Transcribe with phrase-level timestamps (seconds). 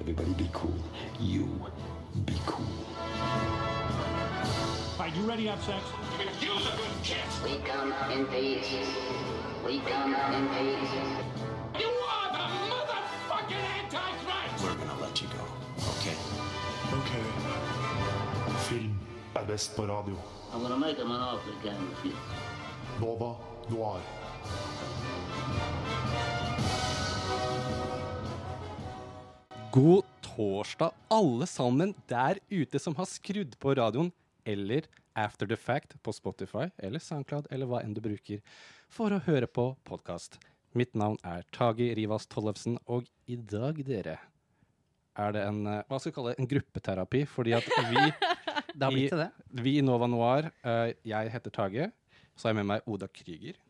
[0.00, 0.74] Everybody be cool.
[1.18, 1.48] You
[2.26, 2.66] be cool.
[4.98, 5.82] Are you ready to have sex?
[7.44, 8.68] We come in peace.
[9.64, 10.92] We come in peace.
[11.80, 14.64] You are the motherfucking Antichrist!
[14.64, 15.44] We're gonna let you go,
[15.98, 16.16] okay?
[16.92, 17.12] Ok.
[18.68, 19.06] Film
[19.46, 20.16] best på radio.
[20.52, 22.12] I'm gonna make him an offer again with you.
[23.00, 23.36] Nova
[23.70, 24.00] Noir.
[29.76, 34.08] God torsdag, alle sammen der ute som har skrudd på radioen,
[34.48, 38.40] eller After the Fact på Spotify eller SoundCloud eller hva enn du bruker
[38.88, 40.38] for å høre på podkast.
[40.72, 44.16] Mitt navn er Tagi Rivas Tollefsen, og i dag, dere,
[45.12, 48.00] er det en eh, hva skal vi kalle det, en gruppeterapi, fordi at vi
[48.76, 49.30] Det har blitt til det.
[49.60, 51.92] vi i Nova Noir, uh, jeg heter Tage,
[52.32, 53.60] så har jeg med meg Oda Krüger,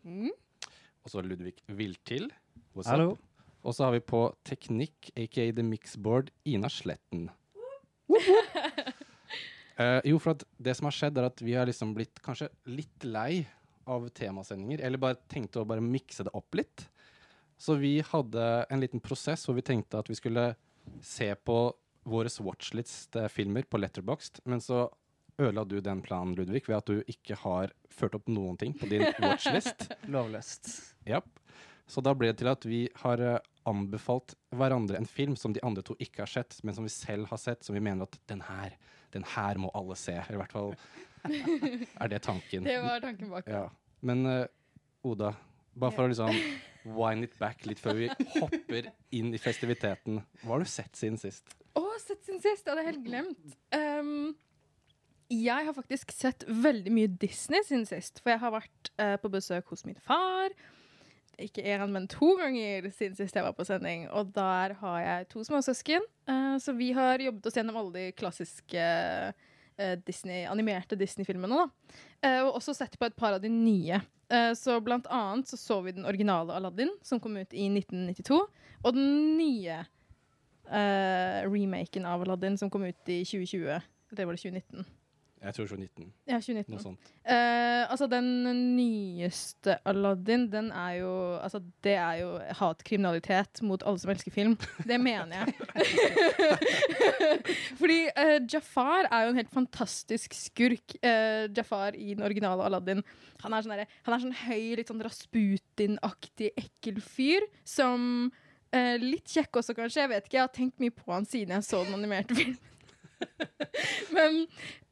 [1.03, 2.31] og så Ludvig Viltil.
[2.79, 3.17] What's Hallo.
[3.17, 3.33] up?
[3.67, 7.29] Og så har vi på teknikk, aka The Mixboard, Ina Sletten.
[9.77, 13.05] Uh, jo, for det som har skjedd, er at vi har liksom blitt kanskje litt
[13.05, 13.43] lei
[13.91, 14.85] av temasendinger.
[14.87, 16.87] Eller bare tenkte å bare mikse det opp litt.
[17.59, 20.53] Så vi hadde en liten prosess hvor vi tenkte at vi skulle
[21.03, 21.59] se på
[22.07, 24.45] våre watchlist-filmer på Letterboxd.
[24.47, 24.87] Men så
[25.37, 28.89] ødela du den planen, Ludvig, ved at du ikke har ført opp noen ting på
[28.91, 29.89] din watchlist.
[30.07, 30.71] Lovløst.
[31.09, 31.29] Japp.
[31.87, 35.63] Så da ble det til at vi har eh, anbefalt hverandre en film som de
[35.67, 38.19] andre to ikke har sett, men som vi selv har sett, som vi mener at
[38.31, 38.77] den her,
[39.15, 40.15] den her må alle se.
[40.19, 40.73] Eller i hvert fall
[42.03, 42.67] er det tanken.
[42.67, 43.51] Det var tanken bak.
[43.51, 43.69] Ja.
[44.07, 44.45] Men uh,
[45.07, 45.33] Oda,
[45.79, 46.35] bare for å liksom
[46.97, 50.21] wine it back litt før vi hopper inn i festiviteten.
[50.43, 51.55] Hva har du sett siden sist?
[51.77, 52.67] Å, sett siden sist!
[52.67, 53.57] Jeg hadde helt glemt.
[53.75, 54.35] Um,
[55.33, 58.23] jeg har faktisk sett veldig mye Disney siden sist.
[58.23, 60.55] For jeg har vært uh, på besøk hos min far.
[61.37, 64.07] Ikke én, men to ganger siden sist jeg var på sending.
[64.17, 66.05] Og der har jeg to småsøsken.
[66.29, 68.87] Uh, så vi har jobbet oss gjennom alle de klassiske
[69.77, 71.67] uh, Disney, animerte Disney-filmene.
[72.25, 74.01] Eh, og også sett på et par av de nye.
[74.59, 78.39] Så blant annet så, så vi den originale Aladdin, som kom ut i 1992.
[78.83, 79.77] Og den nye
[81.47, 83.85] remaken av Aladdin, som kom ut i 2020.
[84.17, 84.89] Det var det 2019.
[85.43, 86.07] Jeg tror 2019.
[86.27, 86.73] Ja, 2019.
[86.73, 87.11] Noe sånt.
[87.29, 88.29] Eh, altså, den
[88.77, 92.31] nyeste Aladdin, den er jo Altså, det er jo
[92.61, 94.57] hatkriminalitet mot alle som elsker film.
[94.89, 95.55] Det mener jeg.
[97.81, 100.97] Fordi eh, Jafar er jo en helt fantastisk skurk.
[101.05, 103.05] Eh, Jafar i den originale Aladdin.
[103.45, 108.31] Han er sånn, der, han er sånn høy, litt sånn Rasputin-aktig, ekkel fyr som
[108.73, 110.07] eh, Litt kjekk også, kanskje.
[110.07, 112.59] Jeg vet ikke, jeg har tenkt mye på han siden jeg så den animerte filmen.
[114.17, 114.43] Men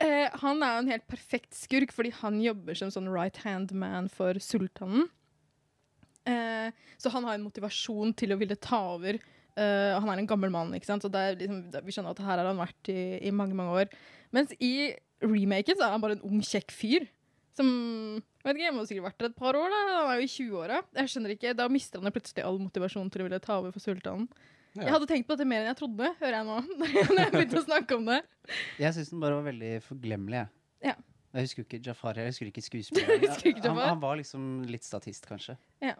[0.03, 3.75] eh, han er jo en helt perfekt skurk, fordi han jobber som sånn right hand
[3.77, 5.09] man for sultanen.
[6.25, 9.19] Eh, så han har en motivasjon til å ville ta over.
[9.55, 11.05] Eh, han er en gammel mann, ikke sant?
[11.05, 13.99] så liksom, vi skjønner at her har han vært i, i mange mange år.
[14.35, 17.07] Mens i remaken så er han bare en ung, kjekk fyr.
[17.55, 19.71] Som jeg vet ikke, jeg må sikkert vært der et par år.
[19.71, 20.81] da Han er jo i 20-åra.
[20.99, 23.85] Jeg skjønner ikke, Da mister han plutselig all motivasjon til å ville ta over for
[23.85, 24.27] sultanen.
[24.75, 24.89] Ja.
[24.89, 26.61] Jeg hadde tenkt på dette mer enn jeg trodde, hører jeg nå.
[27.15, 28.21] Når jeg begynte å snakke om det.
[28.83, 30.41] Jeg syns den bare var veldig forglemmelig.
[30.41, 30.91] Jeg.
[30.91, 30.97] Ja.
[31.35, 33.63] Jeg husker ikke Jafar, jeg husker ikke skuespilleren.
[33.67, 35.57] Han, han var liksom litt statist, kanskje.
[35.83, 35.95] Ja.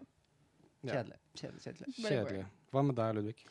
[0.85, 1.17] Kjedelig.
[1.33, 1.93] kjedelig, kjedelig.
[1.97, 2.43] Kjedelig.
[2.75, 3.45] Hva med deg, Ludvig?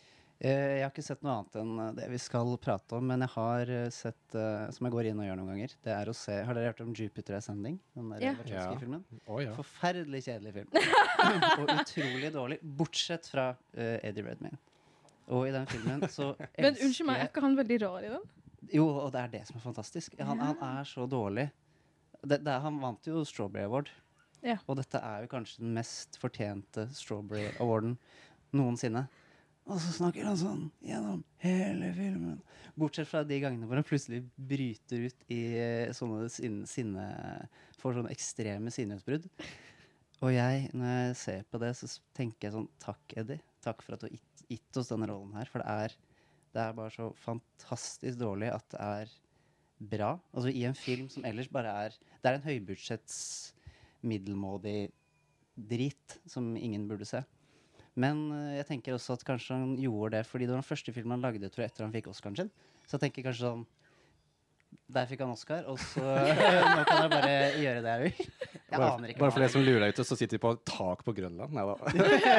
[0.44, 3.22] Eh, jeg har ikke sett noe annet enn eh, det vi skal prate om, men
[3.24, 6.10] jeg har eh, sett, uh, som jeg går inn og gjør noen ganger, det er
[6.10, 7.78] å se Har dere hørt om Jupiter Ascending?
[7.94, 8.34] Den der Ja.
[8.40, 9.04] Wachowski-filmen?
[9.24, 9.54] Oh, ja.
[9.56, 10.74] Forferdelig kjedelig film.
[11.62, 14.58] og utrolig dårlig, bortsett fra uh, Eddie Redmayne.
[15.32, 18.12] Og i den filmen så elsker Men unnskyld meg, er ikke han veldig rar i
[18.12, 18.24] den?
[18.74, 20.16] Jo, og det er det som er fantastisk.
[20.20, 21.48] Han, han er så dårlig.
[22.24, 23.90] Det, det han vant jo Strawberry Award.
[24.44, 24.58] Ja.
[24.68, 27.96] Og dette er jo kanskje den mest fortjente Strawberry Awarden
[28.56, 29.06] noensinne.
[29.64, 32.40] Og så snakker han sånn gjennom hele filmen.
[32.76, 37.06] Bortsett fra de gangene hvor han plutselig bryter ut i eh, sånne sinne, sinne
[37.80, 39.26] Får sånne ekstreme sinneutbrudd.
[40.24, 43.42] Og jeg, når jeg ser på det, så tenker jeg sånn Takk, Eddie.
[43.64, 44.14] Takk for at du har
[44.48, 45.50] gitt, oss denne rollen her.
[45.50, 45.94] For det er,
[46.54, 49.14] det er bare så fantastisk dårlig at det er
[49.94, 50.14] bra.
[50.32, 53.16] Altså i en film som ellers bare er Det er en høybudsjetts
[54.04, 54.92] middelmådig
[55.54, 57.22] drit som ingen burde se.
[57.94, 60.94] Men eh, jeg tenker også at kanskje han gjorde det fordi det var den første
[60.94, 62.50] filmen han lagde tror jeg, etter han fikk Oscaren sin.
[62.84, 63.66] Så jeg tenker kanskje sånn
[64.94, 66.02] Der fikk han Oscar, og så
[66.76, 67.32] nå kan jeg bare
[67.62, 68.28] gjøre det jeg vil.
[68.74, 70.52] Jeg Bare, aner ikke bare for det som lurer deg ute, så sitter vi på
[70.66, 71.54] tak på Grønland.
[71.54, 71.74] Nei da.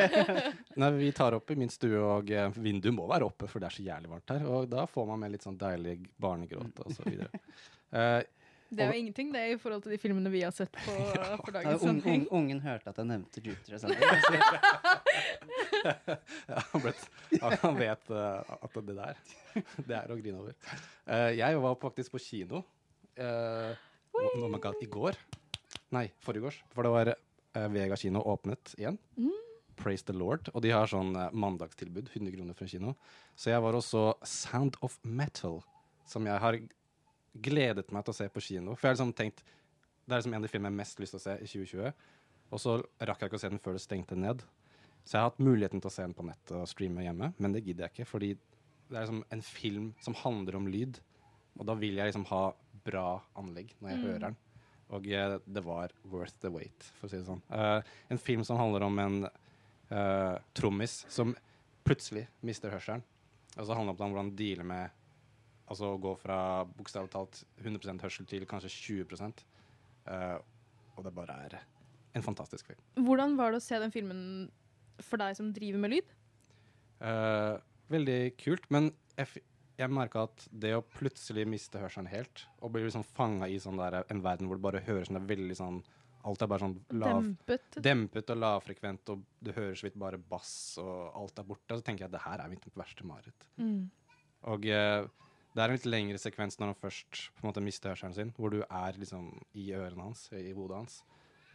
[0.83, 3.69] Nei, vi tar opp i min stue, og eh, vinduet må være oppe, for det
[3.69, 4.47] er så jævlig varmt her.
[4.51, 7.43] Og da får man med litt sånn deilig barnegråt og så videre.
[7.95, 8.19] Eh,
[8.75, 10.95] Det er jo ingenting det i forhold til de filmene vi har sett på
[11.45, 12.25] for dagens ung, sending.
[12.31, 14.01] ungen hørte at jeg nevnte Jupiter Ascending.
[15.85, 16.93] Ja, han, ble,
[17.61, 19.19] han- vet uh, at det der,
[19.85, 20.55] det er å grine over.
[21.07, 22.63] Uh, jeg var faktisk på kino
[23.21, 23.71] uh,
[24.17, 25.17] oh my God, i går.
[25.95, 26.59] Nei, forrige års.
[26.73, 28.97] For det var uh, Vega kino åpnet igjen.
[29.79, 30.49] Praise the Lord.
[30.55, 32.07] Og de har sånn eh, mandagstilbud.
[32.13, 32.93] 100 kroner for en kino.
[33.35, 35.57] Så jeg var også Sound of Metal,
[36.07, 36.55] som jeg har
[37.43, 38.75] gledet meg til å se på kino.
[38.75, 39.43] For jeg har liksom tenkt
[40.05, 41.47] Det er liksom en av de filmene jeg har mest lyst til å se i
[41.49, 42.03] 2020.
[42.53, 44.43] Og så rakk jeg ikke å se den før det stengte ned.
[45.05, 47.55] Så jeg har hatt muligheten til å se den på nettet og streame hjemme, men
[47.55, 48.07] det gidder jeg ikke.
[48.09, 50.99] Fordi det er liksom en film som handler om lyd,
[51.57, 52.43] og da vil jeg liksom ha
[52.85, 53.07] bra
[53.39, 54.37] anlegg når jeg hører den.
[54.93, 57.41] Og eh, det var worth the wait, for å si det sånn.
[57.49, 57.81] Uh,
[58.13, 61.33] en film som handler om en uh, trommis som
[61.85, 63.01] plutselig mister hørselen.
[63.55, 65.01] Og så handler det om hvordan han dealer med
[65.65, 66.37] Altså å gå fra
[66.77, 70.37] bokstavelig talt 100% hørsel til kanskje 20 uh,
[70.95, 71.57] Og det bare er
[72.15, 72.83] en fantastisk film.
[73.07, 74.21] Hvordan var det å se den filmen
[75.03, 76.13] for deg som driver med lyd?
[77.01, 77.57] Uh,
[77.91, 79.43] veldig kult, men jeg,
[79.75, 83.81] jeg merka at det å plutselig miste hørselen helt, og bli liksom fanga i sånn
[83.81, 85.83] der, en verden hvor det bare høres sånn det er veldig sånn
[86.25, 87.75] Alt er bare sånn lav, Dempet?
[87.85, 91.75] dempet og lavfrekvent, og du hører så vidt bare bass, og alt er borte.
[91.75, 93.45] Og så tenker jeg at det her er mitt verste mareritt.
[93.61, 93.83] Mm.
[94.49, 95.05] Og eh,
[95.55, 98.31] det er en litt lengre sekvens når han først på en måte mister hørselen sin,
[98.35, 100.97] hvor du er liksom i ørene hans, i hodet hans.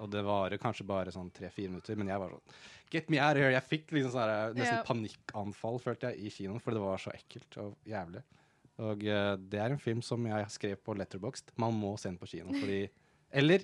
[0.00, 2.54] Og det varer kanskje bare sånn tre-fire minutter, men jeg var sånn
[2.90, 3.52] Get me out of here!
[3.52, 4.86] Jeg fikk liksom sånn nesten yeah.
[4.88, 8.22] panikkanfall, følte jeg, i kinoen, for det var så ekkelt og jævlig.
[8.80, 11.52] Og uh, det er en film som jeg skrev på Letterboxd.
[11.60, 12.80] Man må se den på kino, fordi
[13.42, 13.62] Eller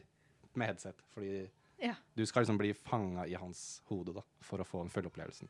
[0.55, 1.47] med headset, fordi
[1.83, 1.95] Ja.
[2.15, 5.49] du skal liksom bli fanga i hans hode da, for å få den fulle opplevelsen.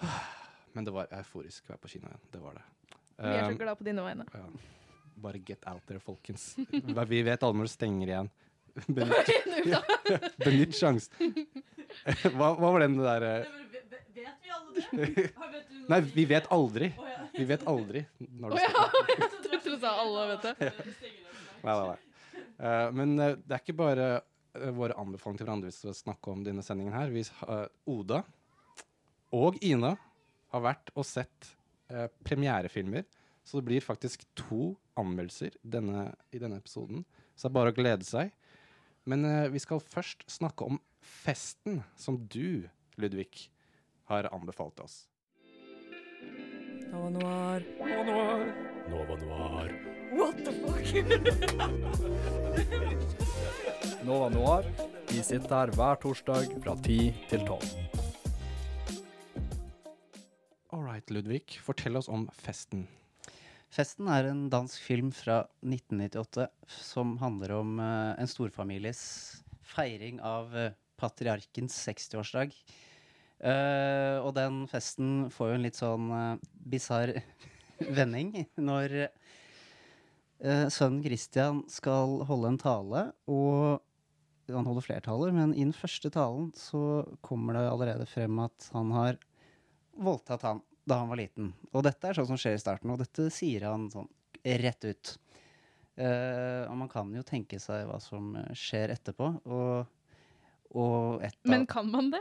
[0.76, 2.22] Men det var euforisk å være på kino igjen.
[2.30, 2.64] Det var det.
[3.18, 4.24] Vi er så Um, glad på dine vegne.
[4.34, 4.44] ja.
[5.24, 6.56] Bare get out there, folkens.
[7.08, 8.30] Vi vet alle når det stenger igjen.
[8.96, 9.28] Benytt,
[10.44, 11.36] benytt sjansen.
[12.34, 14.10] Hva, hva var den der eh, Vet
[14.42, 15.28] vi alle det?
[15.36, 16.88] Har- vet du- Nei, vi vet aldri.
[17.38, 18.02] Vi vet aldri
[18.40, 19.08] når det stenger.
[19.14, 20.72] Jeg trodde du sa alle, vet det.
[21.62, 22.42] Nei, nei, nei.
[22.58, 24.08] Eh, men eh, det er ikke bare
[24.74, 27.08] våre anbefalinger til hverandre vi skal snakke om denne sendingen her.
[27.14, 27.22] Vi,
[27.90, 28.20] Oda
[29.34, 29.94] og Ina
[30.54, 31.48] har vært og sett
[31.94, 33.06] eh, premierefilmer.
[33.44, 37.04] Så det blir faktisk to anmeldelser denne, i denne episoden.
[37.34, 38.32] Så det er bare å glede seg.
[39.08, 43.50] Men eh, vi skal først snakke om festen som du, Ludvig,
[44.08, 45.04] har anbefalt oss.
[46.94, 47.62] Nova Noir.
[48.88, 49.74] Nova Noir.
[50.14, 50.86] What the fuck?
[54.04, 54.64] Nova Noir.
[55.10, 58.03] Vi sitter her hver torsdag fra 10 til 12.
[60.94, 62.84] Right, Ludvig, fortell oss om festen.
[63.74, 69.00] Festen er en dansk film fra 1998 som handler om uh, en storfamilies
[69.66, 70.68] feiring av uh,
[71.00, 72.54] patriarkens 60-årsdag.
[73.42, 77.16] Uh, og den festen får jo en litt sånn uh, bisarr
[77.98, 83.82] vending når uh, sønnen Christian skal holde en tale, og
[84.46, 88.70] han holder flere taler, men i den første talen så kommer det allerede frem at
[88.76, 89.18] han har
[89.98, 91.52] voldtatt han da han var liten.
[91.72, 94.08] Og dette er sånn som skjer i starten, og dette sier han sånn
[94.44, 95.14] rett ut.
[95.94, 99.84] Uh, og man kan jo tenke seg hva som eh, skjer etterpå, og,
[100.74, 102.20] og et av Men kan man det?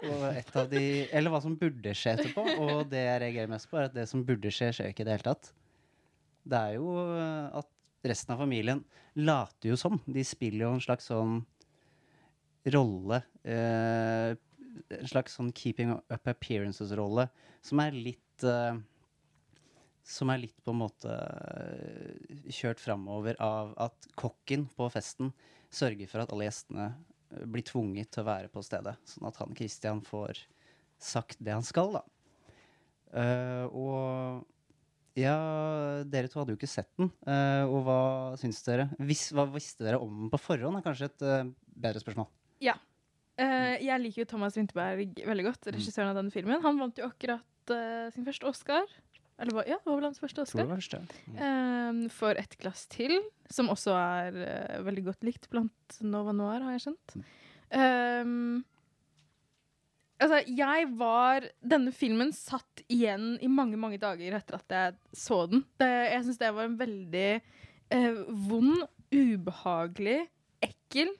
[0.70, 2.46] de, eller hva som burde skje etterpå.
[2.68, 5.10] Og det jeg reagerer mest på, er at det som burde skje, skjer ikke i
[5.10, 5.50] det hele tatt.
[6.44, 8.84] Det er jo eh, at resten av familien
[9.18, 9.98] later jo som.
[10.06, 11.42] De spiller jo en slags sånn
[12.74, 14.38] rolle eh,
[14.94, 17.28] En slags sånn keeping up appearances-rolle
[17.64, 18.76] som er litt uh,
[20.04, 25.32] Som er litt på en måte eh, kjørt framover av at kokken på festen
[25.74, 28.98] sørger for at alle gjestene eh, blir tvunget til å være på stedet.
[29.08, 30.42] Sånn at han Christian får
[31.00, 32.04] sagt det han skal, da.
[33.14, 34.44] Uh, og
[35.20, 35.34] ja,
[36.10, 37.12] dere to hadde jo ikke sett den.
[37.28, 37.98] Uh, og hva
[38.42, 38.88] syns dere?
[38.98, 41.52] Hvis, hva visste dere om den på forhånd, er kanskje et uh,
[41.86, 42.30] bedre spørsmål.
[42.66, 42.76] Ja.
[43.42, 46.62] Eh, jeg liker jo Thomas Winterberg veldig godt, regissøren av denne filmen.
[46.62, 48.86] Han vant jo akkurat uh, sin første Oscar.
[49.42, 50.68] Eller ja, det var vel hans første Oscar.
[50.70, 50.84] var
[51.26, 51.40] Mm.
[51.40, 53.16] Uh, for Et glass til,
[53.50, 54.38] som også er
[54.86, 57.18] veldig godt likt blant Nova Noir, har jeg skjønt.
[57.74, 58.62] Um,
[60.22, 65.48] altså, jeg var Denne filmen satt igjen i mange, mange dager etter at jeg så
[65.50, 65.66] den.
[65.82, 67.30] Det, jeg syns det var en veldig
[68.50, 70.22] vond, ubehagelig,
[70.66, 71.12] ekkel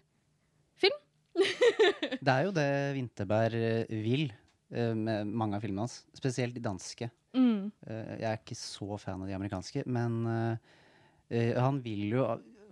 [1.34, 6.02] Det er jo det Vinterberg eh, vil eh, med mange av filmene hans.
[6.18, 7.10] Spesielt de danske.
[7.36, 7.72] mm.
[7.88, 10.24] Eh, jeg er ikke så fan av de amerikanske, men
[11.34, 12.26] han vil jo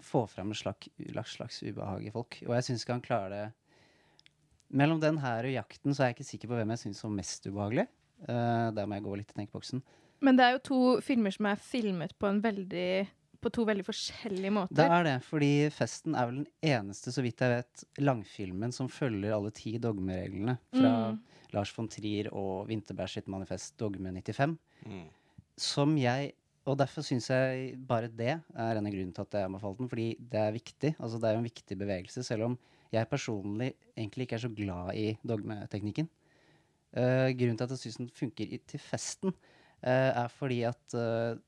[0.05, 0.89] få fram et slags,
[1.33, 2.37] slags, ubehag i folk.
[2.45, 3.47] Og jeg syns ikke han klarer det
[4.71, 7.11] Mellom den her og jakten så er jeg ikke sikker på hvem jeg syns var
[7.11, 7.83] mest ubehagelig.
[8.23, 9.81] Eh, der må jeg gå litt i tenkeboksen.
[10.21, 12.91] Men det er jo to filmer som er filmet på, en veldig,
[13.41, 14.77] på to veldig forskjellige måter.
[14.77, 18.89] Det er det, fordi Festen er vel den eneste, så vidt jeg vet, langfilmen som
[18.91, 21.19] følger alle ti dogmereglene fra Mm.
[21.51, 24.57] Lars von Trier og Winterberg sitt manifest Dogme 95.
[24.87, 25.09] Mm.
[25.59, 26.33] Som jeg
[26.63, 29.87] Og derfor syns jeg bare det er en av grunnen til at jeg anbefalte den,
[29.89, 30.91] fordi det er viktig.
[31.01, 32.57] Altså det er jo en viktig bevegelse, selv om
[32.93, 36.05] jeg personlig egentlig ikke er så glad i dogmeteknikken.
[36.93, 40.93] Uh, grunnen til at jeg syns den funker i, til festen, uh, er fordi at
[40.93, 41.41] eh,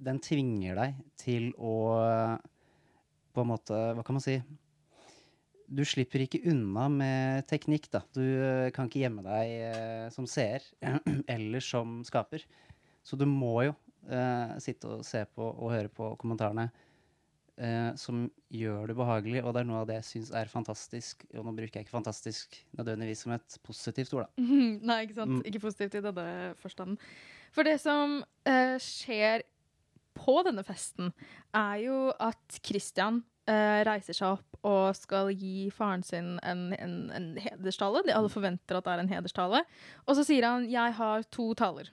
[0.00, 1.76] den tvinger deg til å
[3.30, 4.40] på en måte Hva kan man si?
[5.70, 8.00] Du slipper ikke unna med teknikk, da.
[8.10, 10.64] Du eh, kan ikke gjemme deg eh, som seer
[11.36, 12.42] eller som skaper.
[13.06, 13.76] Så du må jo
[14.10, 16.66] eh, sitte og se på og høre på kommentarene
[17.54, 21.22] eh, som gjør det behagelig, og det er noe av det jeg syns er fantastisk.
[21.36, 24.58] Og nå bruker jeg ikke fantastisk nødvendigvis som et positivt ord, da.
[24.90, 25.38] Nei, ikke sant?
[25.38, 25.46] Mm.
[25.52, 26.28] Ikke positivt i denne
[26.58, 26.98] forstanden.
[27.54, 29.46] For det som eh, skjer
[30.16, 31.12] på denne festen,
[31.56, 36.96] er jo at Christian eh, reiser seg opp og skal gi faren sin en, en,
[37.16, 38.04] en hederstale.
[38.06, 39.64] De alle forventer at det er en hederstale.
[40.06, 41.90] Og så sier han 'jeg har to taler'.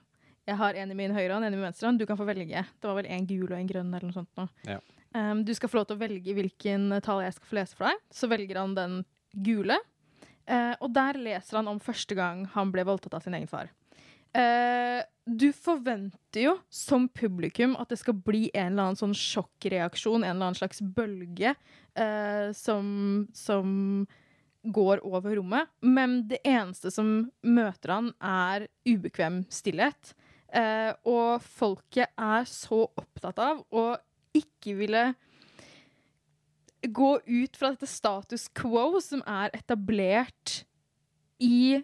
[0.48, 1.98] Jeg har en i min høyre hånd, en i min venstre hånd.
[2.00, 2.64] Du kan få velge.
[2.80, 4.32] Det var vel en gul og en grønn eller noe sånt.
[4.36, 4.48] Nå.
[4.64, 4.80] Ja.
[5.12, 7.88] Um, du skal få lov til å velge hvilken tale jeg skal få lese for
[7.88, 8.00] deg.
[8.12, 9.04] Så velger han den
[9.44, 9.76] gule.
[10.48, 13.68] Uh, og der leser han om første gang han ble voldtatt av sin egen far.
[14.36, 20.22] Eh, du forventer jo som publikum at det skal bli en eller annen sånn sjokkreaksjon,
[20.22, 22.88] en eller annen slags bølge eh, som,
[23.36, 23.68] som
[24.62, 25.70] går over rommet.
[25.84, 30.14] Men det eneste som møter han, er ubekvem stillhet.
[30.48, 33.90] Eh, og folket er så opptatt av å
[34.36, 35.10] ikke ville
[36.82, 40.62] gå ut fra dette status quo som er etablert
[41.42, 41.80] i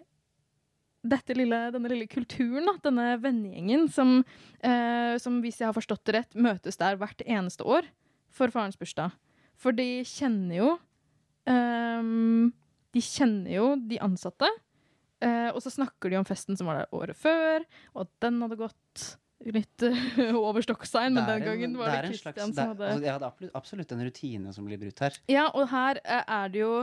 [1.37, 4.17] lille, denne lille kulturen, da, denne vennegjengen, som,
[4.59, 7.87] eh, som hvis jeg har forstått det rett, møtes der hvert eneste år
[8.33, 9.15] for farens bursdag.
[9.55, 10.69] For de kjenner jo
[11.47, 12.51] um,
[12.91, 14.49] De kjenner jo de ansatte.
[15.23, 17.63] Uh, og så snakker de om festen som var der året før,
[17.95, 19.05] og at den hadde gått
[19.47, 23.25] litt uh, over stokkstein, men den gangen var det det, det som hadde altså, er
[23.29, 25.17] absolutt, absolutt en rutine som blir brutt her.
[25.31, 26.73] ja, og her uh, er det jo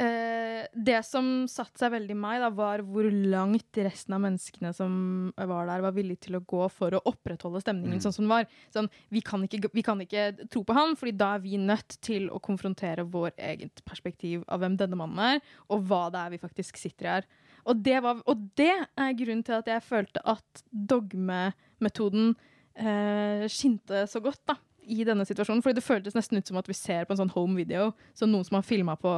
[0.00, 4.72] eh, Det som satte seg veldig i meg, da, var hvor langt resten av menneskene
[4.74, 4.94] som
[5.36, 8.02] var der, var villige til å gå for å opprettholde stemningen Mm.
[8.02, 8.46] sånn som den var.
[8.74, 12.00] Sånn, vi, kan ikke, vi kan ikke tro på han, fordi da er vi nødt
[12.00, 16.30] til å konfrontere vår eget perspektiv av hvem denne mannen er, og hva det er
[16.34, 17.26] vi faktisk sitter i her.
[17.66, 22.34] Og det, var, og det er grunnen til at jeg følte at dogmemetoden
[22.76, 25.62] eh, skinte så godt da, i denne situasjonen.
[25.64, 28.32] Fordi det føltes nesten ut som at vi ser på en sånn home video, som
[28.32, 29.12] noen som har filma på,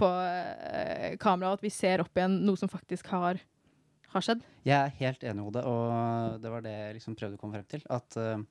[0.00, 3.40] på eh, kamera, at vi ser opp igjen noe som faktisk har,
[4.14, 4.44] har skjedd.
[4.66, 7.68] Jeg er helt enig, Ode, og det var det jeg liksom prøvde å komme frem
[7.74, 7.84] til.
[7.92, 8.46] At eh,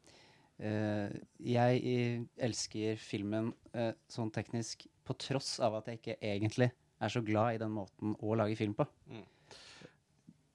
[0.70, 1.18] eh,
[1.56, 7.12] jeg eh, elsker filmen eh, sånn teknisk på tross av at jeg ikke egentlig er
[7.12, 8.86] så glad i den måten å lage film på.
[9.10, 9.26] Mm.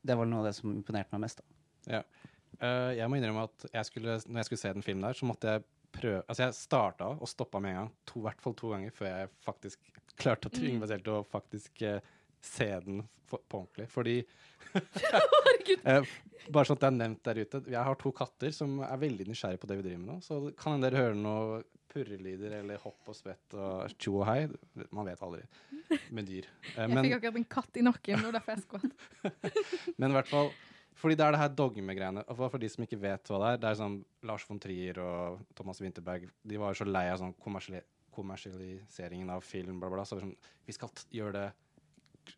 [0.04, 1.40] Det var noe av det som imponerte meg mest.
[1.40, 1.99] da.
[1.99, 2.02] Ja.
[2.61, 5.26] Uh, jeg må innrømme at jeg skulle, når jeg skulle se den filmen der, så
[5.26, 5.64] måtte jeg
[5.95, 7.91] prøve Altså, jeg starta og stoppa med en gang.
[8.19, 11.25] I hvert fall to ganger før jeg faktisk klarte å tvinge meg selv til å
[11.27, 12.01] faktisk eh,
[12.45, 13.89] se den for, på ordentlig.
[13.95, 14.19] Fordi
[15.89, 16.05] Eh,
[16.53, 17.59] Bare sånn at det er nevnt der ute.
[17.73, 20.17] Jeg har to katter som er veldig nysgjerrige på det vi driver med nå.
[20.25, 21.63] Så kan dere høre noe
[21.95, 24.43] purrelyder eller hopp og spett og tjo og hei.
[24.93, 25.41] Man vet aldri
[26.17, 26.49] med dyr.
[26.75, 29.49] Eh, Jeg men- fikk akkurat en katt i nakken, og derfor jeg skvatt.
[30.03, 30.53] men i hvert fall
[30.95, 32.23] fordi det er det her dogmegreiene.
[32.29, 33.99] og For, for de som ikke vet hva det er, det er sånn
[34.29, 37.83] Lars von Trier og Thomas Winterberg De var jo så lei av sånn kommersiali
[38.15, 40.05] kommersialiseringen av film, bla, bla.
[40.07, 40.37] Så sånn,
[40.67, 41.51] vi skal gjøre det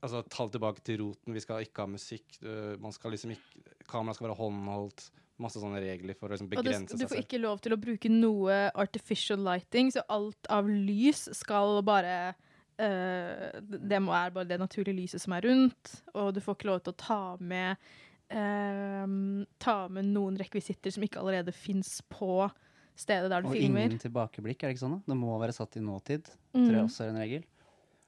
[0.03, 1.35] Altså ta det tilbake til roten.
[1.37, 2.25] Vi skal ikke ha musikk.
[2.43, 5.05] Uh, man skal liksom ikke Kameraet skal være håndholdt.
[5.39, 7.27] Masse sånne regler for å liksom begrense du, begrense du får selv.
[7.29, 13.61] ikke lov til å bruke noe artificial lighting, så alt av lys skal bare uh,
[13.63, 16.83] Det må være bare det naturlige lyset som er rundt, og du får ikke lov
[16.83, 17.87] til å ta med
[18.31, 22.49] Ta med noen rekvisitter som ikke allerede fins på
[22.97, 23.87] stedet der du Og filmer.
[23.91, 24.99] ingen tilbakeblikk, er det ikke sånn?
[24.99, 25.13] da?
[25.13, 26.31] Det må være satt i nåtid.
[26.57, 26.65] Mm.
[26.65, 27.45] Tror jeg også er en regel.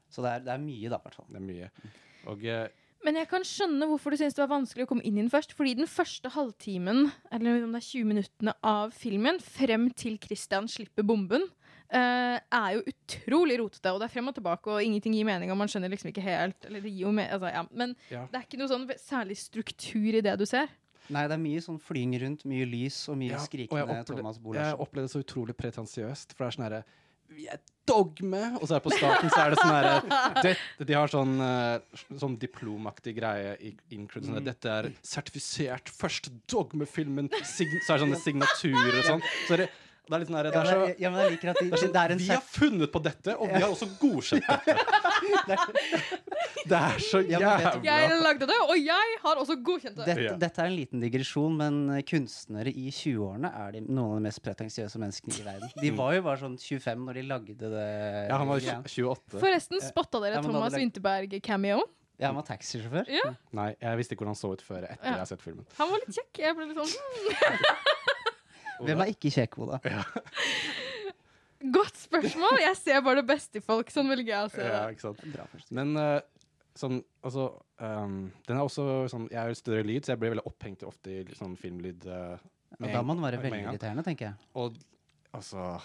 [0.09, 1.29] Så det er, det er mye, da, i hvert fall.
[1.29, 1.71] Det er mye.
[2.33, 2.69] Og eh,
[3.05, 5.31] Men jeg kan skjønne hvorfor du syns det var vanskelig å komme inn i den
[5.31, 5.53] først.
[5.59, 10.67] Fordi den første halvtimen, eller om det er 20 minuttene av filmen, frem til Christian
[10.73, 11.45] slipper bomben,
[11.97, 13.93] er jo utrolig rotete.
[13.95, 16.23] Og det er frem og tilbake, og ingenting gir mening, og man skjønner liksom ikke
[16.25, 17.63] helt Eller det gir altså, ja.
[17.73, 18.27] Men Ja.
[18.31, 20.69] det er ikke noe sånn særlig struktur i det du ser.
[21.09, 24.05] Nei, det er mye sånn flying rundt, mye lys og mye Ja, og jeg skrikende
[24.05, 26.35] opplevde- Thomas Jeg opplevde det så utrolig pretensiøst.
[26.37, 26.85] For det er sånn herre
[27.31, 28.57] Vi er dogme!
[28.61, 31.81] Og så er på starten så er det sånn herre det- De har sånn, eh,
[32.17, 34.27] sånn diplomaktig greie i include.
[34.29, 37.29] Sånn, at Dette er sertifisert første dogmefilmen.
[37.45, 39.23] Så er det sånne signaturer og sånn.
[39.47, 39.71] Så er det,
[40.09, 41.83] det er litt sånn det, er så- ja, men jeg liker at de, det er
[41.83, 44.77] sånn, det er en Vi har funnet på dette, og vi har også godkjent dette.
[46.69, 50.07] Det er så du- Jeg jævla lagde det, og jeg har også godkjent det.
[50.07, 54.25] Dette, dette er en liten digresjon, men kunstnere i 20-årene er de, noen av de
[54.29, 55.71] mest pretensiøse menneskene i verden.
[55.81, 57.87] De var jo bare sånn 25 når de lagde det.
[58.29, 59.39] Ja, han var 28.
[59.39, 61.85] Forresten, spotta dere Ja, Thomas Vinterberg-cameo?
[62.19, 63.07] Ja, han var taxisjåfør.
[63.15, 65.13] Ja, Nei, jeg visste ikke hvordan han så ut før etter Ja.
[65.13, 65.65] jeg har sett filmen.
[65.79, 66.41] han var litt kjekk.
[66.43, 67.95] Jeg ble litt sånn hmm.
[68.85, 69.79] Hvem er ikke kjekk, Oda?
[71.75, 72.61] Godt spørsmål.
[72.63, 73.89] Jeg ser bare det beste i folk.
[73.91, 74.95] Sånn velger jeg å se Ja, det.
[74.97, 75.23] ikke sant?
[75.35, 75.73] Bra først.
[75.75, 76.21] Men eh,
[76.79, 77.49] sånn, altså
[77.83, 80.85] um, Den er også sånn Jeg er jo større lyd, så jeg blir veldig opphengt
[80.87, 82.07] ofte i sånn filmlyd.
[82.07, 82.37] eh,
[82.77, 83.75] Og med da en- må den være med en veldig gang.
[83.75, 84.35] irriterende, tenker jeg.
[84.55, 84.79] Og
[85.35, 85.81] altså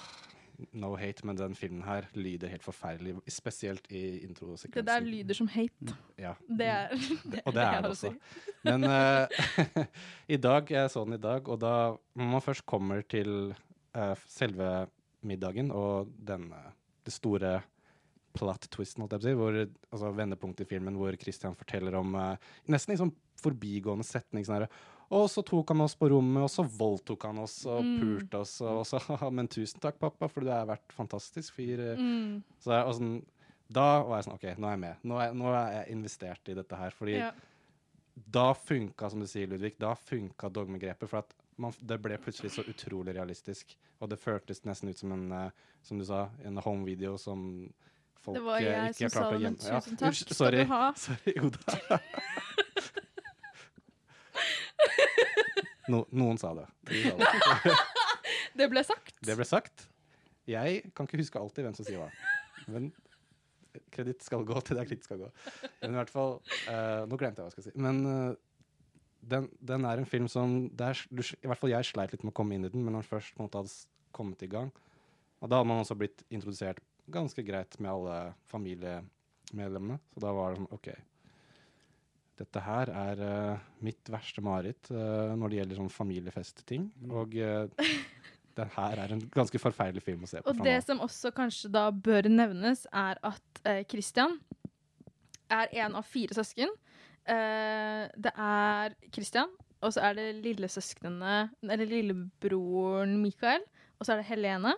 [0.78, 3.16] No hate, men den filmen her lyder helt forferdelig.
[3.32, 4.76] Spesielt i introsekvensen.
[4.78, 5.96] Det der lyder som hate.
[6.20, 6.34] Ja.
[6.48, 6.94] Det er
[7.34, 8.08] det, Og det er det si.
[8.08, 8.14] også.
[8.70, 9.86] Men uh,
[10.36, 11.74] i dag, jeg så den i dag, og da
[12.16, 13.56] når man først kommer til
[13.98, 14.88] uh, selve
[15.24, 16.72] middagen og den, eh,
[17.06, 17.62] det store
[18.36, 19.56] plot-twisten, hvor,
[19.92, 22.36] altså vendepunktet i filmen hvor Christian forteller om uh,
[22.68, 24.74] nesten en sånn forbigående setning sånn her,
[25.12, 28.00] og så tok han oss på rommet, og så voldtok han oss og Mm.
[28.00, 29.00] pulte oss, og så
[29.32, 31.80] Men tusen takk, pappa, for du har vært fantastisk fyr.
[31.80, 31.98] eh».
[31.98, 32.44] Mm.
[32.60, 33.26] Så jeg, sånn,
[33.70, 34.96] da var jeg sånn OK, nå er jeg med.
[35.04, 36.92] Nå er, nå er jeg investert i dette her.
[36.92, 37.32] Fordi Ja.
[38.32, 41.10] da funka, som du sier, Ludvig, da funka dogmegrepet.
[41.10, 43.76] For at man, det ble plutselig så utrolig realistisk.
[44.02, 45.50] Og det føltes nesten ut som en, eh,
[45.84, 47.72] som du sa, en home video som
[48.24, 49.70] folk Det var eh, jeg ikke som har klart sa å det, men gjemme.
[49.74, 50.66] Ja, tusen takk unnskyld, skal du sorry.
[50.66, 50.94] ha.
[51.08, 52.00] Sorry, Oda.
[55.92, 56.68] no, noen sa det.
[56.92, 57.76] De sa det.
[58.54, 59.16] Det ble sagt.
[59.26, 59.88] Det ble sagt.
[60.50, 62.10] Jeg kan ikke huske alltid hvem som sier hva.
[62.70, 62.92] Men
[63.94, 65.30] kreditt skal gå til der kreditt skal gå.
[65.82, 66.36] Men i hvert fall
[66.68, 67.74] uh, Nå glemte jeg hva jeg skal si.
[67.82, 68.36] Men uh,
[69.24, 72.26] den, den er en film som det er, du, I hvert fall jeg sleit litt
[72.26, 73.74] med å komme inn i den, men når den først måte hadde
[74.14, 74.70] kommet i gang
[75.40, 79.98] Og da hadde man også blitt introdusert ganske greit med alle familiemedlemmene.
[80.14, 80.92] Så da var det sånn OK.
[82.40, 86.88] Dette her er uh, mitt verste mareritt uh, når det gjelder sånn familiefestting.
[87.12, 87.68] Og uh,
[88.60, 90.50] den her er en ganske forferdelig film å se på.
[90.50, 94.40] Og det som også kanskje da bør nevnes, er at uh, Christian
[95.54, 96.72] er en av fire søsken.
[97.24, 103.64] Eh, det er Christian, og så er det lillesøsknene Eller lillebroren Mikael,
[104.00, 104.74] og så er det Helene.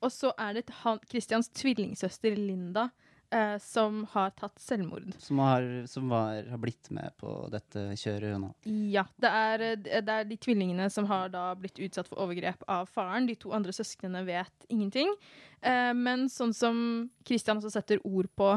[0.00, 2.88] Og så er det han, Christians tvillingsøster Linda
[3.34, 5.10] eh, som har tatt selvmord.
[5.22, 8.52] Som, har, som var, har blitt med på dette kjøret nå.
[8.92, 9.04] Ja.
[9.20, 12.88] Det er, eh, det er de tvillingene som har da blitt utsatt for overgrep av
[12.92, 13.28] faren.
[13.28, 15.12] De to andre søsknene vet ingenting.
[15.60, 16.78] Eh, men sånn som
[17.26, 18.54] Christian også setter ord på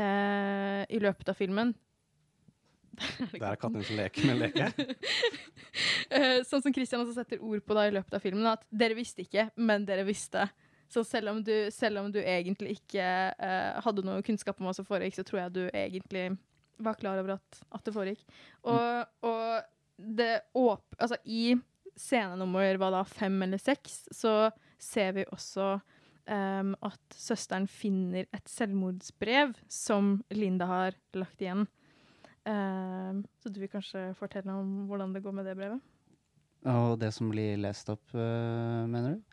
[0.00, 1.74] eh, i løpet av filmen
[3.32, 4.96] Det er katten som leker med en leke.
[6.12, 8.92] Eh, Sånn som Christian også setter ord på da i løpet av filmen, at dere
[8.98, 10.42] visste ikke, men dere visste.
[10.92, 13.04] Så selv om du, selv om du egentlig ikke
[13.40, 16.26] uh, hadde noe kunnskap om hva som foregikk, så tror jeg du egentlig
[16.82, 18.24] var klar over at, at det foregikk.
[18.68, 19.62] Og, og
[19.96, 20.84] det åp...
[20.98, 21.54] Altså, i
[21.96, 24.50] scene nummer hva da, fem eller seks, så
[24.82, 31.66] ser vi også um, at søsteren finner et selvmordsbrev som Linda har lagt igjen.
[32.42, 35.92] Um, så du vil kanskje fortelle om hvordan det går med det brevet?
[36.72, 39.31] Og det som blir lest opp, uh, mener du?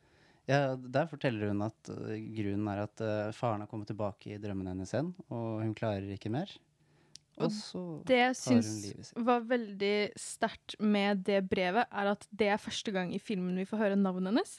[0.50, 4.40] Ja, Der forteller hun at øh, grunnen er at uh, faren har kommet tilbake i
[4.42, 6.50] drømmen hennes igjen, og hun klarer ikke mer.
[7.40, 12.50] Og Og så Det jeg syns var veldig sterkt med det brevet, er at det
[12.52, 14.58] er første gang i filmen vi får høre navnet hennes.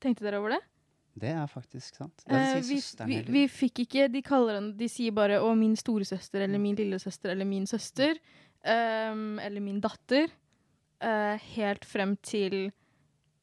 [0.00, 0.62] Tenkte dere over det?
[1.16, 2.24] Det er faktisk sant.
[2.28, 6.44] Eh, vi, vi, vi fikk ikke De kaller henne De sier bare 'Å, min storesøster'
[6.44, 8.20] eller 'min lillesøster' eller 'min søster'.
[8.64, 10.32] Um, eller 'min datter'.
[11.00, 12.70] Uh, helt frem til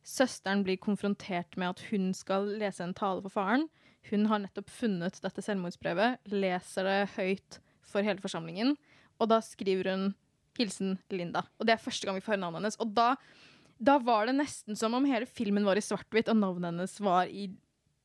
[0.04, 3.68] søsteren blir konfrontert med at hun skal lese en tale for faren.
[4.10, 8.76] Hun har nettopp funnet dette selvmordsbrevet, leser det høyt for hele forsamlingen,
[9.22, 10.13] og da skriver hun
[10.58, 11.48] 'Hilsen Linda'.
[11.60, 12.80] Og det er første gang vi får høre navnet hennes.
[12.80, 13.16] Og da,
[13.80, 17.26] da var det nesten som om hele filmen var i svart-hvitt, og navnet hennes var
[17.26, 17.50] i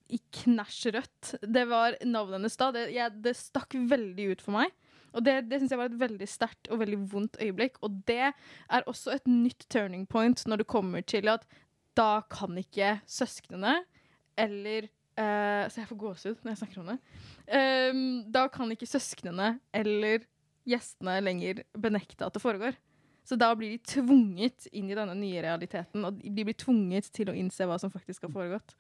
[0.09, 1.35] i knæsj rødt.
[1.43, 2.71] Det var navnet hennes da.
[2.73, 4.73] Det, jeg, det stakk veldig ut for meg.
[5.17, 7.79] Og det, det syns jeg var et veldig sterkt og veldig vondt øyeblikk.
[7.85, 11.47] Og det er også et nytt turning point når det kommer til at
[11.99, 13.81] da kan ikke søsknene
[14.39, 16.99] eller Uh, Så jeg får gåsehud når jeg snakker om det.
[17.51, 20.23] Um, da kan ikke søsknene eller
[20.69, 22.77] gjestene lenger benekte at det foregår.
[23.27, 27.33] Så da blir de tvunget inn i denne nye realiteten, og de blir tvunget til
[27.33, 28.77] å innse hva som faktisk har foregått.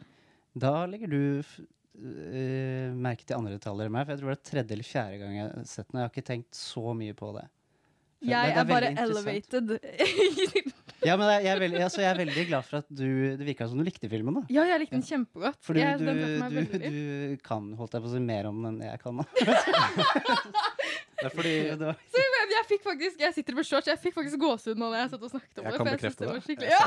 [0.54, 4.50] Da legger du øh, merke til andre detaljer enn meg, for jeg tror det er
[4.52, 5.98] tredje eller fjerde gang jeg har sett den.
[5.98, 7.48] Jeg har ikke tenkt så mye på det.
[8.22, 9.52] Så Jeg det er bare veldig interessant.
[9.59, 10.85] elevated.
[11.06, 13.04] Ja, men jeg, jeg, er veldig, altså, jeg er veldig glad for at du
[13.38, 14.42] Det virka som du likte filmen, da.
[14.50, 15.61] ja, jeg likte den kjempegodt.
[15.62, 18.48] For du, jeg, du, den meg du, du kan holdt jeg på å si mer
[18.50, 19.20] om den enn jeg kan.
[19.22, 19.24] da.
[21.18, 23.98] Det er fordi Det var- Så jeg, jeg fikk faktisk Jeg sitter med shorts, jeg
[24.02, 25.78] fikk faktisk gåsehud nå når jeg satt og snakket om Jeg det.
[25.78, 26.82] kan For jeg bekrefte det var skikkelig ja.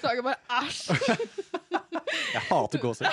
[0.00, 0.80] Saga bare æsj.
[2.32, 3.12] jeg hater gåsehud.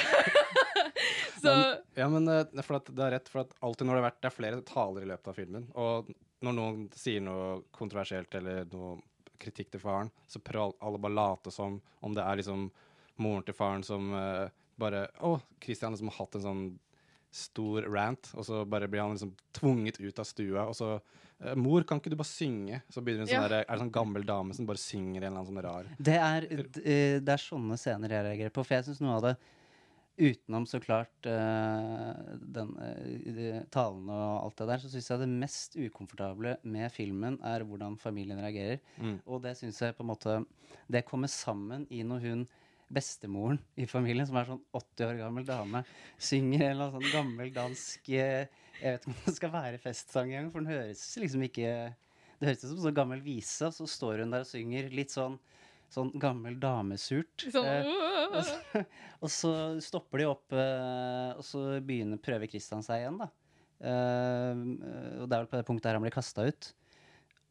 [1.43, 1.53] Så
[1.99, 4.21] Ja, men eh, for at det er rett, for at alltid når det har vært
[4.23, 6.09] Det er flere taler i løpet av filmen, og
[6.47, 8.93] når noen sier noe kontroversielt eller noe
[9.39, 12.69] kritikk til faren, så prøver alle bare late som om det er liksom
[13.19, 14.47] moren til faren som uh,
[14.79, 16.63] bare Å, Christian liksom har hatt en sånn
[17.35, 21.53] stor rant, og så bare blir han liksom tvunget ut av stua, og så eh,
[21.53, 23.47] 'Mor, kan ikke du bare synge?' Så begynner en sånn Ja.
[23.51, 26.17] der, er det sånn gammel dame som bare synger en eller annen sånn rar Det
[26.17, 26.47] er,
[26.81, 28.65] eh, det er sånne scener jeg reagerer på.
[28.65, 29.35] For jeg syns noe av det
[30.19, 35.21] Utenom så klart uh, den uh, de talen og alt det der, så syns jeg
[35.21, 38.81] det mest ukomfortable med filmen er hvordan familien reagerer.
[38.99, 39.21] Mm.
[39.25, 40.41] Og det syns jeg på en måte
[40.91, 42.49] Det kommer sammen i når hun
[42.89, 45.83] bestemoren i familien, som er sånn 80 år gammel dame,
[46.17, 49.81] synger en eller annen sånn gammel dansk eh, Jeg vet ikke om det skal være
[49.83, 51.69] festsang engang, for den høres liksom ikke
[52.39, 54.89] Det høres ut som en sånn gammel vise, og så står hun der og synger
[54.95, 55.37] litt sånn
[55.89, 57.47] Sånn gammel damesurt.
[57.49, 57.87] sånn Eh,
[58.29, 58.81] og, så,
[59.23, 63.29] og så stopper de opp, eh, og så begynner prøver Christian seg igjen, da.
[63.79, 64.61] Eh,
[65.21, 66.73] og det er vel på det punktet der han blir kasta ut.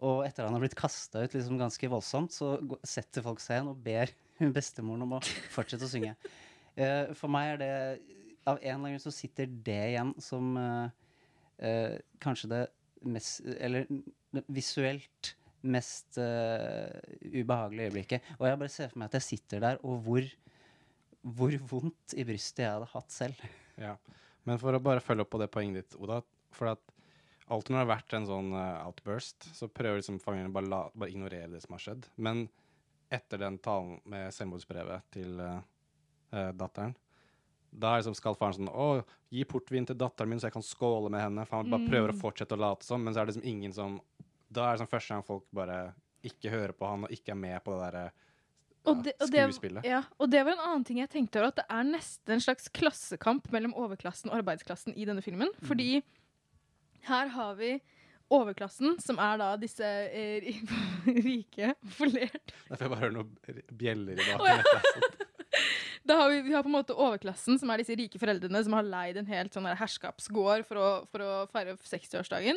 [0.06, 2.54] Og etter han har blitt kasta ut liksom ganske voldsomt, så
[2.86, 4.12] setter folk seg igjen og ber
[4.58, 5.24] bestemoren om å
[5.54, 6.14] fortsette å synge.
[6.78, 7.72] Eh, for meg er det
[8.46, 10.92] Av en eller annen grunn så sitter det igjen som eh,
[11.66, 12.60] eh, kanskje det
[13.02, 13.88] mest Eller
[14.46, 15.32] visuelt
[15.66, 16.92] mest uh,
[17.24, 18.28] ubehagelige øyeblikket.
[18.38, 20.28] Og jeg bare ser for meg at jeg sitter der, og hvor,
[21.22, 23.48] hvor vondt i brystet jeg hadde hatt selv.
[23.78, 23.96] Ja.
[24.48, 26.22] Men for å bare følge opp på det poenget ditt, Oda.
[26.56, 26.94] For at
[27.48, 30.84] alltid når det har vært en sånn uh, outburst, så prøver liksom familien bare, la,
[30.94, 32.08] bare ignorere det som har skjedd.
[32.16, 32.46] Men
[33.12, 35.60] etter den talen med selvmordsbrevet til uh,
[36.34, 36.92] eh, datteren,
[37.68, 40.64] da er liksom skal faren sånn Å, gi portvin til datteren min, så jeg kan
[40.64, 41.44] skåle med henne.
[41.48, 43.74] For han bare prøver å fortsette å late som, men så er det liksom ingen
[43.76, 43.98] som
[44.50, 45.78] Da er det sånn første gang folk bare
[46.28, 48.04] ikke hører på han og ikke er med på det derre
[48.88, 49.84] Og det, og, det, skuespillet.
[49.86, 52.42] ja, og det var en annen ting jeg tenkte over, at det er nesten en
[52.42, 55.52] slags klassekamp mellom overklassen og arbeidsklassen i denne filmen.
[55.60, 55.68] Mm.
[55.68, 55.88] Fordi
[57.10, 57.74] her har vi
[58.32, 60.58] overklassen, som er da disse eh, ri-
[61.28, 64.36] rike, polert Derfor jeg bare hører noen bjeller i ja.
[64.40, 65.18] bakgrunnen.
[66.08, 68.72] Da har vi, vi har på en måte overklassen, som er disse rike foreldrene som
[68.72, 72.56] har leid en helt sånn herskapsgård for å, for å feire 60-årsdagen.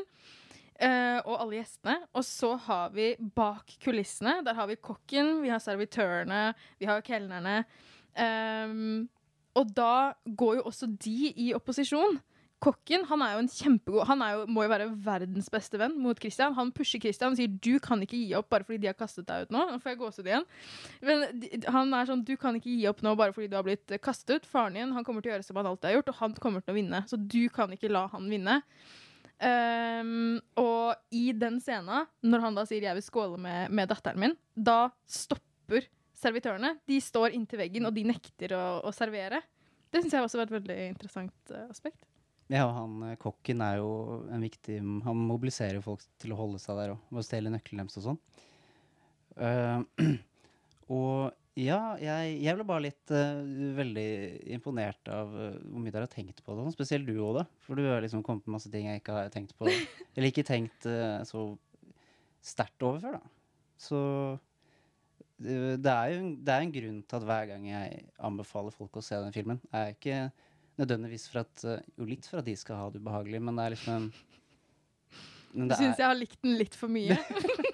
[0.82, 2.00] Eh, og alle gjestene.
[2.18, 7.04] Og så har vi bak kulissene Der har vi kokken, vi har servitørene, vi har
[7.06, 7.64] kelnerne.
[8.12, 9.08] Um,
[9.56, 12.18] og da går jo også de i opposisjon.
[12.62, 16.18] Kokken han er jo en kjempegod Han jo, må jo være verdens beste venn mot
[16.20, 16.54] Christian.
[16.58, 19.28] Han pusher Christian og sier 'du kan ikke gi opp bare fordi de har kastet
[19.28, 19.66] deg ut nå'.
[19.72, 20.46] Nå får jeg gåsehud igjen.
[21.02, 21.26] Men
[21.78, 24.42] han er sånn 'du kan ikke gi opp nå bare fordi du har blitt kastet
[24.42, 24.50] ut'.
[24.50, 26.62] Faren din han kommer til å gjøre som han alltid har gjort, og han kommer
[26.62, 27.06] til å vinne.
[27.08, 28.62] Så du kan ikke la han vinne.
[29.42, 34.20] Ehm, og i den scenen, når han da sier 'jeg vil skåle med, med datteren
[34.20, 36.76] min', da stopper servitørene.
[36.86, 39.42] De står inntil veggen, og de nekter å, å servere.
[39.92, 42.06] Det syns jeg også var et veldig interessant uh, aspekt.
[42.52, 43.92] Ja, han eh, kokken er jo
[44.28, 47.86] en viktig Han mobiliserer folk til å holde seg der òg, Ved å stjele nøkkelen
[47.86, 48.20] deres og sånn.
[49.40, 49.80] Uh,
[50.98, 53.42] og ja, jeg, jeg ble bare litt uh,
[53.76, 54.12] veldig
[54.56, 56.70] imponert av uh, hvor mye dere har tenkt på det.
[56.78, 57.44] Spesielt du, Oda.
[57.66, 59.68] For du har liksom kommet med masse ting jeg ikke har tenkt på.
[60.16, 61.50] Eller ikke tenkt uh, så
[62.42, 63.60] sterkt over før, da.
[63.82, 64.00] Så
[65.42, 69.04] det er jo det er en grunn til at hver gang jeg anbefaler folk å
[69.04, 70.28] se den filmen, er ikke
[70.78, 73.74] nødvendigvis for at Jo, litt for at de skal ha det ubehagelig, men det er
[73.74, 74.12] liksom en
[75.52, 77.18] men Du syns jeg har likt den litt for mye?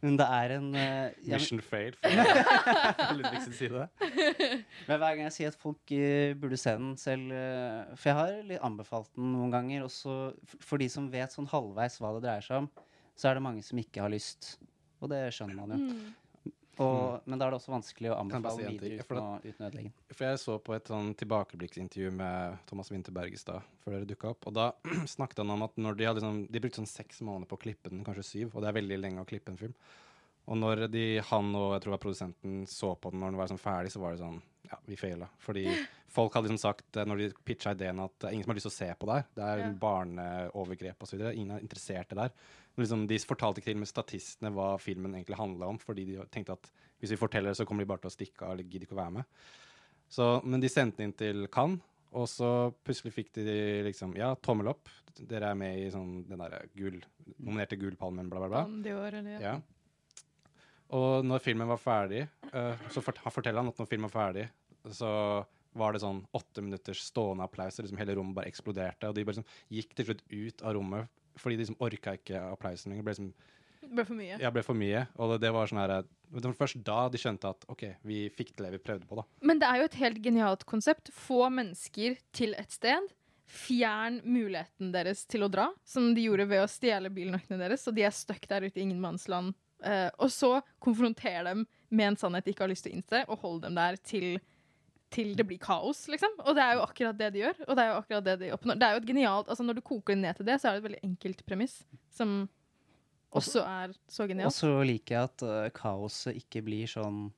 [0.00, 3.88] men det er en uh, jeg, men- Mission failed fra Ludvig sin side.
[4.86, 8.16] Men hver gang jeg sier at folk uh, burde se den selv uh, For jeg
[8.20, 9.84] har litt anbefalt den noen ganger.
[9.88, 10.16] Også
[10.64, 12.70] for de som vet sånn halvveis hva det dreier seg om,
[13.18, 14.54] så er det mange som ikke har lyst.
[15.00, 15.80] Og det skjønner man jo.
[15.84, 16.08] Mm.
[16.80, 19.90] Og, men da er det også vanskelig å anbefale si videre uten å, uten ødelegge
[19.90, 20.16] den.
[20.16, 24.30] For jeg så på et sånn tilbakeblikksintervju med Thomas Winterberg i stad, før dere dukka
[24.32, 24.46] opp.
[24.50, 24.70] Og da
[25.14, 27.64] snakket han om at når de hadde liksom, de brukte sånn seks måneder på å
[27.66, 29.76] klippe den, kanskje syv, og det er veldig lenge å klippe en film.
[30.50, 33.38] Og når de, han og jeg tror det var produsenten så på den når den
[33.42, 34.40] var sånn ferdig, så var det sånn
[34.70, 35.26] Ja, vi faila.
[35.42, 35.66] Fordi
[36.16, 38.58] folk hadde liksom sagt, eh, når de pitcha ideen, at det er ingen som har
[38.58, 39.28] lyst til å se på det her.
[39.36, 39.70] Det er Ja.
[39.84, 41.22] barneovergrep osv.
[41.32, 42.34] Ingen er interessert i det her.
[42.78, 46.54] Liksom, de fortalte ikke til med statistene hva filmen egentlig handla om, fordi de tenkte
[46.54, 48.86] at hvis vi forteller det, så kommer de bare til å stikke av eller gidder
[48.86, 49.40] ikke å være med.
[50.10, 52.46] Så, men de sendte den inn til Cannes, Og så
[52.82, 53.44] plutselig fikk de
[53.86, 54.88] liksom Ja, tommel opp.
[55.14, 56.98] Dere er med i sånn den derre gull
[57.36, 58.62] Nominerte Gullpalmen, bla, bla, bla.
[58.66, 59.38] Palme eller ja.
[59.44, 59.54] Ja.
[60.98, 64.48] Og når filmen var ferdig, uh, så fort, forteller han at når filmen var ferdig,
[64.90, 65.12] så
[65.78, 69.06] var det sånn åtte minutters stående applaus, og liksom hele rommet bare eksploderte.
[69.06, 72.42] Og de bare liksom gikk til slutt ut av rommet fordi de liksom orka ikke
[72.50, 73.06] applausen lenger.
[73.06, 73.30] Ble liksom
[73.80, 74.40] Det ble for mye.
[74.42, 75.06] ja, ble for mye.
[75.16, 78.26] Og det, det var sånn her Det var først da de skjønte at OK, vi
[78.36, 79.24] fikk til det vi prøvde på, da.
[79.42, 81.10] Men det er jo et helt genialt konsept.
[81.16, 83.08] Få mennesker til et sted.
[83.50, 87.82] Fjern muligheten deres til å dra, som de gjorde ved å stjele bilnøklene deres.
[87.82, 89.56] Så de er stuck der ute i ingenmannsland.
[89.80, 93.22] Uh, og så konfronter dem med en sannhet de ikke har lyst til å innse,
[93.26, 94.36] og hold dem der til,
[95.10, 96.38] til det blir kaos, liksom.
[96.44, 97.58] Og det er jo akkurat det de gjør.
[97.66, 98.78] Og det er jo akkurat det de oppnår.
[98.78, 100.76] Det er jo et genialt, altså Når du koker det ned til det, så er
[100.76, 101.76] det et veldig enkelt premiss,
[102.14, 102.34] som
[103.36, 104.50] også er så genialt.
[104.50, 107.28] Og så liker jeg at uh, kaoset ikke blir sånn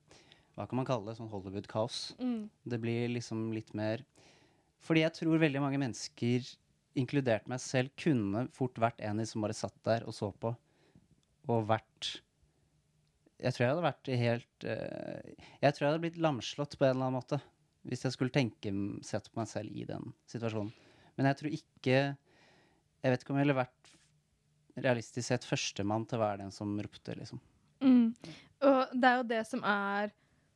[0.57, 1.17] Hva kan man kalle det?
[1.19, 2.01] Sånn Hollywood-kaos.
[2.21, 2.49] Mm.
[2.69, 4.03] Det blir liksom litt mer
[4.85, 6.49] Fordi jeg tror veldig mange mennesker,
[6.99, 10.53] inkludert meg selv, kunne fort vært en som bare satt der og så på,
[11.49, 12.11] og vært
[13.41, 16.95] Jeg tror jeg hadde vært helt uh, Jeg tror jeg hadde blitt lamslått på en
[16.95, 17.41] eller annen måte
[17.87, 18.71] hvis jeg skulle tenke
[19.05, 20.71] sett på meg selv i den situasjonen.
[21.17, 21.97] Men jeg tror ikke
[23.03, 23.89] Jeg vet ikke om jeg ville vært
[24.79, 27.41] realistisk sett førstemann til å være den som ropte, liksom.
[27.83, 28.13] Mm.
[28.63, 30.13] Og det er jo det som er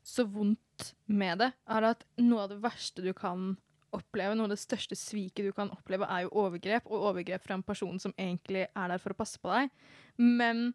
[0.08, 3.58] så vondt med det, er at noe av det verste du kan
[3.96, 7.58] oppleve, noe av det største sviket du kan oppleve, er jo overgrep, og overgrep fra
[7.58, 9.72] en person som egentlig er der for å passe på deg.
[10.22, 10.70] Men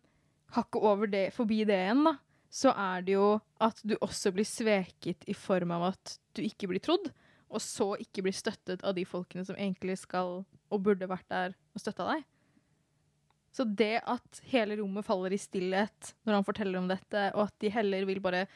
[0.57, 2.17] hakket over det, forbi det igjen, da,
[2.53, 3.29] så er det jo
[3.65, 7.09] at du også blir sveket i form av at du ikke blir trodd,
[7.53, 11.57] og så ikke blir støttet av de folkene som egentlig skal og burde vært der
[11.73, 12.27] og støtta deg.
[13.53, 17.57] Så det at hele rommet faller i stillhet når han forteller om dette, og at
[17.61, 18.47] de heller vil bare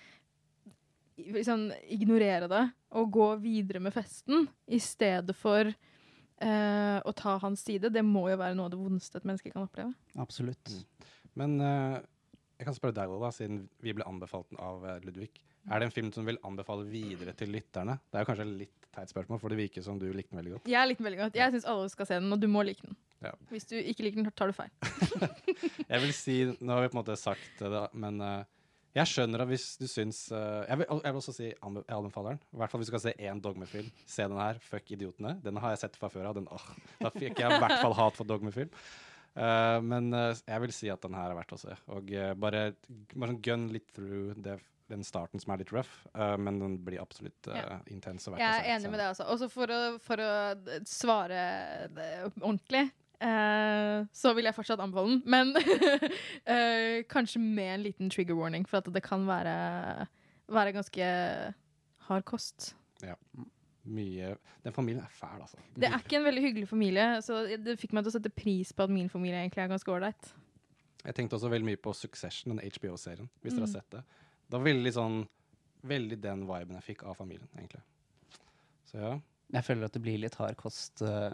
[1.20, 2.62] liksom, ignorere det
[2.96, 8.26] og gå videre med festen i stedet for uh, å ta hans side, det må
[8.32, 9.92] jo være noe av det vondeste et menneske kan oppleve.
[10.20, 10.72] Absolutt.
[11.36, 11.98] Men eh,
[12.56, 15.30] jeg kan spørre deg, da, siden vi ble anbefalt den av eh, Ludvig.
[15.66, 17.98] Er det en film som vil anbefale videre til lytterne?
[18.06, 20.54] Det er jo kanskje litt teit spørsmål, for det virker som du likte den veldig
[20.54, 20.70] godt.
[20.70, 21.38] Jeg liker den veldig godt.
[21.40, 22.96] Jeg syns alle skal se den, og du må like den.
[23.24, 23.32] Ja.
[23.50, 24.70] Hvis du ikke liker den, tar du feil.
[25.92, 28.44] Jeg vil si, Nå har vi på en måte sagt det, men eh,
[28.96, 32.38] jeg skjønner at hvis du syns eh, jeg, vil, også si jeg anbefaler den.
[32.54, 33.90] I hvert fall hvis du skal se én dogmefilm.
[34.08, 34.60] Se den her.
[34.64, 35.34] Fuck idiotene.
[35.44, 36.38] Den har jeg sett fra før av.
[36.38, 36.64] Den, åh,
[37.02, 38.72] da fikk jeg i hvert fall hat for dogmefilm.
[39.36, 41.74] Eh, men uh, jeg vil si at den her er verdt å se.
[41.92, 42.70] Og uh, bare,
[43.14, 44.56] bare sånn gun litt through det,
[44.88, 47.80] den starten som er litt rough, eh, men den blir absolutt Ja.
[47.90, 48.68] intens og verdt Jeg å se.
[48.70, 49.24] er enig med det, altså.
[49.34, 50.28] Også for å, for å
[50.86, 51.40] svare
[51.90, 52.84] det ordentlig,
[53.18, 55.22] eh, så vil jeg fortsatt anbefale den.
[55.26, 55.50] Men
[56.46, 60.06] eh, kanskje med en liten trigger warning, for at det kan være,
[60.54, 61.10] være ganske
[62.06, 62.74] hard kost.
[63.02, 63.18] Ja.
[63.86, 64.32] Mye
[64.64, 65.56] Den familien er fæl, altså.
[65.76, 68.72] Det er ikke en veldig hyggelig familie, så det fikk meg til å sette pris
[68.72, 70.32] på at min familie egentlig er ganske ålreit.
[71.06, 73.72] Jeg tenkte også veldig mye på Succession, den HBO-serien, hvis dere har Mm.
[73.76, 74.02] sett det.
[74.50, 75.28] Det var veldig sånn
[75.86, 77.82] Veldig den viben jeg fikk av familien, egentlig.
[78.90, 79.20] Så ja.
[79.52, 81.30] Jeg føler at det blir litt hard kost uh,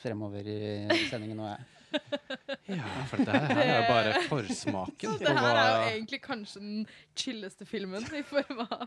[0.00, 1.64] fremover i sendingen nå, jeg.
[2.68, 6.60] Ja, for det her er jo bare forsmaken Så det her er jo egentlig kanskje
[6.60, 6.82] den
[7.16, 8.04] chilleste filmen.
[8.16, 8.86] i form av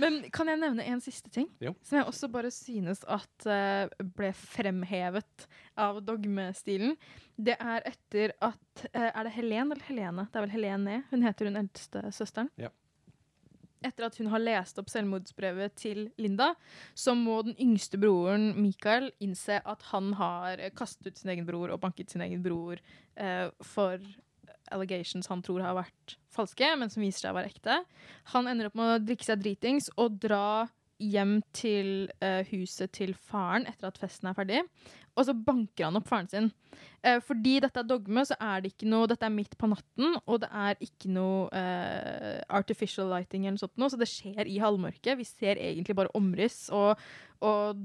[0.00, 1.48] Men kan jeg nevne en siste ting?
[1.60, 1.74] Jo.
[1.84, 6.96] Som jeg også bare synes at eh, ble fremhevet av dogmestilen.
[7.36, 10.26] Det er etter at eh, Er det Helen eller Helene?
[10.32, 11.02] Det er vel Helene.
[11.12, 12.48] Hun heter hun eldste søsteren.
[12.58, 12.72] Ja.
[13.84, 16.52] Etter at hun har lest opp selvmordsbrevet til Linda,
[16.98, 21.74] så må den yngste broren Michael innse at han har kastet ut sin egen bror
[21.74, 22.80] og banket sin egen bror
[23.16, 24.02] eh, for
[24.74, 27.78] allegations han tror har vært falske, men som viser seg å være ekte.
[28.34, 30.66] Han ender opp med å drikke seg dritings og dra
[30.98, 34.62] hjem til eh, huset til faren etter at festen er ferdig.
[35.18, 36.48] Og så banker han opp faren sin.
[37.02, 40.16] Eh, fordi dette er dogme, så er det ikke noe Dette er midt på natten,
[40.26, 44.50] og det er ikke noe eh, artificial lighting eller noe sånt noe, så det skjer
[44.50, 45.18] i halvmørket.
[45.18, 47.00] Vi ser egentlig bare omriss, og,
[47.42, 47.82] og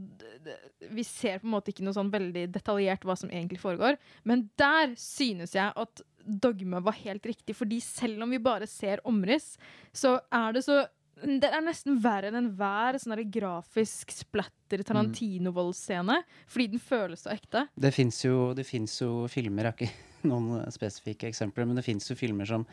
[0.93, 3.97] vi ser på en måte ikke noe sånn veldig detaljert hva som egentlig foregår.
[4.29, 9.03] Men der synes jeg at dogme var helt riktig, fordi selv om vi bare ser
[9.09, 9.55] omriss,
[9.95, 10.83] så er det så
[11.21, 16.17] det er nesten verre enn enhver sånn grafisk splatter Tarantino-voldsscene.
[16.49, 17.67] Fordi den føles så ekte.
[17.75, 19.91] Det fins jo, jo filmer, jeg har ikke
[20.31, 22.65] noen spesifikke eksempler, men det fins jo filmer som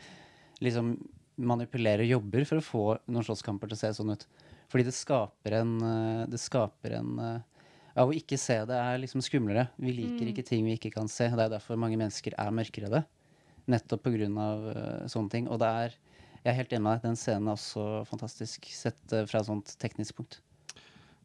[0.61, 0.95] liksom
[1.41, 4.27] manipulerer jobber for å få noen slåsskamper til å se sånn ut.
[4.71, 7.63] Fordi det skaper en eh, Det skaper en eh,
[7.99, 9.65] Av å ikke se det er liksom skumlere.
[9.75, 10.29] Vi liker Mm.
[10.31, 11.27] ikke ting vi ikke kan se.
[11.27, 13.01] Det er derfor mange mennesker er mørkredde.
[13.67, 15.49] Nettopp på grunn av eh, sånne ting.
[15.51, 15.97] Og det er
[16.41, 17.03] Jeg er helt enig med deg.
[17.11, 20.39] Den scenen er også fantastisk sett eh, fra et sånt teknisk punkt.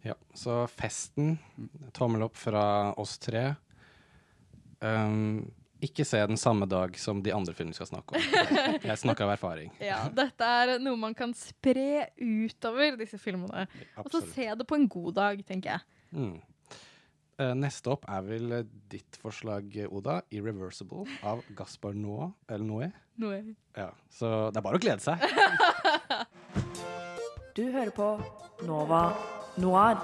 [0.05, 1.39] Ja, så festen,
[1.97, 3.49] tommel opp fra oss tre.
[4.79, 5.49] Um,
[5.83, 8.37] ikke se den samme dag som de andre filmene vi skal snakke om.
[8.91, 9.73] Jeg snakker av erfaring.
[9.83, 13.67] Ja, dette er noe man kan spre utover disse filmene.
[14.05, 15.99] Og så se det på en god dag, tenker jeg.
[16.17, 16.37] Mm.
[17.37, 20.23] Eh, neste opp er vel eh, ditt forslag, Oda.
[20.33, 22.31] 'Irreversible' av Gaspar Noé.
[22.49, 22.87] Eller Noé.
[23.21, 23.41] Noe.
[23.77, 25.21] Ja, så det er bare å glede seg.
[27.57, 28.07] Du hører på
[28.69, 29.15] Nova
[29.57, 29.97] Noir.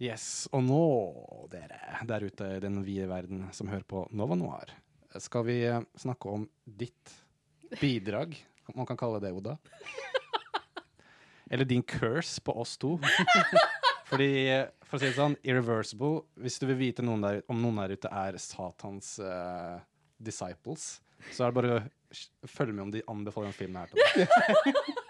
[0.00, 0.80] Yes, og nå,
[1.52, 4.72] dere der ute i den vide verden som hører på Nova Noir,
[5.20, 7.12] skal vi eh, snakke om ditt
[7.76, 8.32] bidrag,
[8.72, 9.58] om man kan kalle det Oda.
[11.52, 12.96] Eller din curse på oss to.
[14.06, 14.30] Fordi,
[14.86, 17.96] for å si det sånn, Irreversible Hvis du vil vite noen der, om noen der
[17.96, 19.80] ute er Satans uh,
[20.22, 21.00] disciples,
[21.32, 24.94] så er det bare å følge med om de anbefaler den filmen her til deg.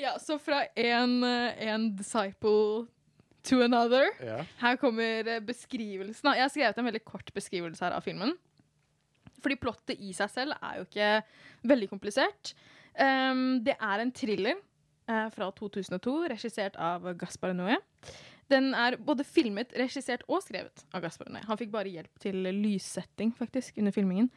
[0.00, 2.86] Ja, så fra en, eh, en disciple
[3.44, 4.08] to another.
[4.20, 4.46] Yeah.
[4.60, 6.32] Her kommer eh, beskrivelsen.
[6.36, 8.32] Jeg har skrevet en veldig kort beskrivelse her av filmen.
[9.40, 11.10] Fordi plottet i seg selv er jo ikke
[11.70, 12.54] veldig komplisert.
[12.96, 14.58] Um, det er en thriller
[15.34, 17.78] fra 2002, regissert av Gaspar Noé.
[18.50, 21.44] Den er både filmet, regissert og skrevet av Gaspar Noé.
[21.46, 24.30] Han fikk bare hjelp til lyssetting faktisk, under filmingen.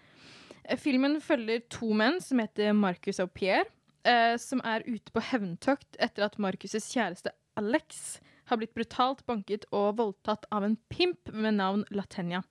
[0.64, 3.66] Eh, Filmen følger to menn som heter Marcus og Pierre,
[4.06, 9.66] eh, som er ute på hevntokt etter at Marcus' kjæreste Alex har blitt brutalt banket
[9.72, 12.44] og voldtatt av en pimp med navn Latenia.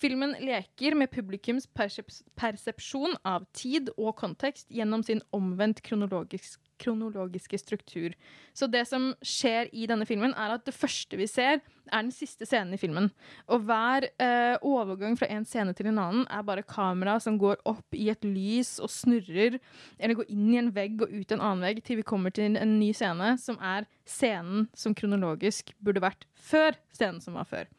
[0.00, 8.14] Filmen leker med publikums persepsjon av tid og kontekst gjennom sin omvendt kronologisk kronologiske struktur.
[8.56, 12.12] Så det som skjer i denne filmen, er at det første vi ser, er den
[12.14, 13.08] siste scenen i filmen.
[13.50, 17.60] Og hver eh, overgang fra en scene til en annen er bare kamera som går
[17.68, 19.58] opp i et lys og snurrer,
[19.98, 22.56] eller går inn i en vegg og ut en annen vegg, til vi kommer til
[22.56, 27.70] en ny scene, som er scenen som kronologisk burde vært før scenen som var før.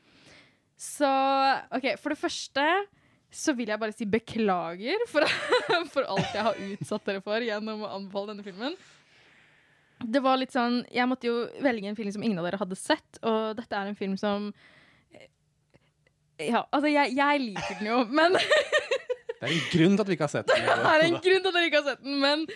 [0.81, 1.09] Så
[1.77, 2.65] OK, for det første
[3.31, 5.23] så vil jeg bare si beklager for,
[5.93, 8.75] for alt jeg har utsatt dere for gjennom å anbefale denne filmen.
[10.01, 12.77] Det var litt sånn Jeg måtte jo velge en film som ingen av dere hadde
[12.79, 14.49] sett, og dette er en film som
[16.41, 20.17] Ja, altså, jeg, jeg liker den jo, men Det er en grunn til at vi
[20.17, 20.65] ikke har sett den.
[20.85, 22.47] Det er en grunn til at dere ikke har sett den, men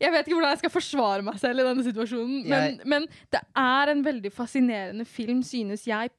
[0.00, 3.06] Jeg vet ikke hvordan jeg skal forsvare meg selv i denne situasjonen, men, Jeg- men
[3.30, 6.10] det er en veldig fascinerende film, synes jeg,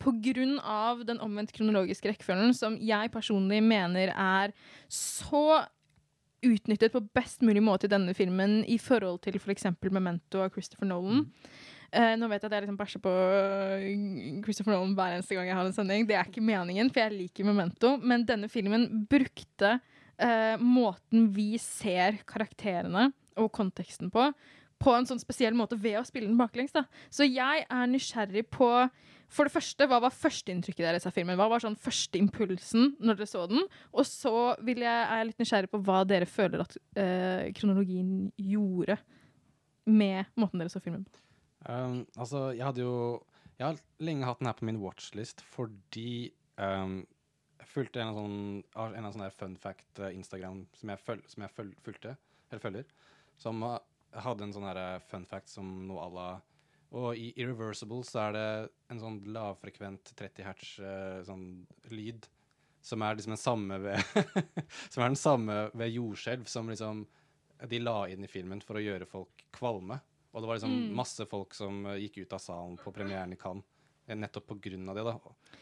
[0.63, 4.54] av den omvendt kronologiske rekkefølgen, som jeg personlig mener er
[4.89, 5.65] så
[6.43, 9.63] utnyttet på best mulig måte i denne filmen i forhold til f.eks.
[9.91, 11.30] Memento av Christopher Nolan.
[11.93, 15.47] Eh, nå vet jeg at jeg liksom bæsjer på eh, Christopher Nolan hver eneste gang
[15.47, 16.08] jeg har en sending.
[16.10, 17.93] Det er ikke meningen, for jeg liker Memento.
[18.02, 19.76] Men denne filmen brukte
[20.23, 24.30] uh, måten vi ser karakterene og konteksten på,
[24.84, 26.74] på en sånn spesiell måte ved å spille den baklengs.
[26.76, 26.86] Da.
[27.13, 28.69] Så jeg er nysgjerrig på
[29.34, 31.38] For det første, hva var førsteinntrykket deres av filmen?
[31.39, 33.63] Hva var sånn førsteimpulsen når dere så den?
[33.89, 39.00] Og så jeg, er jeg litt nysgjerrig på hva dere føler at eh, kronologien gjorde
[39.89, 41.17] med måten dere så filmen på.
[41.65, 43.24] Um, altså, jeg hadde jo
[43.58, 47.02] Jeg har lenge hatt den her på min watchlist fordi um,
[47.63, 51.46] jeg fulgte en av sånne, en av sånne fun fact eh, som jeg, føl, som
[51.46, 52.15] jeg føl, fulgte,
[52.52, 52.89] eller følger,
[53.38, 53.78] som uh,
[54.13, 56.28] hadde en sånn eh, fun fact som noe à la
[56.93, 58.48] Og i Irreversible så er det
[58.93, 62.28] en sånn lavfrekvent 30 hertz uh, sånn lyd
[62.84, 64.00] som er liksom den samme ved
[64.93, 67.06] Som er den samme ved jordskjelv som liksom
[67.72, 69.96] de la inn i filmen for å gjøre folk kvalme.
[70.34, 70.96] Og det var liksom Mm.
[70.98, 73.63] masse folk som eh, gikk ut av salen på premieren i Cannes.
[74.08, 75.04] eh, Nettopp på grunn av det.
[75.06, 75.13] da.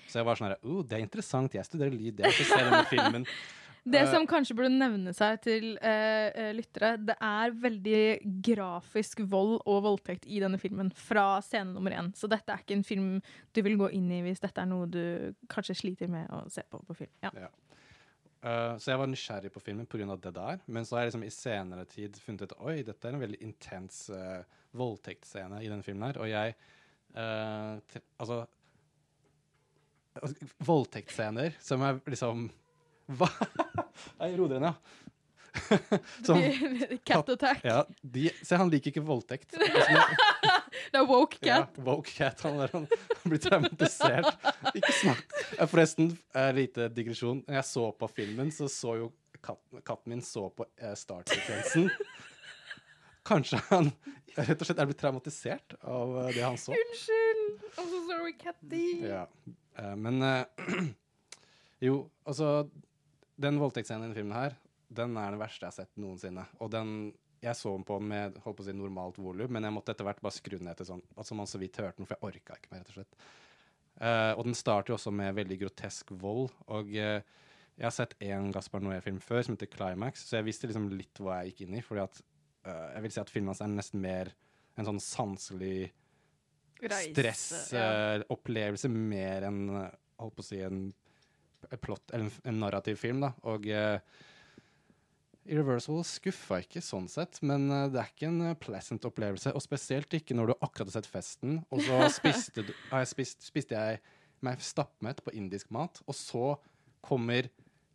[0.08, 2.18] Så jeg var sånn her oh, Det er interessant, jeg studerer lyd.
[2.20, 3.26] Jeg vil ikke se denne filmen.
[3.84, 8.02] Det Eh, som kanskje burde nevne seg til eh, lyttere, det er veldig
[8.46, 12.12] grafisk vold og voldtekt i denne filmen fra scene nummer én.
[12.14, 13.10] Så dette er ikke en film
[13.54, 16.62] du vil gå inn i hvis dette er noe du kanskje sliter med å se
[16.70, 17.14] på på film.
[17.26, 17.34] Ja.
[17.48, 17.50] Ja.
[18.42, 20.16] Uh, så jeg var nysgjerrig på filmen pga.
[20.18, 20.62] det der.
[20.66, 23.42] Men så har jeg liksom i senere tid funnet ut Oi, dette er en veldig
[23.42, 24.42] intens uh,
[24.78, 26.22] voldtektsscene i denne filmen her.
[26.22, 26.56] Og jeg
[27.18, 28.46] uh, te- Altså
[30.22, 32.50] altså, Voldtektsscener som er liksom
[33.20, 33.28] Hva?
[34.22, 34.76] Nei, roder den, ja.
[36.26, 36.40] Som-
[37.04, 37.60] Cat attack.
[37.68, 39.58] ja de, se, han liker ikke voldtekt.
[40.92, 41.76] Det er woke cat.
[41.78, 42.42] Ja, woke cat.
[42.46, 42.86] Han, der, han
[43.32, 44.28] blir traumatisert.
[44.76, 45.36] Ikke snakk.
[45.72, 47.42] Forresten, eh, lite digresjon.
[47.48, 49.10] Når jeg så på filmen, så så jo
[49.44, 51.88] kat, katten min så på eh, startsekvensen.
[53.28, 53.92] Kanskje han
[54.36, 56.76] rett og slett er blitt traumatisert av eh, det han så.
[56.76, 57.48] Unnskyld!
[57.78, 58.86] I'm so sorry, Catty.
[59.08, 59.26] Ja.
[59.80, 60.20] Eh, men
[61.88, 62.66] Jo, altså
[63.42, 64.56] Den voldtektsscenen i denne filmen her,
[64.92, 66.46] den er den verste jeg har sett noensinne.
[66.62, 66.90] Og den
[67.42, 69.96] jeg så den på den med holdt på å si, normalt volum, men jeg måtte
[69.96, 72.28] etter hvert bare skru ned til sånn altså man så vidt hørte den, for jeg
[72.28, 73.14] orka ikke mer, rett og slett.
[74.02, 76.48] Uh, og den starter jo også med veldig grotesk vold.
[76.74, 77.20] Og uh,
[77.78, 81.18] jeg har sett én Gaspar Noé-film før som heter Climax, så jeg visste liksom litt
[81.22, 81.86] hva jeg gikk inn i.
[81.86, 82.16] fordi at
[82.70, 84.28] uh, jeg vil si at filmen hans er nesten mer
[84.78, 85.80] en sånn sanselig
[86.82, 89.62] stressopplevelse mer enn
[90.22, 90.80] holdt på å si en
[91.82, 93.24] plott, en, en narrativ film.
[93.26, 94.00] da, og eh,
[95.50, 99.54] Irreversible skuffa ikke sånn sett, men eh, det er ikke en eh, pleasant opplevelse.
[99.58, 103.48] Og spesielt ikke når du akkurat har sett festen, og så spiste, du, jeg spist,
[103.50, 104.02] spiste jeg
[104.46, 106.56] meg stappmett på indisk mat, og så
[107.06, 107.50] kommer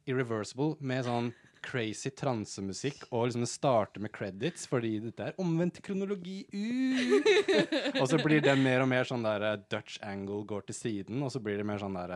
[0.06, 1.32] Irreversible med sånn
[1.66, 6.44] crazy transemusikk, og liksom det starter med credits, fordi dette er omvendt kronologi.
[6.54, 7.16] Uh!
[8.00, 11.32] og så blir det mer og mer sånn der Dutch angle går til siden, og
[11.34, 12.14] så blir det mer sånn der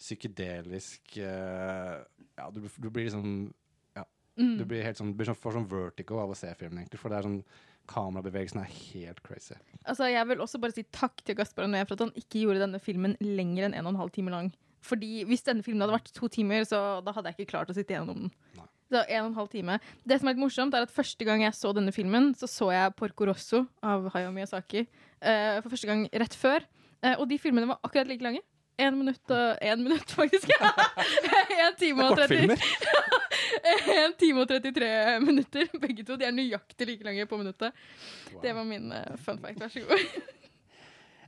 [0.00, 1.96] psykedelisk eh,
[2.38, 3.50] Ja, du, du blir liksom
[3.96, 4.06] Ja.
[4.40, 4.54] Mm.
[4.58, 7.02] Du blir helt sånn, blir sånn, får sånn vertigo av å se filmen, egentlig.
[7.02, 7.42] For det er sånn
[7.90, 9.56] Kamerabevegelsen er helt crazy.
[9.82, 12.62] Altså, jeg vil også bare si takk til Gaspar Noé for at han ikke gjorde
[12.62, 14.52] denne filmen lenger enn en og en halv time lang.
[14.86, 17.76] Fordi Hvis denne filmen hadde vært to timer, så da hadde jeg ikke klart å
[17.76, 18.30] sitte gjennom den.
[18.90, 19.78] Så en og en halv time.
[20.08, 22.70] Det som er litt morsomt, er at første gang jeg så denne filmen, så så
[22.74, 26.66] jeg Porco Rosso av Hayao Miyazaki uh, for første gang rett før.
[27.04, 28.42] Uh, og de filmene var akkurat like lange.
[28.80, 30.50] Én minutt og én minutt, faktisk.
[31.60, 32.54] En time og 30
[34.06, 34.90] En time og 33
[35.24, 36.16] minutter, begge to.
[36.16, 37.76] De er nøyaktig like lange på minuttet.
[38.42, 39.60] Det var min uh, fun fact.
[39.60, 40.06] Vær så god.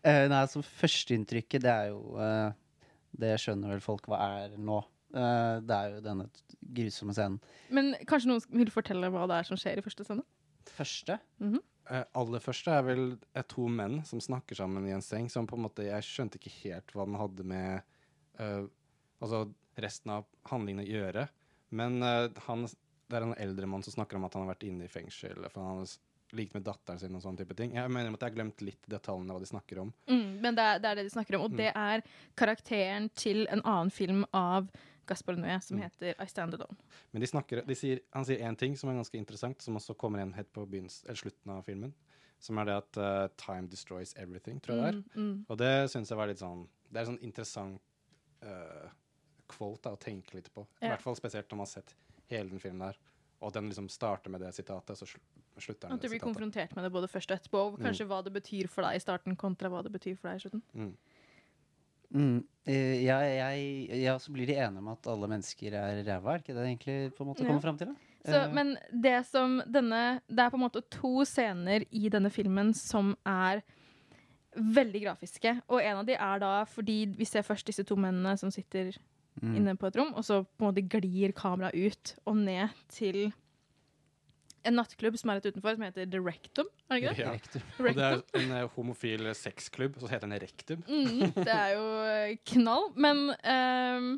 [0.06, 2.54] uh, nei, altså Førsteinntrykket, det er jo uh,
[3.12, 4.80] Det skjønner vel folk hva er nå.
[5.12, 6.28] Uh, det er jo denne
[6.72, 7.42] grusomme scenen.
[7.74, 10.24] Men kanskje noen vil fortelle hva det er som skjer i første scene?
[10.72, 11.18] Første?
[11.42, 11.60] Mhm.
[11.60, 13.02] Eh, aller første er vel
[13.34, 16.38] er to menn som snakker sammen i en seng, som på en måte Jeg skjønte
[16.38, 17.82] ikke helt hva den hadde med
[18.40, 18.64] uh,
[19.22, 19.44] altså
[19.82, 21.26] resten av handlingen å gjøre.
[21.74, 22.66] Men uh, han,
[23.08, 25.42] det er en eldre mann som snakker om at han har vært inne i fengsel,
[25.50, 25.94] for han har
[26.32, 27.74] likt med datteren sin og sånne type ting.
[27.76, 29.90] Jeg mener at jeg har glemt litt detaljene hva de snakker om.
[30.08, 31.44] Mm, men det er, det er det de snakker om.
[31.44, 31.58] Og Mm.
[31.60, 32.04] det er
[32.40, 34.70] karakteren til en annen film av
[35.12, 35.84] Gaspar Noé som Mm.
[35.86, 36.76] heter I Stand Alone.
[37.12, 39.94] Men de snakker, de sier, han sier én ting som er ganske interessant, som også
[39.96, 41.92] kommer igjen helt på eller slutten av filmen.
[42.42, 45.02] Som er det at uh, time destroys everything, tror jeg det er.
[45.14, 45.44] Mm, mm.
[45.48, 47.80] Og det syns jeg var litt sånn Det er en sånn interessant
[48.42, 48.88] uh,
[49.52, 50.64] quote da, å tenke litt på.
[50.82, 50.96] I Ja.
[50.96, 51.94] hvert fall spesielt når man har sett
[52.32, 52.98] hele den filmen der.
[53.42, 55.20] Og den liksom starter med det sitatet, så slutter
[55.54, 55.92] den det sitatet.
[55.92, 57.84] At du blir konfrontert med det både først og etterpå, og Mm.
[57.86, 60.48] kanskje hva det betyr for deg i starten kontra hva det betyr for deg i
[60.48, 60.62] slutten.
[60.74, 60.96] Mm.
[62.12, 66.34] Mm, eh, jeg, jeg, ja, så blir de enige om at alle mennesker er ræva,
[66.34, 67.46] er det ikke det egentlig på en måte Ja.
[67.46, 67.86] kommer fram til?
[67.92, 67.94] Da?
[68.24, 72.30] Så, uh, men det som denne Det er på en måte to scener i denne
[72.30, 73.62] filmen som er
[74.54, 75.62] veldig grafiske.
[75.68, 78.92] Og en av de er da fordi vi ser først disse to mennene som sitter
[79.40, 79.54] Mm.
[79.56, 83.32] inne på et rom, og så på en måte glir kameraet ut og ned til
[84.68, 86.68] en nattklubb som er rett utenfor, som heter The Rectum.
[86.88, 87.24] Er det ikke det?
[87.24, 87.62] Ja.
[87.82, 90.84] Og det er en eh, homofil sexklubb, så heter den Rektum.
[90.88, 92.90] Mm, det er jo eh, knall.
[92.94, 94.10] Men um,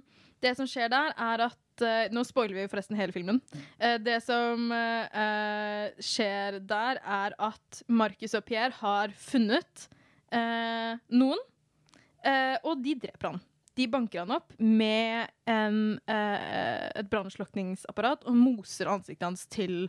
[0.44, 3.40] det som skjer der, er at uh, Nå spoiler vi forresten hele filmen.
[3.80, 9.88] Uh, det som eh, eh, skjer der, er at Marcus og Pierre har funnet
[10.34, 11.40] eh, noen,
[12.22, 13.42] eh, og de dreper han.
[13.74, 19.88] De banker han opp med en, eh, et brannslukningsapparat og moser ansiktet hans til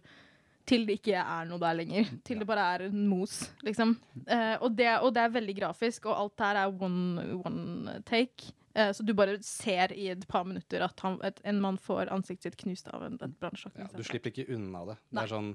[0.66, 2.12] til det ikke er noe der lenger.
[2.28, 3.96] Til det bare er en mos, liksom.
[4.26, 8.52] Eh, og, det, og det er veldig grafisk, og alt der er one, one take.
[8.76, 12.12] Eh, så du bare ser i et par minutter at han, et, en mann får
[12.14, 13.78] ansiktet sitt knust av en, brannsjokk.
[13.80, 14.98] Ja, du slipper ikke unna det.
[15.08, 15.24] Det Nei.
[15.24, 15.54] er sånn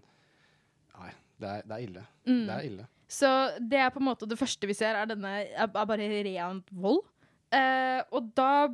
[1.01, 2.07] Nei, det er, det er ille.
[2.29, 2.45] Mm.
[2.45, 2.87] Det er ille.
[3.11, 3.29] Så
[3.73, 6.69] det er på en måte det første vi ser, er denne er, er bare rent
[6.71, 7.03] vold.
[7.51, 8.69] Eh, og da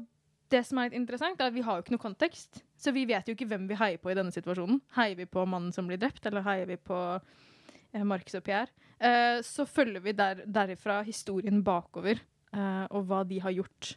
[0.53, 2.63] Det som er litt interessant, er at vi har jo ikke noe kontekst.
[2.79, 4.79] Så vi vet jo ikke hvem vi heier på i denne situasjonen.
[4.99, 8.71] Heier vi på mannen som blir drept, eller heier vi på eh, Marcus og Pierre?
[8.99, 12.23] Eh, så følger vi der, derifra historien bakover,
[12.55, 13.97] eh, og hva de har gjort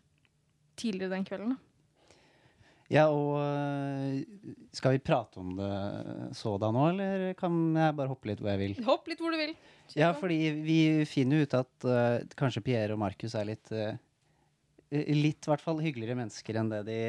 [0.79, 1.57] tidligere den kvelden.
[2.89, 4.23] Ja, og øh,
[4.73, 5.73] skal vi prate om det
[6.37, 8.79] så da nå, eller kan jeg bare hoppe litt hvor jeg vil?
[8.87, 9.53] Hopp litt hvor du vil.
[9.97, 10.79] Ja, fordi vi
[11.09, 13.93] finner ut at uh, kanskje Pierre og Markus er litt øh,
[14.91, 16.99] Litt i hvert fall hyggeligere mennesker enn det de,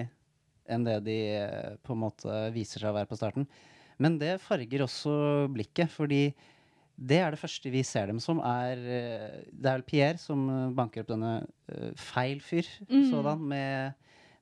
[0.68, 3.46] enn det de øh, på en måte viser seg å være på starten.
[4.00, 5.14] Men det farger også
[5.52, 6.34] blikket, fordi
[7.00, 10.44] det er det første vi ser dem som, er øh, Det er vel Pierre som
[10.76, 11.32] banker opp denne
[11.96, 13.10] feil fyr Mm.
[13.10, 13.94] sådan, med,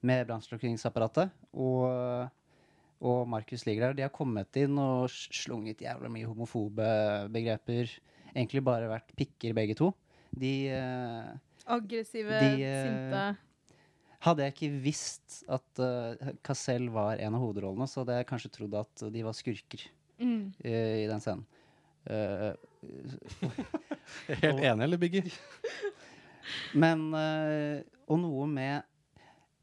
[0.03, 1.31] med brannslukningsapparatet.
[1.55, 1.87] Og,
[2.99, 3.95] og Markus ligger der.
[3.99, 6.89] De har kommet inn og slunget jævla mye homofobe
[7.31, 7.95] begreper.
[8.35, 9.93] Egentlig bare vært pikker, begge to.
[10.35, 11.31] De eh,
[11.69, 13.77] Aggressive, De, eh, sinte.
[14.25, 18.51] Hadde jeg ikke visst at uh, Cassell var en av hovedrollene, så hadde jeg kanskje
[18.57, 19.85] trodd at de var skurker.
[20.19, 20.53] Mm.
[20.65, 21.47] i, i den scenen.
[22.09, 22.55] Uh,
[24.43, 25.23] Helt enig, eller, Biggie?
[26.83, 28.87] men uh, Og noe med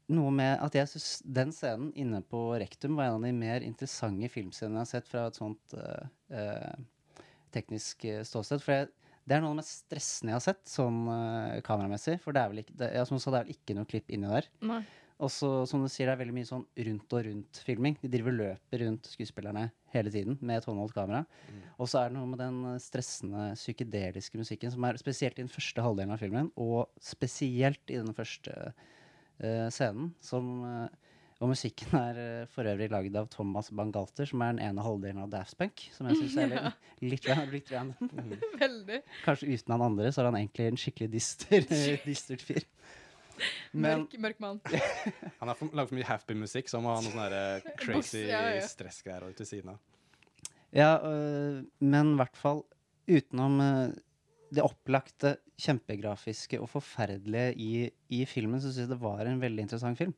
[0.06, 3.64] noe med at jeg syns den scenen inne på Rektum var en av de mer
[3.66, 7.16] interessante filmscenene jeg har sett fra et sånt uh, uh,
[7.50, 8.62] teknisk ståsted.
[8.62, 8.92] For jeg,
[9.26, 12.20] det er noe av det mest stressende jeg har sett, sånn uh, kameramessig.
[12.22, 13.90] For det er vel ikke, det, ja, som du sa, det er vel ikke noe
[13.90, 14.46] klipp inni der.
[14.66, 14.84] Nei.
[15.16, 17.94] Og så, som du sier, det er veldig mye sånn rundt og rundt-filming.
[18.02, 19.64] De driver løper rundt skuespillerne
[19.94, 21.22] hele tiden med et håndholdt kamera.
[21.80, 25.52] Og så er det noe med den stressende psykedeliske musikken som er spesielt i den
[25.52, 31.05] første halvdelen av filmen, og spesielt i den første uh, scenen, som eh,
[31.36, 35.20] Og musikken er eh, for øvrig lagd av Thomas Bangalter, som er den ene halvdelen
[35.20, 36.52] av Daft Punk, som jeg syns er
[37.04, 38.30] litt, litt, litt random.
[38.64, 39.02] Veldig.
[39.26, 41.66] Kanskje uten han andre, så er han egentlig en skikkelig dyster,
[42.08, 42.64] dystert fyr.
[43.76, 44.62] Men Mørk, mørk mann.
[45.42, 48.40] Han har lagd for mye happy musikk, så han må ha noen sånne crazy ja,
[48.54, 48.64] ja.
[48.64, 49.82] stressgreier til siden av.
[50.72, 52.64] Ja, øh, men i hvert fall
[53.06, 53.92] utenom øh,
[54.56, 57.70] det opplagte, kjempegrafiske og forferdelige i,
[58.12, 60.16] i filmen, så syns jeg det var en veldig interessant film.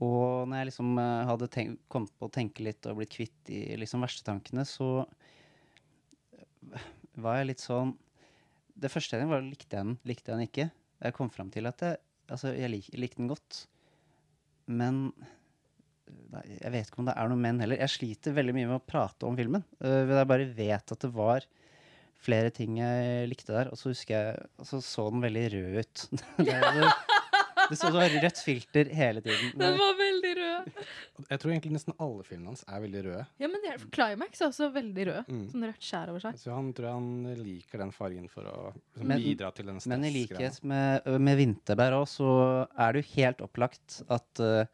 [0.00, 3.34] Og når jeg liksom øh, hadde tenkt, kommet på å tenke litt og blitt kvitt
[3.48, 6.86] de liksom verste tankene, så øh,
[7.20, 7.92] var jeg litt sånn
[8.80, 10.68] Det første jeg var likte jeg den, likte jeg den ikke.
[11.04, 12.00] Jeg kom fram til at jeg,
[12.32, 13.64] altså, jeg, lik, likte den godt,
[14.70, 15.10] men
[16.30, 17.78] Nei, jeg vet ikke om det er noen menn heller.
[17.78, 19.62] Jeg sliter veldig mye med å prate om filmen.
[19.78, 21.46] Jeg bare vet at det var
[22.20, 23.70] flere ting jeg likte der.
[23.70, 26.04] Og så husker jeg så så den veldig rød ut.
[26.48, 26.58] det,
[27.70, 29.52] det, så var rødt filter hele tiden.
[29.60, 30.70] Den var veldig rød.
[31.30, 33.22] Jeg tror egentlig nesten alle filmene hans er veldig røde.
[33.42, 35.30] Ja, men det er, Climax er også veldig rød.
[35.30, 35.44] Mm.
[35.52, 36.40] Sånn rødt skjær over seg.
[36.42, 37.08] Så han tror han
[37.40, 41.40] liker den fargen for å liksom, Men- bidra til den Men i likhet med, med
[41.40, 42.30] Vinterbær òg, så
[42.76, 44.64] er det jo helt opplagt at uh,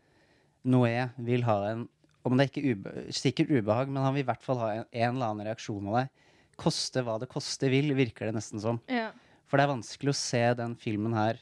[0.67, 1.87] Noé vil ha en
[2.27, 4.87] Om det er ikke ube, sikkert ubehag, men han vil i hvert fall ha en,
[4.91, 6.09] en eller annen reaksjon av deg.
[6.59, 8.81] Koste hva det koste vil, virker det nesten som.
[8.91, 9.13] Ja.
[9.47, 11.39] For det er vanskelig å se den filmen her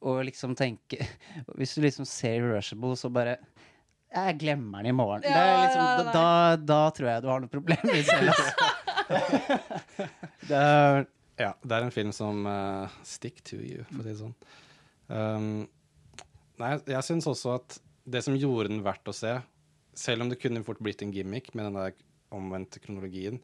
[0.00, 1.04] og liksom tenke
[1.58, 3.36] Hvis du liksom ser Rushable, så bare
[4.10, 5.24] Jeg glemmer den i morgen.
[5.24, 8.32] det er Ja, liksom, ja, da, da, da tror jeg du har noe problem selv.
[8.32, 8.70] Altså.
[10.50, 11.04] det er,
[11.40, 14.34] Ja, det er en film som uh, stick to you, for å si det sånn.
[15.10, 15.46] Um,
[16.60, 17.78] nei, jeg syns også at
[18.10, 19.36] det som gjorde den verdt å se,
[19.96, 21.94] selv om det kunne fort blitt en gimmick med den der
[22.34, 23.40] omvendte kronologien,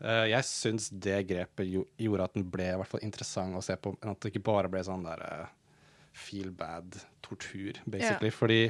[0.00, 3.60] Uh, jeg syns det grepet jo, gjorde at den ble i hvert fall interessant å
[3.60, 5.50] se på, enn at det ikke bare ble sånn der eh,
[6.12, 8.30] feel bad tortur, basically.
[8.30, 8.60] Fordi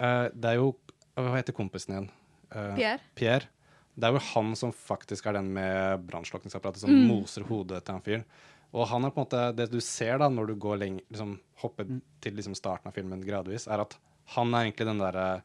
[0.00, 0.72] uh, det er jo
[1.16, 2.08] Hva heter kompisen igjen?
[2.52, 2.98] Uh, Pierre.
[3.16, 3.48] Pierre.
[3.96, 7.06] Det er jo han som faktisk er den med brannslukningsapparatet som Mm.
[7.08, 8.24] moser hodet til han fyren.
[8.76, 11.38] Og han er på en måte Det du ser da når du går lenger, liksom,
[11.62, 11.88] hopper
[12.20, 13.96] til liksom starten av filmen gradvis, er at
[14.36, 15.42] han er egentlig den derre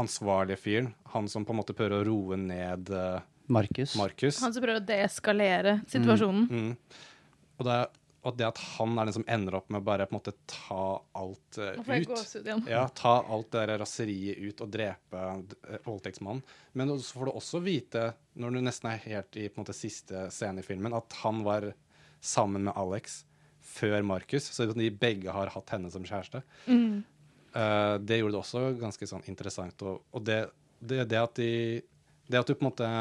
[0.00, 0.94] ansvarlige fyren.
[1.12, 3.94] Han som på en måte prøver å roe ned uh, Markus.
[3.98, 4.40] Markus.
[4.42, 6.46] Han som prøver å deeskalere situasjonen.
[6.50, 6.76] Mm.
[7.58, 7.78] Og, det,
[8.20, 10.34] og det at han er den som ender opp med å bare på en måte
[10.50, 10.84] ta
[11.16, 12.66] alt uh, ut.
[12.68, 16.42] Ja, ta alt det der raseriet ut og drepe uh, voldtektsmannen.
[16.76, 19.76] Men så får du også vite, når du nesten er helt i på en måte,
[19.76, 21.70] siste scene i filmen, at han var
[22.20, 23.22] sammen med Alex
[23.64, 26.42] før Markus, så de begge har hatt henne som kjæreste.
[26.68, 27.00] Mm.
[27.54, 29.80] Uh, det gjorde det også ganske sånn interessant.
[29.88, 30.42] Og, og det,
[30.78, 31.80] det, det, at de,
[32.28, 32.92] det at du på en måte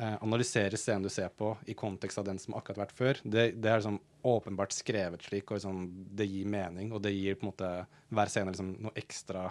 [0.00, 3.50] eh, analyserer scenen du ser på, i kontekst av den som akkurat vært før, det,
[3.58, 5.82] det er liksom åpenbart skrevet slik, og liksom,
[6.18, 7.72] det gir mening, og det gir på en måte
[8.14, 9.48] hver scene liksom noe ekstra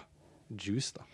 [0.48, 0.94] juice.
[0.96, 1.06] da.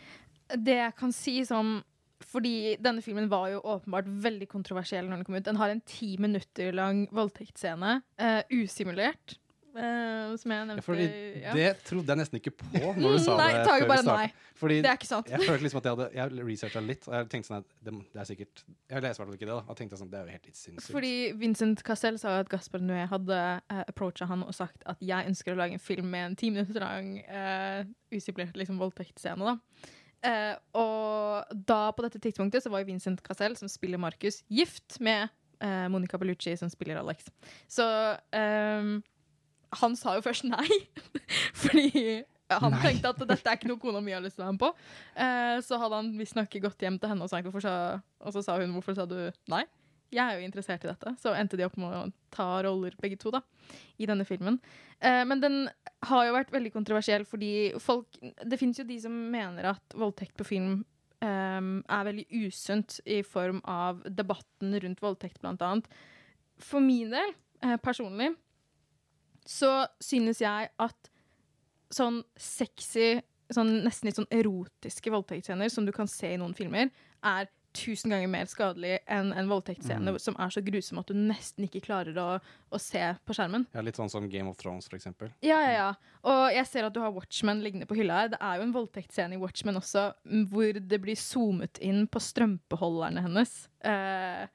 [0.55, 1.79] Det jeg kan si sånn
[2.25, 5.47] fordi denne filmen var jo åpenbart veldig kontroversiell når den kom ut.
[5.47, 9.37] Den har en ti minutter lang voldtektsscene, uh, usimulert,
[9.77, 10.97] eh, som jeg nevnte.
[10.99, 11.55] Ja, ja.
[11.57, 12.67] Det trodde jeg nesten ikke på
[12.99, 13.65] når du sa Nei, det.
[13.69, 14.27] Før bare nei.
[14.55, 15.31] Fordi Det er ikke sant.
[15.33, 17.95] Jeg følte liksom at jeg hadde Jeg researcha litt, og jeg tenkte sånn at det,
[18.13, 19.65] det er sikkert Jeg leser i hvert fall ikke det, da.
[19.67, 20.95] Og tenkte sånn, det er jo helt sinnssykt.
[20.95, 25.33] Fordi Vincent Cassell sa at Gaspar Noé hadde uh, approacha han og sagt at jeg
[25.33, 27.83] ønsker å lage en film med en ti minutter lang uh,
[28.15, 29.55] usimulert liksom, voldtektsscene.
[29.55, 29.93] da.
[30.25, 34.97] Eh, og da, på dette tidspunktet, så var jo Vincent Cassell som spiller Markus, gift
[35.05, 35.29] med
[35.61, 37.29] uh, Monica Bellucci, som spiller Alex.
[37.69, 37.85] Så
[38.37, 39.03] ehm,
[39.81, 40.69] han sa jo først nei,
[41.63, 42.81] fordi han Nei.
[42.83, 44.69] tenkte at dette er ikke noe kona mi har lyst til å være med på.
[45.25, 47.73] Eh, så hadde han visstnok gått hjem til henne og sagt hvorfor sa,
[48.21, 49.17] og så sa hun hvorfor sa du
[49.51, 49.65] nei?
[50.15, 51.15] Jeg er jo interessert i dette.
[51.19, 52.03] Så endte de opp med å
[52.35, 53.41] ta roller begge to da,
[53.99, 54.61] i denne filmen.
[55.01, 55.57] Eh, men den
[56.07, 60.37] har jo vært veldig kontroversiell fordi folk Det fins jo de som mener at voldtekt
[60.39, 60.83] på film
[61.25, 65.89] eh, er veldig usunt i form av debatten rundt voldtekt, blant annet.
[66.63, 68.35] For min del, eh, personlig,
[69.47, 71.11] så synes jeg at
[71.95, 73.21] sånn sexy
[73.53, 76.89] sånn, nesten litt sånn erotiske voldtektsscener som du kan se i noen filmer,
[77.23, 80.19] er tusen ganger mer skadelig enn en voldtektsscene Mm.
[80.23, 82.41] som er så grusom at du nesten ikke klarer å,
[82.71, 83.67] å se på skjermen.
[83.75, 85.33] Ja, litt sånn som Game of Thrones, for eksempel.
[85.43, 85.89] Ja, ja, ja.
[86.23, 88.29] Og jeg ser at du har Watchmen liggende på hylla her.
[88.29, 90.07] Det er jo en voldtektsscene i Watchmen også,
[90.53, 93.69] hvor det blir zoomet inn på strømpeholderne hennes.
[93.83, 94.47] Eh,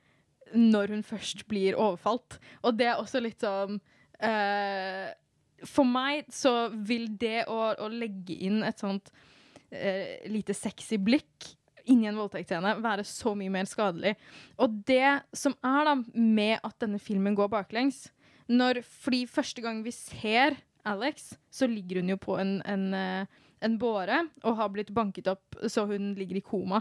[0.56, 2.40] når hun først blir overfalt.
[2.64, 3.82] Og det er også litt sånn
[4.20, 11.50] For meg så vil det å, å legge inn et sånt uh, lite sexy blikk
[11.90, 14.16] inni en voldtektsscene være så mye mer skadelig.
[14.62, 18.08] Og det som er da med at denne filmen går baklengs
[18.50, 20.56] når, Fordi første gang vi ser
[20.90, 25.28] Alex, så ligger hun jo på en, en, eh, en båre og har blitt banket
[25.30, 26.80] opp så hun ligger i koma.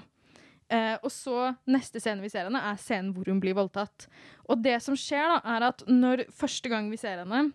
[0.69, 4.09] Eh, og så neste scene vi ser henne, er scenen hvor hun blir voldtatt.
[4.49, 7.49] Og det som skjer, da, er at når første gang vi ser henne,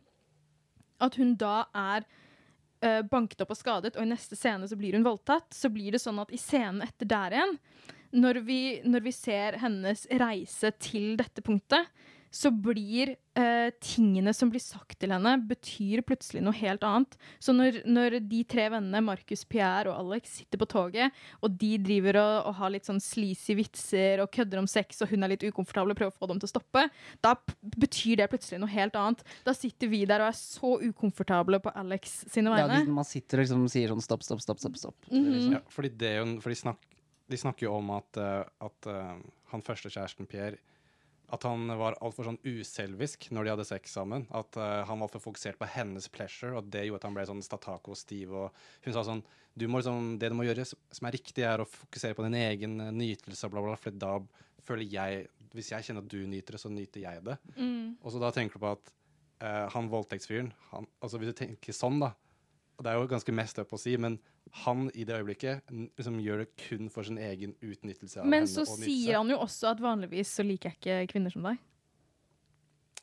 [1.03, 2.07] at hun da er
[2.82, 5.93] eh, banket opp og skadet, og i neste scene så blir hun voldtatt, så blir
[5.93, 7.57] det sånn at i scenen etter der igjen,
[8.14, 11.89] når vi, når vi ser hennes reise til dette punktet,
[12.34, 17.17] så blir eh, tingene som blir sagt til henne, betyr plutselig noe helt annet.
[17.43, 21.71] Så når, når de tre vennene, Marcus, Pierre og Alex, sitter på toget, og de
[21.81, 25.34] driver og, og har litt sånn sleazy vitser og kødder om sex, og hun er
[25.34, 26.88] litt ukomfortabel og prøver å få dem til å stoppe,
[27.25, 29.23] da p betyr det plutselig noe helt annet.
[29.45, 32.84] Da sitter vi der og er så ukomfortable på Alex sine Ja, vegne.
[32.86, 34.59] de, man sitter og liksom sier sånn stopp, stopp, stopp.
[34.61, 35.11] stopp, stopp.
[35.11, 35.53] Mm -hmm.
[35.53, 36.77] Ja, fordi det er jo, for de, snak,
[37.29, 39.15] de snakker jo om at, eh, at eh,
[39.51, 40.57] han første kjæresten, Pierre,
[41.34, 44.27] at han var altfor sånn uselvisk når de hadde sex sammen.
[44.36, 47.25] At uh, han var for fokusert på hennes pleasure, og det gjorde at han ble
[47.29, 48.36] sånn statako-stiv.
[48.38, 49.23] Og hun sa sånn
[49.53, 52.39] du må liksom, Det du må gjøre som er riktig, er å fokusere på din
[52.39, 54.15] egen eh, nytelse, bla, bla, bla, for da
[54.65, 57.38] føler jeg Hvis jeg kjenner at du nyter det, så nyter jeg det.
[57.57, 57.99] Mm.
[58.01, 58.93] Og så da tenker du på at
[59.45, 62.13] uh, han voldtektsfyren altså Hvis du tenker sånn, da
[62.73, 64.17] og Det er jo ganske mest up å si, men
[64.54, 68.51] han i det øyeblikket liksom gjør det kun for sin egen utnyttelse av Men henne.
[68.54, 71.62] så sier han jo også at vanligvis så liker jeg ikke kvinner som deg.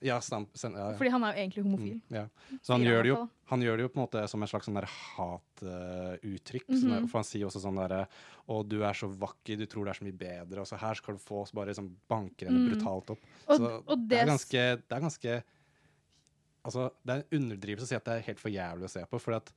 [0.00, 0.96] Ja, stamp, sen, ja, ja.
[0.96, 1.96] Fordi han er jo egentlig homofil.
[2.08, 2.22] Mm, ja.
[2.64, 3.16] Så han gjør, det jo,
[3.50, 6.68] han gjør det jo på en måte som et slags sånn hatuttrykk.
[6.70, 7.08] Uh, mm -hmm.
[7.10, 8.06] For han sier også sånn derre
[8.48, 10.94] Å, du er så vakker, du tror det er så mye bedre, og så her
[10.94, 12.70] skal du få Så bare liksom banker henne Mm.
[12.70, 13.18] brutalt opp.
[13.48, 15.42] Og- så og det det er ganske Det er ganske
[16.64, 19.04] Altså, det er en underdrivelse å si at det er helt for jævlig å se
[19.06, 19.20] på.
[19.20, 19.52] For at,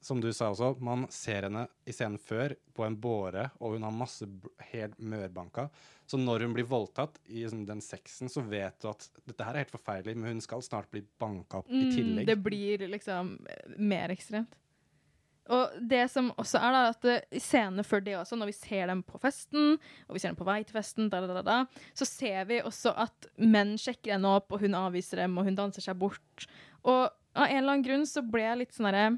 [0.00, 3.82] som du sa også, man ser henne i scenen før på en båre, og hun
[3.84, 4.24] har masse
[4.70, 5.66] helt mørbanka.
[6.08, 9.54] Så når hun blir voldtatt i liksom, den sexen, så vet du at dette her
[9.58, 12.26] er helt forferdelig, men hun skal snart bli banka opp i Mm, tillegg.
[12.26, 14.56] det blir liksom eh, mer ekstremt.
[15.50, 18.56] Og det som også er da, at eh, i scenene før det også, når vi
[18.56, 19.78] ser dem på festen,
[20.08, 21.60] og vi ser dem på vei til festen, da, da, da,
[21.96, 25.58] så ser vi også at menn sjekker henne opp, og hun avviser dem, og hun
[25.58, 26.46] danser seg bort.
[26.84, 29.08] Og av en eller annen grunn så ble jeg litt sånn derre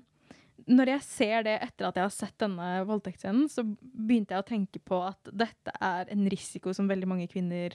[0.70, 4.48] Når jeg ser det etter at jeg har sett denne voldtektsscenen, så begynte jeg å
[4.48, 7.74] tenke på at dette er en risiko som veldig mange kvinner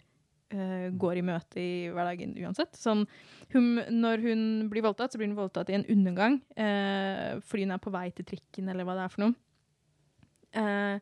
[0.53, 2.77] uh, går i møte i hverdagen uansett.
[2.79, 3.05] Sånn,
[3.53, 7.75] hun, når hun blir voldtatt, så blir hun voldtatt i en undergang uh, fordi hun
[7.75, 9.37] er på vei til trikken, eller hva det er for noe.
[10.57, 10.99] Uh,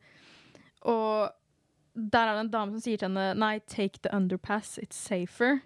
[0.89, 1.35] og
[1.95, 5.61] der er det en dame som sier til henne Nei, take the underpass, it's safer.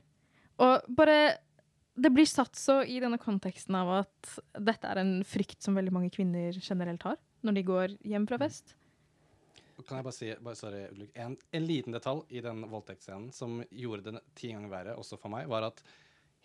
[0.59, 1.39] Og bare
[2.00, 5.91] Det blir satt så i denne konteksten av at dette er en frykt som veldig
[5.95, 8.76] mange kvinner generelt har når de går hjem fra fest.
[9.88, 10.82] Kan jeg bare si bare, sorry,
[11.16, 15.32] en, en liten detalj i den voldtektsscenen som gjorde det ti ganger verre, også for
[15.32, 15.80] meg, var at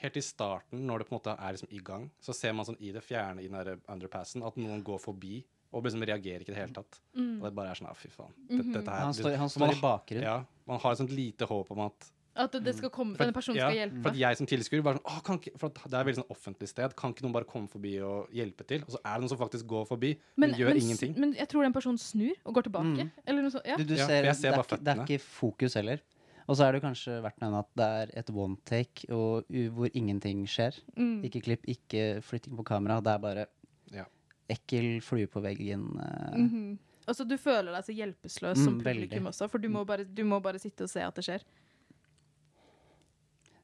[0.05, 2.67] helt i starten, når det på en måte er liksom i gang, så ser man
[2.69, 5.41] sånn i det fjerne i den der underpassen at noen går forbi
[5.75, 7.01] og liksom reagerer ikke i det hele tatt.
[7.19, 7.41] Mm.
[7.41, 8.31] Og det bare er sånn, ah, fy faen.
[8.47, 8.73] Dette, Mhm.
[8.79, 10.23] dette her, Han står- han står man i bakgrunnen.
[10.23, 13.33] Ja, man har et sånt lite håp om at At det skal komme, for, denne
[13.37, 14.01] personen ja, skal hjelpe.
[14.03, 16.07] For at jeg som tilskuer var sånn, «Åh, kan ikke, for at det er et
[16.09, 18.83] veldig sånn offentlig sted, kan ikke noen bare komme forbi og hjelpe til?
[18.83, 21.15] Og så er det noen som faktisk går forbi, men, gjør men, ingenting.
[21.23, 23.07] Men jeg tror den personen snur og går tilbake.
[23.07, 23.13] Mm.
[23.27, 23.67] Eller noe sånt.
[23.71, 23.77] Ja.
[23.79, 26.03] Du, du ser, ja, jeg ser det, er bare ikke, det er ikke fokus heller.
[26.49, 29.47] Og så er det kanskje verdt å nevne at det er et one take og,
[29.49, 30.75] u- hvor ingenting skjer.
[30.99, 31.23] Mm.
[31.31, 32.99] Ikke klipp, ikke flytting på kamera.
[33.01, 33.47] Det er bare
[33.95, 34.05] Ja.
[34.51, 35.87] ekkel flue på veggen.
[36.03, 36.37] eh.
[36.43, 36.79] Mhm.
[37.07, 39.27] Og så Du føler deg så hjelpeløs som publikum veldig.
[39.29, 41.43] også, for du må, bare, du må bare sitte og se at det skjer.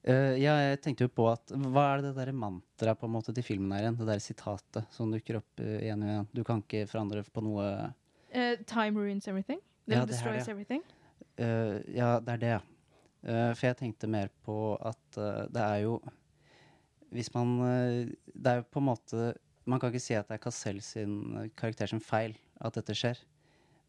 [0.02, 3.34] Eh, ja, jeg tenkte jo på at Hva er det derre mantraet på en måte
[3.36, 3.98] til filmen her igjen?
[3.98, 6.30] Det der sitatet som dukker opp uh, igjen og igjen.
[6.38, 7.66] Du kan ikke forandre på noe
[8.32, 9.60] uh, time ruins everything.
[9.84, 10.54] Ja, det er destroys det.
[10.54, 10.86] everything.
[11.40, 12.60] Ja, det er det, ja.
[13.56, 15.16] For jeg tenkte mer på at
[15.52, 15.94] det er jo
[17.12, 17.54] Hvis man
[18.28, 19.30] Det er jo på en måte
[19.68, 23.20] Man kan ikke si at det er Cassell sin karakter sin feil at dette skjer.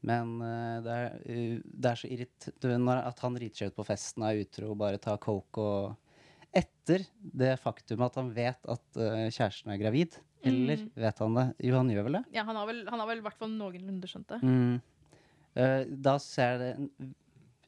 [0.08, 3.86] Men uh, det, er, uh, det er så irriterende at han driter seg ut på
[3.86, 5.98] festen og er utro og bare tar coke og
[6.52, 10.90] Etter det faktum at han vet at uh, kjæresten er gravid, Eller Mm.
[11.00, 11.46] vet han det?
[11.64, 12.24] Jo, han gjør vel det.
[12.34, 14.40] Ja, han har vel, han har vel i hvert fall noenlunde skjønt det.
[14.44, 14.82] Mm.
[16.02, 17.14] Da ser jeg det en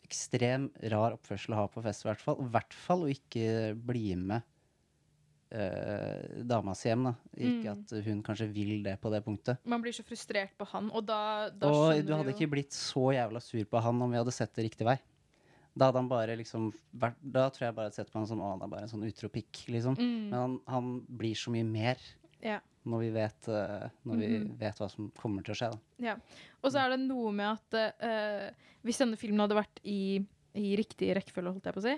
[0.03, 2.41] ekstrem rar oppførsel å ha på fest, i hvert fall.
[2.43, 3.45] I hvert fall å ikke
[3.87, 4.43] bli med
[5.53, 7.13] uh, dama hjem, da.
[7.37, 7.71] Ikke Mm.
[7.83, 9.57] at hun kanskje vil det på det punktet.
[9.65, 12.71] Man blir så frustrert på han, og da, da Og du hadde jo ikke blitt
[12.75, 14.97] så jævla sur på han om vi hadde sett det riktig vei.
[15.75, 18.39] Da hadde han bare liksom vært, Da tror jeg bare hadde sett på han som
[18.41, 19.95] han er bare en sånn utropikk, liksom.
[19.97, 20.29] Mm.
[20.29, 21.97] Men han, han blir så mye mer
[22.43, 22.59] Ja.
[22.85, 24.57] når vi vet eh, Når vi Mhm.
[24.59, 25.79] vet hva som kommer til å skje, da.
[25.99, 26.15] Ja.
[26.63, 27.73] Og så er det noe med at
[28.03, 28.51] uh,
[28.83, 30.19] hvis denne filmen hadde vært i,
[30.53, 31.97] i riktig rekkefølge, holdt jeg på å si,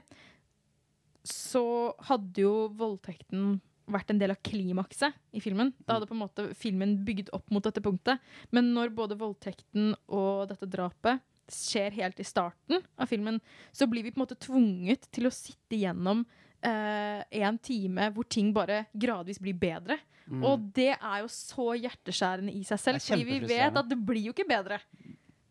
[1.26, 1.66] så
[2.08, 3.58] hadde jo voldtekten
[3.92, 5.72] vært en del av klimakset i filmen.
[5.86, 8.22] Da hadde på en måte filmen bygd opp mot dette punktet.
[8.56, 11.22] Men når både voldtekten og dette drapet
[11.52, 13.38] skjer helt i starten av filmen,
[13.76, 16.24] så blir vi på en måte tvunget til å sitte gjennom
[16.66, 20.00] eh, en time hvor ting bare gradvis blir bedre.
[20.26, 20.42] Mm.
[20.50, 24.32] Og det er jo så hjerteskjærende i seg selv, fordi vi vet at det blir
[24.32, 24.80] jo ikke bedre.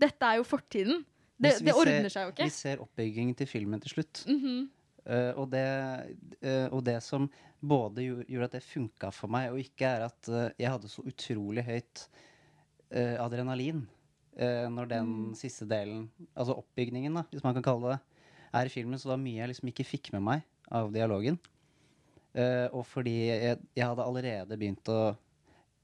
[0.02, 1.04] Dette er jo fortiden.
[1.38, 2.48] Det, det ordner ser- seg jo ikke.
[2.50, 4.24] Vi ser oppbyggingen til filmen til slutt.
[4.26, 4.64] Mhm.
[5.04, 5.64] Eh, og, det,
[6.40, 7.26] uh, og det som
[7.60, 11.04] både gjorde, at det funka for meg, og ikke er at uh, jeg hadde så
[11.04, 12.08] utrolig høyt
[12.94, 13.80] adrenalin
[14.70, 15.32] når den Mm.
[15.34, 16.04] siste delen,
[16.36, 17.98] altså oppbygningen, da, hvis man kan kalle det
[18.60, 21.38] er i filmen, så det var mye jeg liksom ikke fikk med meg av dialogen.
[22.70, 25.16] Og fordi jeg, jeg hadde allerede begynt å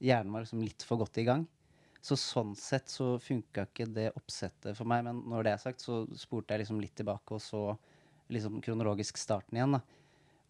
[0.00, 1.48] Hjernen var liksom litt for godt i gang.
[2.00, 5.02] Så sånn sett så funka ikke det oppsettet for meg.
[5.08, 7.64] Men når det er sagt, så spurte jeg liksom litt tilbake og så
[8.30, 9.76] liksom kronologisk starten igjen.
[9.78, 9.82] da.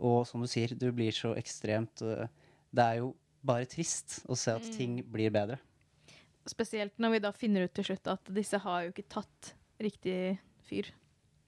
[0.00, 2.26] Og som du sier, du blir så ekstremt øh,
[2.72, 3.14] Det er jo
[3.44, 4.76] bare trist å se at Mm.
[4.76, 5.58] ting blir bedre.
[6.48, 10.38] Spesielt når vi da finner ut til slutt at disse har jo ikke tatt riktig
[10.64, 10.88] fyr.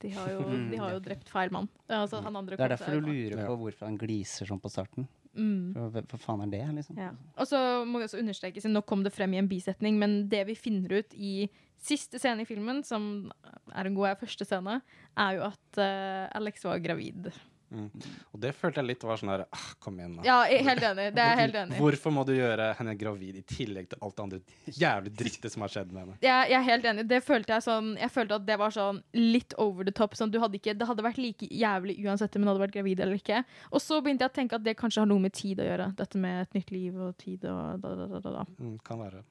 [0.02, 0.40] De har jo,
[0.72, 1.68] de har jo drept feil mann.
[1.88, 5.06] Altså, han andre Det er derfor du lurer på hvorfor han gliser sånn på starten.
[5.34, 5.72] Mm.
[5.74, 6.98] For, hva- faen er det, liksom?
[7.00, 7.10] Ja.
[7.40, 7.58] Og så
[7.88, 10.56] må vi også understreke, siden nå kom det frem i en bisetning, men det vi
[10.58, 11.48] finner ut i
[11.82, 13.32] siste scene i filmen, som
[13.74, 14.80] er en god er første scene,
[15.18, 17.30] er jo at uh, Alex var gravid.
[17.72, 17.88] Mm.
[18.34, 20.24] Og det følte jeg litt var sånn her ah, Kom igjen, da.
[20.26, 20.36] Ja,
[20.68, 21.06] helt enig.
[21.16, 21.78] Det er helt enig.
[21.80, 24.40] Hvorfor må du gjøre henne gravid i tillegg til alt det andre
[24.82, 26.16] jævlig drittet som har skjedd med henne?
[26.20, 27.06] Jeg, jeg er helt enig.
[27.08, 30.16] Det følte jeg sånn Jeg følte at det var sånn litt over the top.
[30.18, 33.00] Sånn, du hadde ikke, det hadde vært like jævlig uansett om hun hadde vært gravid
[33.04, 33.40] eller ikke.
[33.72, 35.92] Og så begynte jeg å tenke at det kanskje har noe med tid å gjøre.
[35.98, 38.44] Dette med et nytt liv og tid og da, da, da, da, da.
[38.58, 39.22] Mm, kan være.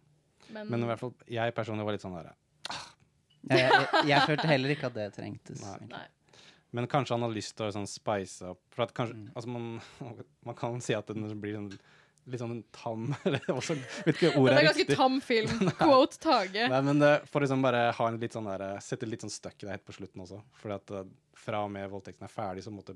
[0.51, 4.49] Men, Men i hvert fall jeg personlig var litt sånn der Jeg, jeg, jeg følte
[4.49, 5.61] heller ikke at det trengtes.
[5.63, 5.91] Nei.
[5.93, 6.07] Nei.
[6.72, 9.32] Men kanskje han har lyst til å sånn spice opp For at kanskje Mm.
[9.36, 9.82] Altså, man,
[10.47, 11.72] man kan si at den blir sånn
[12.32, 14.97] litt sånn tam Eller også Vet ikke ordet Det er ganske riktig.
[14.99, 15.72] tam film.
[15.80, 16.67] Quote Tage.
[16.69, 19.63] Nei, men det, for liksom bare ha en litt sånn der Sette litt sånn støkk
[19.63, 20.39] i det helt på slutten også.
[20.61, 21.09] Fordi at eh,
[21.41, 22.93] fra og med voldtekten er ferdig, så måtte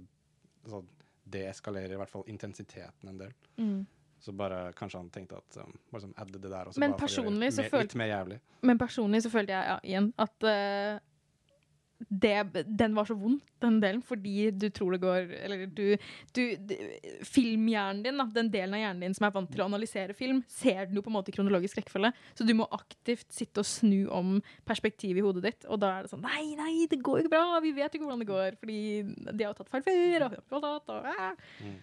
[0.69, 0.83] så
[1.25, 3.31] deeskalere i hvert fall intensiteten en del.
[3.57, 3.79] Mm.
[4.21, 6.81] Så bare kanskje han tenkte at um, bare sånn adde det der også.
[6.81, 8.37] Men bare for å gjøre mer- Litt mer jævlig.
[8.65, 10.99] Men personlig så følte jeg ja, igjen at eh,
[11.97, 15.95] det, den var så vond, den delen, fordi du tror det går Eller du,
[16.35, 16.41] du
[17.23, 20.41] Filmhjernen din, da, den delen av hjernen din som er vant til å analysere film,
[20.51, 22.11] ser den jo på en måte i kronologisk rekkefølge.
[22.35, 24.37] Så du må aktivt sitte og snu om
[24.67, 25.67] perspektivet i hodet ditt.
[25.71, 27.59] Og da er det sånn Nei, nei, det går jo ikke bra!
[27.63, 28.59] Vi vet ikke hvordan det går.
[28.61, 28.79] Fordi
[29.31, 30.27] de har tatt feil før.
[30.27, 31.43] Og, og, og.
[31.63, 31.75] Mm.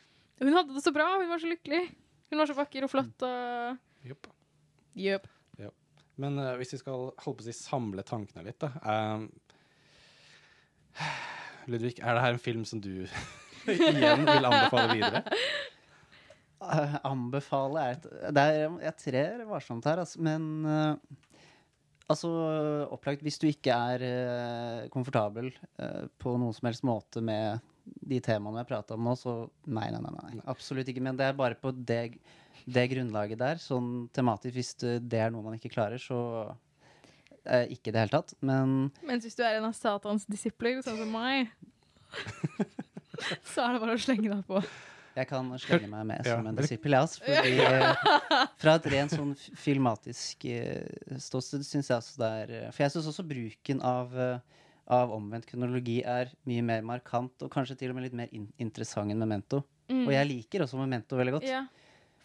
[0.42, 1.12] Hun hadde det så bra!
[1.22, 1.84] Hun var så lykkelig.
[2.32, 3.28] Hun var så vakker og flott.
[3.28, 4.28] Og Jopp.
[4.98, 5.30] Yep.
[6.20, 8.70] Men uh, hvis vi skal holde på å si samle tankene litt, da
[9.16, 9.26] um,
[11.70, 12.92] Ludvig, er det her en film som du
[13.70, 15.22] igjen vil anbefale videre?
[16.62, 18.04] Uh, anbefale er et
[18.36, 20.94] det er, Jeg trer varsomt her, altså, men uh,
[22.10, 22.28] Altså,
[22.92, 25.48] opplagt, hvis du ikke er uh, komfortabel
[26.20, 30.00] på noen som helst måte med de temaene jeg prata om nå, så nei, nei,
[30.02, 30.42] nei, nei.
[30.50, 31.02] Absolutt ikke.
[31.02, 32.18] Men det er bare på det,
[32.66, 34.58] det grunnlaget der, sånn tematisk.
[34.58, 36.18] Hvis det er noe man ikke klarer, så
[37.46, 38.34] eh, ikke i det hele tatt.
[38.40, 41.50] Men Mens hvis du er en av Satans disipler, sånn som meg,
[43.52, 44.62] så er det bare å slenge deg på.
[45.12, 46.36] Jeg kan slenge meg med Ja.
[46.38, 47.20] som en disippel, jeg, altså.
[47.26, 50.86] Fordi eh, fra et rent sånn filmatisk eh,
[51.20, 55.12] ståsted syns jeg også det er eh, For jeg syns også bruken av, eh, av
[55.12, 59.12] omvendt kronologi er mye mer markant, og kanskje til og med litt mer in interessant
[59.12, 59.60] enn Memento.
[59.92, 60.06] Mm.
[60.06, 61.48] Og jeg liker også Memento veldig godt.
[61.50, 61.66] Ja.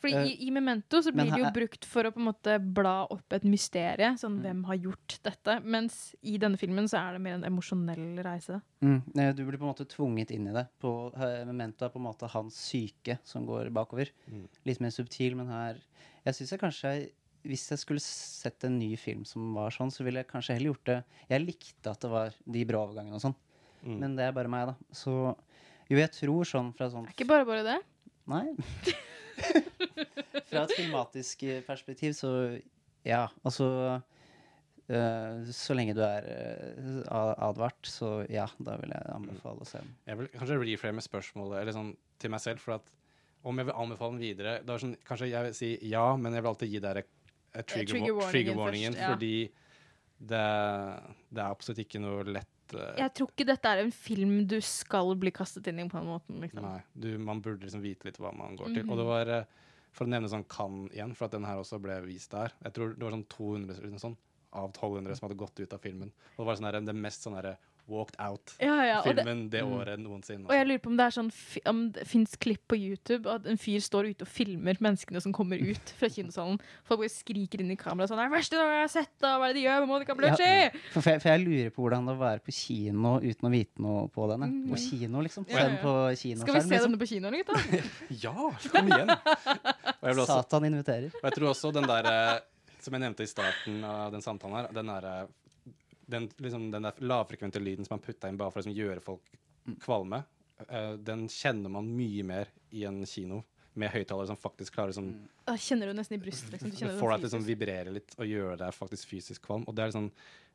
[0.01, 2.57] Fordi Eh, i, i Memento så blir det jo brukt for å på en måte
[2.61, 4.11] bla opp et mysterie.
[4.17, 4.41] Sånn Mm.
[4.43, 5.55] hvem har gjort dette?
[5.63, 8.61] Mens i denne filmen så er det mer en emosjonell reise.
[8.81, 9.01] Mm.
[9.35, 10.67] Du blir på en måte tvunget inn i det.
[10.79, 14.11] På, eh, Memento er på en måte hans syke som går bakover.
[14.31, 14.47] Mm.
[14.65, 15.77] Litt mer subtil, men her
[16.25, 17.09] Jeg syns jeg kanskje
[17.45, 20.73] Hvis jeg skulle sett en ny film som var sånn, så ville jeg kanskje heller
[20.73, 23.35] gjort det Jeg likte at det var de brå overgangene og sånn,
[23.85, 23.99] Mm.
[23.99, 24.75] men det er bare meg, da.
[24.91, 25.35] Så
[25.89, 27.79] jo, jeg tror sånn fra sånn Er ikke bare bare det.
[28.27, 28.55] Nei.
[30.49, 32.31] Fra et filmatisk eh, perspektiv, så
[33.07, 33.67] ja, altså
[34.91, 39.81] eh, Så lenge du er eh, advart, så ja, da vil jeg anbefale å se
[39.81, 39.93] den.
[40.09, 42.63] Jeg vil kanskje reframe spørsmålet eller sånn, til meg selv.
[42.63, 42.91] For at
[43.47, 46.35] om jeg vil anbefale den videre det er sånn, Kanskje jeg vil si ja, men
[46.35, 47.05] jeg vil alltid gi dere
[47.63, 48.93] trigger, trigger warningen trigger warningen.
[48.97, 49.13] først, ja.
[49.15, 49.67] Fordi
[50.17, 50.45] det,
[51.29, 54.57] det er absolutt ikke noe lett uh, Jeg tror ikke dette er en film du
[54.65, 56.39] skal bli kastet inn i på den måten.
[56.41, 56.65] Liksom.
[56.65, 58.83] Nei, du, man burde liksom vite litt hva man går til.
[58.83, 58.93] Mhm.
[58.93, 59.66] Og det var, eh,
[59.97, 62.75] for å nevne sånn kan igjen, for at den her også ble vist der Jeg
[62.75, 64.17] tror det var sånn 200 sånn,
[64.57, 66.13] av 1200 som hadde gått ut av filmen.
[66.35, 67.57] Og det var sånn her, det mest sånn herre
[67.87, 69.71] walked Ja, ja, det- out-filmen det, Mm.
[69.77, 70.45] året noensinne.
[70.47, 71.31] Og jeg lurer på om det er sånn
[71.65, 75.31] om det fins klipp på YouTube at en fyr står ute og filmer menneskene som
[75.33, 76.59] kommer ut fra kinosalen.
[76.83, 79.37] Folk bare skriker inn i kameraet sånn 'Det er det verste jeg har sett, da!
[79.39, 81.81] Hva er det de gjør med Monica Bellucci?' For, for, jeg, for jeg lurer på
[81.83, 84.67] hvordan det er å være på kino uten å vite noe på den.
[84.69, 85.45] På kino, liksom.
[85.49, 86.91] Ja, ja, på Skal vi se Liksom.
[86.91, 87.53] denne på kinoen, gutta?
[88.23, 88.33] Ja,
[88.71, 89.09] kom igjen!
[89.09, 91.11] Og jeg, også, Satan inviterer.
[91.15, 92.39] og jeg tror også den der eh,
[92.79, 95.27] Som jeg nevnte i starten av den samtalen her, den der, eh,
[96.07, 99.03] den, liksom, den der lavfrekvente lyden som man putta inn bare for å liksom, gjøre
[99.03, 99.31] folk
[99.83, 100.23] kvalme,
[100.63, 103.43] uh, den kjenner man mye mer i en kino
[103.77, 105.57] med høyttalere som faktisk klarer liksom, mm.
[105.61, 106.55] kjenner du nesten i brystet.
[106.55, 106.71] Liksom.
[106.73, 109.67] Du det får deg til å liksom, vibrere litt og gjøre deg faktisk fysisk kvalm.
[109.69, 110.07] Og det er, liksom,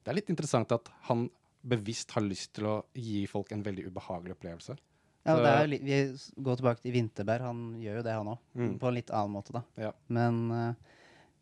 [0.02, 1.28] det er litt interessant at han
[1.62, 4.74] bevisst har lyst til å gi folk en veldig ubehagelig opplevelse.
[5.22, 7.46] Ja, det er, jo vi går tilbake til Vinterberg.
[7.46, 8.40] Han gjør jo det, han òg.
[8.58, 8.72] Mm.
[8.82, 9.62] På en litt annen måte, da.
[9.78, 9.92] Ja.
[10.10, 10.96] Men uh,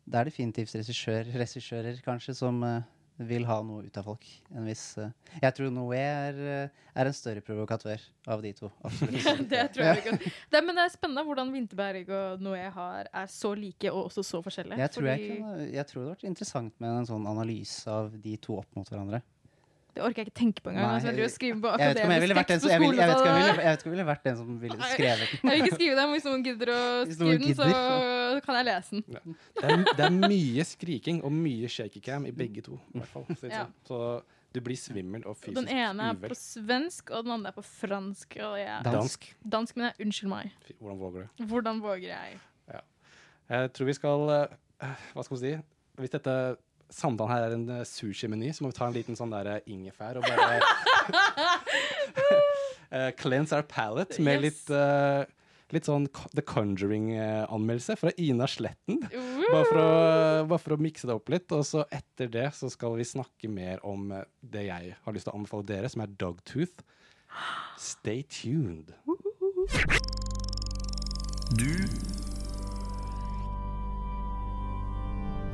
[0.05, 2.85] det er definitivt regissør, regissører kanskje som eh,
[3.27, 4.27] vil ha noe ut av folk.
[4.55, 5.09] En viss uh,
[5.41, 8.71] Jeg tror Noé er, eh, er en større provokatør av de to.
[9.51, 10.15] Det tror jeg ja.
[10.51, 14.25] Det, men det er spennende hvordan Vinterberg og Noé har, er så like og også
[14.25, 14.79] så forskjellige.
[14.81, 18.13] Jeg tror, jeg, kan, jeg tror det hadde vært interessant med en sånn analyse av
[18.23, 19.21] de to opp mot hverandre.
[19.91, 20.85] Det orker jeg ikke tenke på engang.
[20.87, 21.25] Nei, Altså, jeg Jeg
[21.61, 23.71] vet ikke om jeg ville vært den som jeg, vil, jeg, vet jeg, ville, jeg
[23.75, 25.49] vet ville vært den som ville skrevet den.
[25.51, 26.81] Jeg vil ikke skrive den, men hvis noen gidder å
[27.15, 29.35] skrive den, så kan jeg lese den.
[29.59, 32.79] Det er, det er mye skriking og mye shaky cam i begge to.
[32.93, 33.25] i hvert fall.
[33.35, 33.65] Så, Ja.
[33.87, 33.99] så
[34.51, 36.31] du blir svimmel og fysisk Den ene er uvel.
[36.31, 38.35] på svensk, og den andre er på fransk.
[38.47, 39.27] Og jeg, Dansk.
[39.43, 40.51] dansk, men jeg, unnskyld meg.
[40.79, 41.45] Hvordan våger du?
[41.51, 42.39] Hvordan våger jeg?
[42.71, 42.81] Ja.
[43.51, 45.53] Jeg tror vi skal eh, Hva skal vi si?
[45.99, 46.35] Hvis dette
[46.93, 49.67] samtalen her er en eh, sushimeny, så må vi ta en liten sånn der eh,
[49.73, 50.59] ingefær og bare
[52.91, 54.43] uh, Cleanse our palate med Yes.
[54.47, 55.23] litt uh,
[55.71, 56.03] Litt sånn
[56.35, 58.97] The Conjuring-anmeldelse fra Ina Sletten.
[59.07, 59.85] Bare for, å,
[60.49, 61.47] bare for å mikse det opp litt.
[61.55, 64.11] Og så etter det så skal vi snakke mer om
[64.43, 66.83] det jeg har lyst til å anbefale dere, som er Dogtooth.
[67.79, 68.91] Stay tuned.
[71.55, 71.71] Du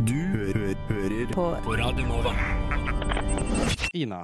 [0.06, 2.30] Du hø hører På på Radio Nova.
[3.98, 4.20] Ina,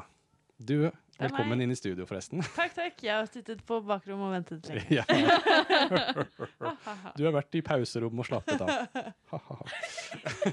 [0.61, 1.63] du, velkommen meg.
[1.65, 2.43] inn i studio, forresten.
[2.59, 2.99] Takk, takk.
[3.01, 4.85] Jeg har sittet på bakrommet og ventet lenge.
[4.99, 5.03] Ja.
[7.17, 8.69] Du har vært i pauserom og slappet av.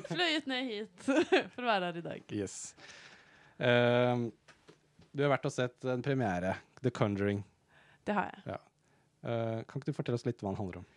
[0.08, 1.20] Fløyet ned hit for
[1.66, 2.24] å være her i dag.
[2.32, 2.72] Yes.
[3.60, 4.32] Uh,
[5.12, 7.44] du har vært og sett en premiere, The Conjuring.
[8.08, 8.40] Det har jeg.
[8.54, 8.58] Ja.
[9.20, 10.88] Uh, kan ikke du fortelle oss litt hva den handler om?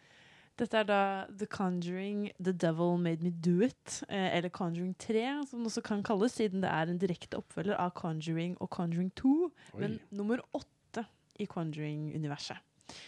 [0.61, 0.97] Dette er da
[1.33, 5.81] The Conjuring The Devil Made Me Do It, eh, eller Conjuring 3, som det også
[5.81, 9.33] kan kalles, siden det er en direkte oppfølger av Conjuring og Conjuring 2,
[9.81, 11.07] men nummer åtte
[11.41, 12.61] i Conjuring-universet.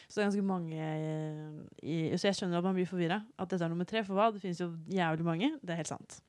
[0.08, 1.50] Så det er ganske mange eh,
[1.84, 3.20] i, Så jeg skjønner at man blir forvirra.
[3.38, 4.32] At dette er nummer tre, for hva?
[4.34, 5.52] Det finnes jo jævlig mange.
[5.62, 6.22] Det er helt sant.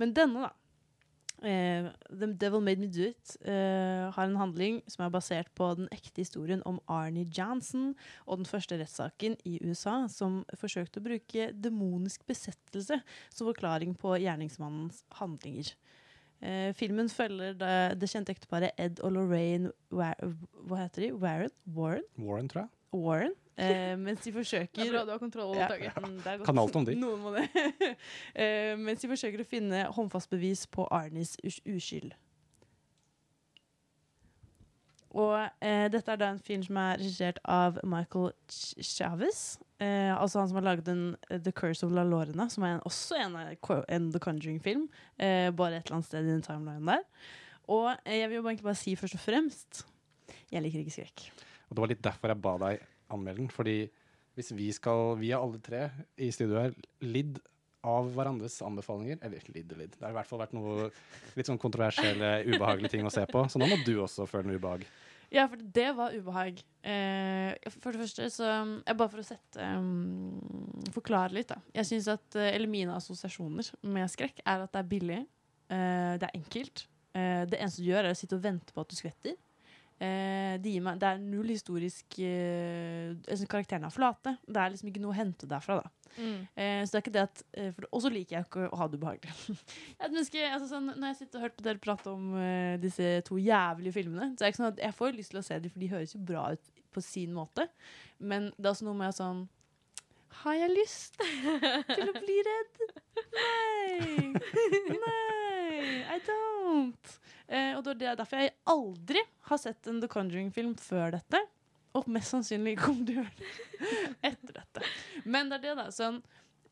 [0.00, 0.50] Men denne, da.
[1.38, 5.68] Eh, The Devil Made Me Do It uh, har en handling som er basert på
[5.78, 7.92] den ekte historien om Arnie Jansen
[8.26, 12.98] og den første rettssaken i USA som forsøkte å bruke demonisk besettelse
[13.30, 15.70] som forklaring på gjerningsmannens handlinger.
[16.42, 17.72] Uh, filmen følger det,
[18.02, 20.14] det kjente ekteparet Ed og Lorraine Wa-
[20.66, 21.12] Hva heter de?
[21.22, 21.54] Warren?
[21.70, 22.06] Warren?
[22.18, 22.74] Warren, tror jeg.
[22.98, 25.98] Warren eh, mens de forsøker Det er bra du har kontroll over Ja, taket.
[26.04, 26.46] mm, det er godt.
[26.46, 26.94] Kan alt om de.
[27.00, 27.44] Noen må det.
[28.44, 32.14] eh, mens de forsøker å finne håndfast bevis på Arnies uskyld.
[35.18, 39.38] Og eh, dette er da en film som er regissert av Michael Ch Chavez.
[39.80, 42.76] Eh, altså han som har laget en eh, The Curse of La Lorena, som er
[42.76, 44.84] en, også en, en The Conjuring-film.
[45.16, 47.06] Eh, bare et eller annet sted i den timelinen der.
[47.72, 49.82] Og eh, jeg vil jo bare egentlig bare si først og fremst
[50.52, 51.24] Jeg liker ikke skrekk.
[51.68, 52.84] Og det var litt derfor jeg ba deg
[53.14, 53.50] anmelde den.
[53.52, 53.78] Fordi
[54.38, 57.40] hvis vi skal, vi har alle tre i studio her, lidd
[57.88, 59.18] av hverandres anbefalinger.
[59.24, 59.94] Eller lidd og lidd.
[59.96, 60.88] Det har i hvert fall vært noe
[61.38, 63.44] litt sånn kontroversielle, ubehagelige ting å se på.
[63.50, 64.84] Så nå må du også føle noe ubehag.
[65.30, 66.60] Ja, for det var ubehag.
[66.88, 67.52] Eh,
[67.82, 70.38] for det første så eh, Bare for å sette um,
[70.94, 71.58] Forklare litt, da.
[71.76, 75.18] Jeg synes at, eh, eller Mine assosiasjoner med skrekk er at det er billig.
[75.68, 76.86] eh, det er enkelt.
[77.12, 79.36] eh, det eneste du gjør, er å sitte og vente på at du skvetter.
[79.98, 84.36] Eh, de meg, det er null historisk eh, altså, Karakterene er flate.
[84.46, 85.80] Det er liksom ikke noe å hente derfra.
[85.82, 86.46] da Mm.
[86.56, 88.88] Eh, så det er ikke det at eh, Og så liker jeg ikke å ha
[88.90, 89.34] det ubehagelig.
[90.00, 93.38] Jeg menneske, altså sånn, når jeg sitter og på dere prate om eh, disse to
[93.38, 95.74] jævlige filmene, så er det ikke sånn at jeg får lyst til å se dem,
[95.74, 97.68] for de høres jo bra ut på sin måte.
[98.18, 99.44] Men det er også noe med sånn
[100.42, 102.82] Har jeg lyst til å bli redd?
[103.38, 104.32] Nei!
[104.96, 105.47] Nei!
[105.78, 107.14] I don't!
[107.48, 111.40] Eh, og det er derfor jeg aldri har sett en The Conjuring-film før dette.
[111.96, 114.88] Og mest sannsynlig kommer til å gjøre det etter dette.
[115.24, 115.86] Men det er det, da.
[115.94, 116.20] Sånn,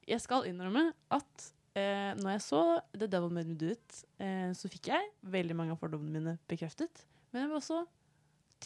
[0.07, 1.47] jeg skal innrømme at
[1.79, 5.57] eh, når jeg så The Devil Made Me Do It, eh, så fikk jeg veldig
[5.59, 7.07] mange av fordommene mine bekreftet.
[7.33, 7.83] Men jeg var også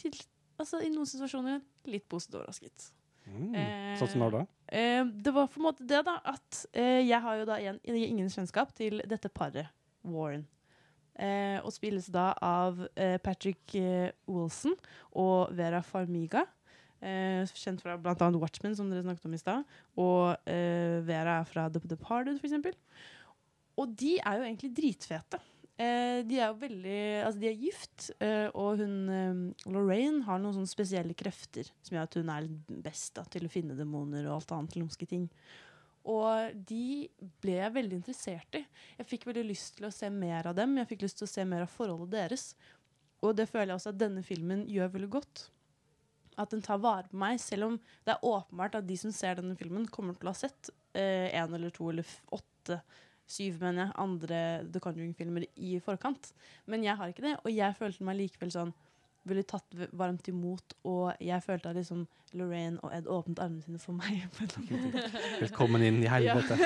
[0.01, 0.17] til,
[0.61, 1.61] altså, i noen situasjoner
[1.91, 2.91] litt positivt overrasket.
[3.31, 3.51] Mm.
[3.55, 4.45] Eh, Sånn som når da?
[4.71, 7.79] Eh, det var på en måte det, da, at eh, jeg har jo da igjen
[7.85, 9.69] ingen kjennskap til dette paret,
[10.07, 10.47] Warren.
[11.21, 14.73] Eh, og spilles da av eh, Patrick eh, Wilson
[15.19, 16.45] og Vera Farmiga.
[17.01, 18.29] Eh, kjent fra bl.a.
[18.37, 19.77] Watchmen, som dere snakket om i stad.
[19.99, 22.77] Og eh, Vera er fra The Departed, eksempel.
[23.81, 25.41] Og de er jo egentlig dritfete.
[25.81, 28.11] Eh, de er jo veldig Altså, de er gift,
[28.53, 32.49] og hun Lorraine har noen sånne spesielle krefter som gjør at hun er
[32.85, 35.27] best da, til å finne demoner og alt annet lumske ting.
[36.09, 37.07] Og de
[37.43, 38.63] ble jeg veldig interessert i.
[38.97, 40.73] Jeg fikk veldig lyst til å se mer av dem.
[40.79, 42.45] Jeg fikk lyst til å se mer av forholdet deres.
[43.21, 45.43] Og det føler jeg også at denne filmen gjør veldig godt.
[46.41, 47.77] At den tar vare på meg, selv om
[48.07, 51.29] det er åpenbart at de som ser denne filmen, kommer til å ha sett eh,
[51.37, 52.79] en eller to eller åtte,
[53.31, 54.39] syv, mener jeg, andre
[54.73, 56.31] The Conjuring-filmer i forkant.
[56.71, 58.73] Men jeg har ikke det, og jeg følte meg likevel sånn
[59.27, 62.05] veldig tatt varmt imot, og jeg følte at liksom
[62.37, 64.23] Lorraine og Ed åpnet armene sine for meg.
[65.43, 66.57] Velkommen inn i helvete.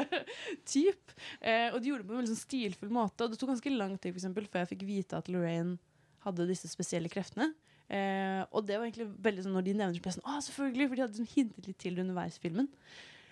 [0.72, 1.14] Typ.
[1.40, 3.26] Eh, og de gjorde det på en veldig sånn stilfull måte.
[3.26, 5.76] Og det tok ganske lang tid for eksempel, før jeg fikk vite at Lorraine
[6.24, 7.50] hadde disse spesielle kreftene.
[7.90, 10.86] Eh, og det var egentlig veldig sånn når de nevner det, så sånn, ah, selvfølgelig,
[10.88, 12.70] for de hadde liksom hintet litt til det underveis i filmen.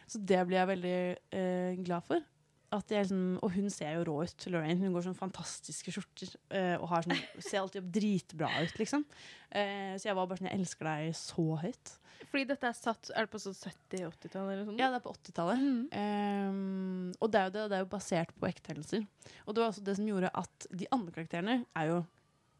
[0.08, 0.98] Så det ble jeg veldig
[1.38, 2.26] eh, glad for.
[2.74, 4.76] At jeg liksom, og hun ser jo rå ut, Lorraine.
[4.82, 6.34] Hun går sånn fantastiske skjorter.
[6.52, 9.06] uh, og har sånn, ser alltid dritbra ut, liksom.
[9.48, 11.94] Uh, så jeg var bare sånn Jeg elsker deg så høyt.
[12.28, 14.80] Fordi dette er satt Er det på sånn 70-80-tallet eller sånn?
[14.80, 15.64] Ja, det er på 80-tallet.
[15.96, 19.06] Ehm, og det er, jo det, det er jo basert på ekte hendelser.
[19.46, 22.02] Og det var også det som gjorde at de andre karakterene er jo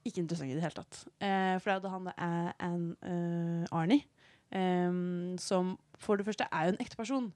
[0.08, 1.02] ikke interessante i det hele tatt.
[1.20, 2.86] Uh, for det er jo da han det er Ann
[3.74, 4.06] Arnie,
[4.54, 7.28] um, som for det første er jo en ekte person.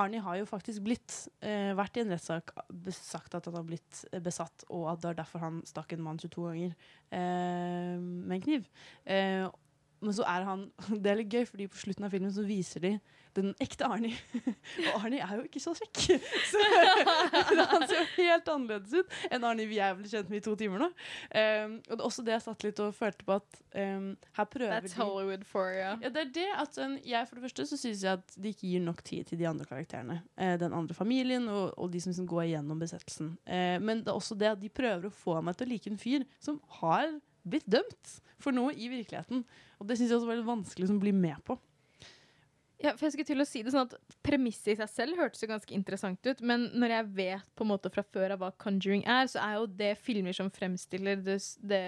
[0.00, 1.14] Arnie har jo faktisk blitt
[1.44, 2.52] eh, vært i en rettssak
[2.96, 6.20] sagt at han har blitt besatt, og at det er derfor han stakk en mann
[6.20, 6.72] 22 ganger
[7.12, 8.70] eh, med en kniv.
[9.04, 9.44] Eh,
[10.02, 10.64] men så er han
[11.02, 12.94] Det er litt gøy, fordi på slutten av filmen så viser de
[13.38, 14.16] den ekte Arnie.
[14.92, 16.22] Og Arnie er jo ikke så kjekk.
[16.52, 16.60] Så
[17.72, 20.54] han ser jo helt annerledes ut enn Arnie vi er vel kjent med i to
[20.58, 20.88] timer nå.
[21.32, 24.48] Um, og det er også det jeg satt litt og følte på at um, her
[24.52, 25.96] prøver That's de Hollywood for you.
[26.04, 28.52] ja, det er det at sånn, jeg For det første så syns jeg at de
[28.52, 30.20] ikke gir nok tid til de andre karakterene.
[30.36, 33.34] Uh, den andre familien og, og de som liksom går igjennom besettelsen.
[33.48, 35.92] Uh, men det er også det at de prøver å få meg til å like
[35.92, 37.08] en fyr som har
[37.48, 39.44] blitt dømt for noe i virkeligheten.
[39.80, 41.58] Og det syns jeg også var litt vanskelig liksom, å bli med på.
[42.82, 45.44] Ja, for jeg skulle til å si det sånn at Premisset i seg selv hørtes
[45.44, 48.48] jo ganske interessant ut, men når jeg vet på en måte fra før av hva
[48.62, 51.84] Conjuring er, så er jo det filmer som fremstiller det, det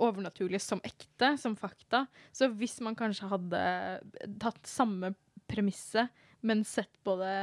[0.00, 2.06] overnaturlige som ekte, som fakta.
[2.32, 3.60] Så hvis man kanskje hadde
[4.40, 5.12] tatt samme
[5.50, 6.08] premisset,
[6.44, 7.36] men sett på det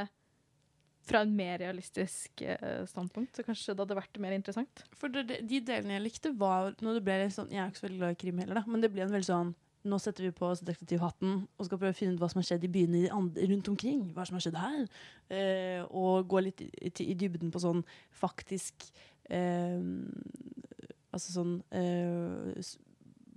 [1.05, 4.83] fra en mer realistisk eh, standpunkt, så kanskje det hadde vært mer interessant.
[4.97, 7.81] For det, de delene jeg likte, var når det ble litt sånn Jeg er ikke
[7.81, 9.53] så veldig glad i krim heller, da, men det ble en veldig sånn
[9.87, 12.47] nå setter vi på oss detektivhatten og skal prøve å finne ut hva som har
[12.49, 14.03] skjedd i byene rundt omkring.
[14.15, 14.83] Hva som har skjedd her.
[15.33, 16.69] Eh, og gå litt i,
[17.05, 17.83] i, dybden på sånn
[18.21, 18.87] faktisk
[19.29, 19.81] eh,
[21.11, 22.69] Altså sånn eh,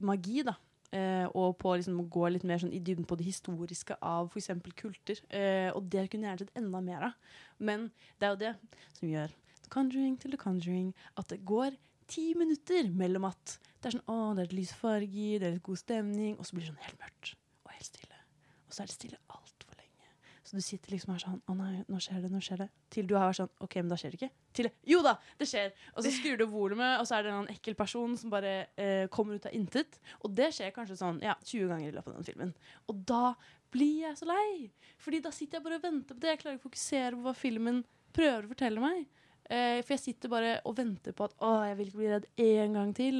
[0.06, 0.52] magi, da.
[0.94, 4.28] Eh, og på liksom å gå litt mer sånn i dybden på det historiske av
[4.30, 4.52] f.eks.
[4.78, 5.18] kulter.
[5.34, 7.16] Eh, og det kunne jeg gjerne sett enda mer av.
[7.58, 7.88] Men
[8.20, 8.52] det er jo det
[9.00, 9.34] som gjør
[9.64, 11.74] The Conjuring til The Conjuring at det går
[12.10, 15.56] ti minutter mellom at det er sånn, å, det er litt lyse farger, det er
[15.58, 17.34] litt god stemning, og så blir det sånn helt mørkt
[17.64, 18.20] og helt stille.
[18.64, 20.12] Og så er det stille altfor lenge.
[20.44, 22.68] Så du sitter liksom her sånn Å nei, nå skjer det, nå skjer det.
[22.92, 24.30] Til du har vært sånn OK, men da skjer det ikke.
[24.56, 25.74] Til Jo da, det skjer!
[25.92, 29.04] Og så skrur du volumet, og så er det en ekkel person som bare eh,
[29.12, 30.00] kommer ut av intet.
[30.22, 32.54] Og det skjer kanskje sånn ja, 20 ganger i løpet av den filmen.
[32.88, 33.34] Og da
[33.74, 34.70] blir jeg så lei!
[35.02, 36.32] Fordi da sitter jeg bare og venter på det.
[36.32, 37.84] Jeg klarer ikke å fokusere på hva filmen
[38.14, 39.04] prøver å fortelle meg.
[39.50, 42.28] Eh, for jeg sitter bare og venter på at å, jeg vil ikke bli redd
[42.44, 43.18] en gang til.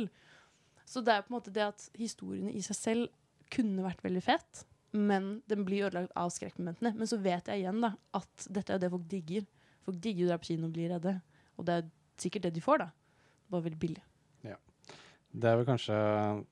[0.89, 4.23] Så det er på en måte det at historiene i seg selv kunne vært veldig
[4.25, 4.65] fett,
[4.97, 6.95] men den blir ødelagt av skrekkmomentene.
[6.97, 9.47] Men så vet jeg igjen da at dette er det folk digger.
[9.85, 11.19] Folk digger å dra på kino og bli redde.
[11.59, 11.89] Og det er
[12.21, 12.91] sikkert det de får, da.
[13.53, 14.05] Bare veldig billig.
[15.35, 15.97] Det er vel kanskje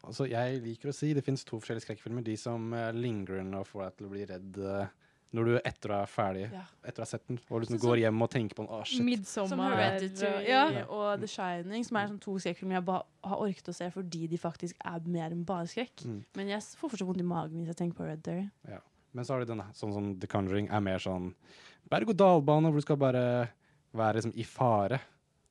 [0.08, 2.24] Altså, jeg liker å si det finnes to forskjellige skrekkfilmer.
[2.26, 4.98] De som uh, lingrer og får deg til å bli redd eh,
[5.32, 6.62] når du etter å være ferdig, Ja.
[6.84, 8.70] etter å ha sett den, og liksom så, så, går hjem og tenker på den.
[8.72, 8.98] Oh, shit.
[8.98, 10.44] Som Midtsommer.
[10.44, 10.84] Ja.
[10.92, 14.26] og The Shining, som er sånn to skrekkfilmer jeg ba har orket å se fordi
[14.28, 16.04] de faktisk er mer enn bare skrekk.
[16.04, 16.24] Mm.
[16.36, 18.50] Men jeg får fortsatt vondt i magen hvis jeg tenker på Hereditary.
[18.68, 18.80] Ja.
[19.12, 21.32] Men så har du denne, sånn som The Conjuring er mer sånn
[21.92, 23.24] berg-og-dal-bane, hvor du skal bare
[23.96, 25.00] være liksom i fare.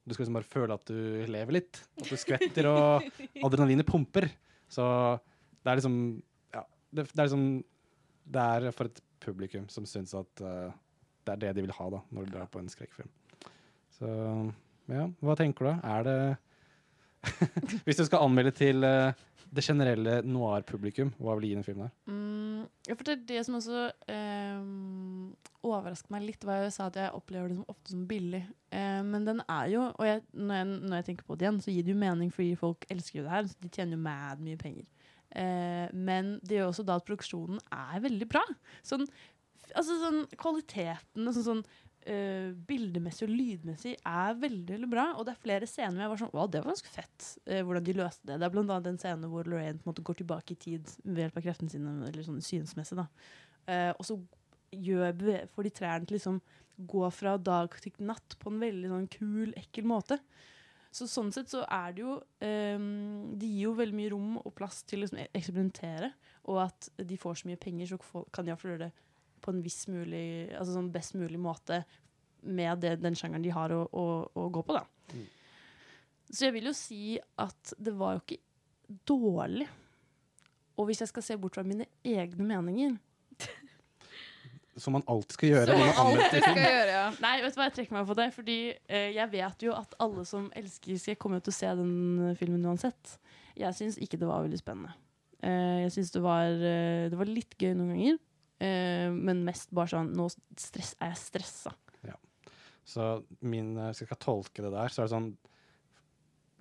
[0.06, 1.82] Du skal liksom bare føle at du lever litt.
[2.02, 3.06] At du skvetter og
[3.46, 4.30] adrenalinet pumper.
[4.72, 4.84] Så
[5.62, 5.96] det er liksom
[6.54, 7.46] Ja, det, det er liksom
[8.32, 10.70] Det er for et publikum som syns at uh,
[11.26, 13.12] det er det de vil ha da, når de drar på en skrekkfilm.
[13.94, 14.10] Så
[14.92, 15.74] ja, hva tenker du?
[15.86, 16.22] Er det
[17.86, 19.14] Hvis du skal anmelde til uh,
[19.52, 21.94] det generelle noir-publikum, hva vil du gi den filmen her?
[22.08, 25.34] Mm, ja, for det er det som også um,
[25.68, 28.42] overrasker meg litt, var jeg sa at jeg opplever det som ofte som billig.
[28.72, 31.62] Uh, men den er jo, og jeg, når, jeg, når jeg tenker på det igjen,
[31.66, 33.52] så gir det jo mening fordi folk elsker jo det her.
[33.52, 34.88] Så de tjener jo mad mye penger.
[35.38, 38.44] Eh, men det gjør også da at produksjonen er veldig bra.
[38.88, 39.06] Sånn,
[39.72, 41.66] altså sånn kvaliteten sånn, sånn
[42.02, 45.04] Uh, bildemessig og lydmessig er veldig veldig bra.
[45.20, 47.60] Og det er flere scener hvor jeg var sånn Wow, det var ganske fett eh,
[47.62, 48.40] hvordan de løste det.
[48.42, 50.90] Det er blant annet en scene hvor Lorraine på en måte går tilbake i tid
[51.04, 53.06] ved hjelp av kreftene sine, eller sånn synsmessig, da.
[53.70, 54.18] Eh, og så
[54.74, 55.14] gjør,
[55.54, 56.42] får de trærne til liksom
[56.90, 60.18] gå fra dag til natt på en veldig sånn kul, ekkel måte.
[60.92, 64.52] Så sånn sett så er det jo um, De gir jo veldig mye rom og
[64.58, 66.12] plass til å liksom, eksperimentere.
[66.52, 68.92] Og at de får så mye penger, så kan de iallfall gjøre det
[69.42, 70.26] på en viss mulig
[70.58, 71.84] Altså sånn best mulig måte
[72.42, 74.82] med det, den sjangeren de har å, å, å gå på, da.
[75.14, 75.28] Mm.
[76.32, 77.04] Så jeg vil jo si
[77.44, 79.68] at det var jo ikke dårlig.
[80.80, 82.96] Og hvis jeg skal se bort fra mine egne meninger
[84.80, 85.74] Som man alltid skal gjøre.
[85.74, 87.04] Som man alltid skal gjøre, ja.
[87.20, 88.28] Nei, vet du hva, jeg trekker meg på det.
[88.38, 91.76] Fordi eh, jeg vet jo at alle som elsker skal kommer jo til å se
[91.82, 91.94] den
[92.30, 93.16] eh, filmen uansett.
[93.60, 94.96] Jeg syns ikke det var veldig spennende.
[95.44, 98.20] Eh, jeg syns det, var, eh, det var litt gøy noen ganger,
[98.64, 101.76] eh, men mest bare sånn Nå stress, er jeg stressa.
[102.92, 103.08] Så
[103.46, 105.32] min, eh, hvis jeg skal tolke det der, så er det sånn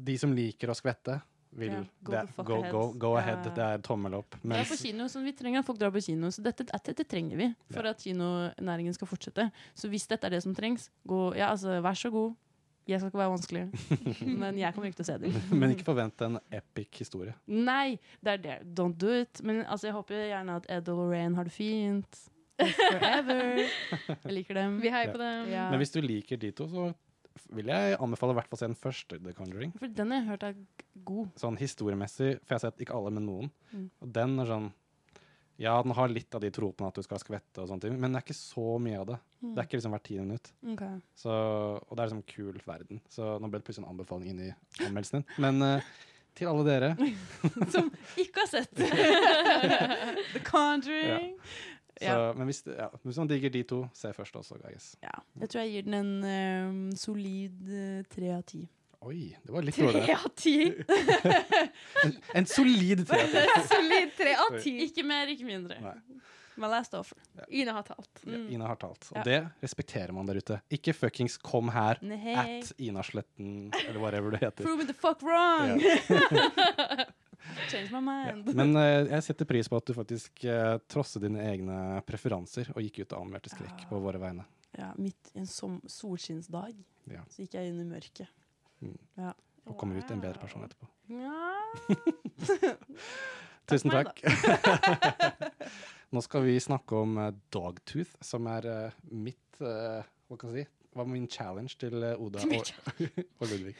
[0.01, 1.19] De som liker å skvette,
[1.53, 2.73] vil Ja, go det, go, ahead.
[2.73, 3.39] go, go ahead.
[3.39, 3.55] ja, ja.
[3.55, 4.37] Det er tommel opp.
[4.43, 7.05] Det er på kino, så Vi trenger at folk drar på kino, så dette, dette,
[7.05, 9.51] trenger vi for at kinonæringen skal fortsette.
[9.75, 12.35] Så hvis dette er det som trengs, gå, ja, altså, vær så god.
[12.89, 13.65] Jeg skal ikke være vanskelig,
[14.41, 15.35] men jeg kommer ikke til å se dem.
[15.61, 17.35] Men ikke forvent en epic historie.
[17.47, 18.57] Nei, det er det.
[18.79, 19.43] Don't do it.
[19.47, 22.23] Men altså, jeg håper gjerne at Ed og Lorraine har det fint.
[22.91, 23.61] Forever.
[24.25, 24.81] Jeg liker dem.
[24.83, 25.47] Vi heier på dem.
[25.53, 25.69] Ja.
[25.71, 26.91] Men hvis du liker de to, så
[27.55, 29.73] vil jeg anbefale i hvert fall å se den første The Conjuring.
[29.81, 30.61] For den har jeg hørt er
[31.09, 31.33] god.
[31.41, 33.51] Sånn historiemessig, for jeg har sett ikke alle, men noen.
[33.73, 33.89] Mm.
[34.01, 34.69] Og den er sånn
[35.61, 38.15] Ja, den har litt av de tropene at du skal skvette og sånne ting, men
[38.15, 39.19] det er ikke så mye av det.
[39.41, 39.51] Mm.
[39.51, 40.53] Det er ikke liksom hvert tiende minutt.
[40.75, 41.03] Okay.
[41.21, 43.03] Så, og det er liksom kul verden.
[43.13, 44.55] Så nå ble det plutselig en anbefaling inn i
[44.87, 45.29] anmeldelsen din.
[45.45, 45.91] Men uh,
[46.39, 46.91] til alle dere
[47.75, 48.73] Som ikke har sett
[50.35, 51.35] The Conjuring.
[52.01, 52.33] Så, Ja.
[52.33, 54.95] Men hvis, ja, hvis man digger de to, se først også, guys.
[55.05, 55.13] Ja.
[55.41, 56.13] Jeg tror jeg gir den en
[56.71, 58.63] um, solid eh, tre av ti.
[59.05, 60.03] Oi, det var litt dårlig.
[60.05, 60.57] Tre av ti!
[62.37, 63.45] En, solid tre av ti.
[63.75, 64.75] Solid tre av ti.
[64.87, 65.77] Ikke mer, ikke mindre.
[65.85, 65.95] Nei.
[66.61, 67.17] My last offer.
[67.49, 68.21] Ina har talt.
[68.29, 69.07] Ja, Ina har talt.
[69.13, 69.23] Og Ja.
[69.25, 70.59] det respekterer man der ute.
[70.69, 72.35] Ikke fuckings kom her Nei.
[72.37, 74.65] at Ina Sletten, eller whatever det heter.
[74.69, 75.81] Prove me the fuck wrong!
[77.71, 78.51] Change my mind.
[78.57, 82.83] Men uh, jeg setter pris på at du faktisk uh, trosset dine egne preferanser og
[82.85, 84.47] gikk ut og anmeldte skrekk på våre vegne.
[84.79, 86.75] Ja, midt i en solskinnsdag
[87.11, 87.25] Ja.
[87.33, 88.29] så gikk jeg inn i mørket.
[88.81, 88.99] Mm.
[89.19, 89.33] Ja.
[89.69, 90.89] Og kom ut en bedre person etterpå.
[91.11, 92.75] Ja.
[93.71, 94.23] Tusen takk.
[96.15, 100.65] Nå skal vi snakke om uh, Dogtooth, som er uh, mitt uh, Hva kan jeg
[100.67, 100.77] si?
[100.91, 102.73] Hva er min challenge til Oda og,
[103.41, 103.77] og Ludvig?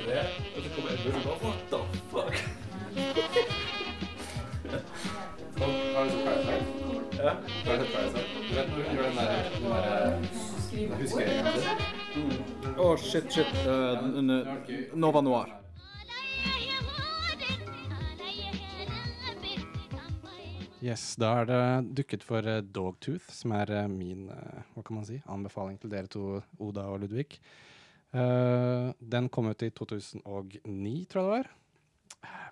[0.00, 0.24] Alle det.
[0.56, 1.78] og så kommer Edmund og bare What the
[2.10, 2.34] fuck?
[5.60, 6.64] Har du sett Parasite?
[7.16, 7.32] Ja.
[7.64, 8.28] Har du sett Parasite?
[8.48, 12.76] Du vet når hun gjør den der, den der huskeringen sin?
[12.80, 13.52] Å, shit, shit.
[13.66, 14.46] Eh, n-
[14.94, 15.48] Nova Noir.
[20.80, 21.60] Yes, da er det
[21.98, 26.08] dukket for eh, Dogtooth, som er eh, min hva kan man si, anbefaling til dere
[26.08, 27.36] to, Oda og Ludvig.
[28.10, 31.50] Eh, den kom ut i 2009, tror jeg det var.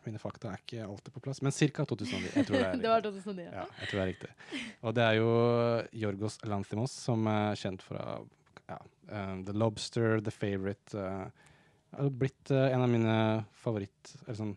[0.05, 1.85] Mine fakta er ikke alltid på plass, men ca.
[1.85, 2.30] 2009.
[2.36, 3.48] Jeg tror det er Det var 2009.
[3.51, 4.30] Ja, jeg tror det er riktig.
[4.80, 5.32] Og det er jo
[6.05, 8.05] Jorgos Lanthimos, som er kjent fra
[8.68, 8.78] ja,
[9.10, 10.94] um, The Lobster, The Favourite.
[10.94, 11.28] Uh,
[11.98, 13.18] har blitt uh, en av mine
[13.59, 14.16] favoritt...
[14.24, 14.56] Eller sånn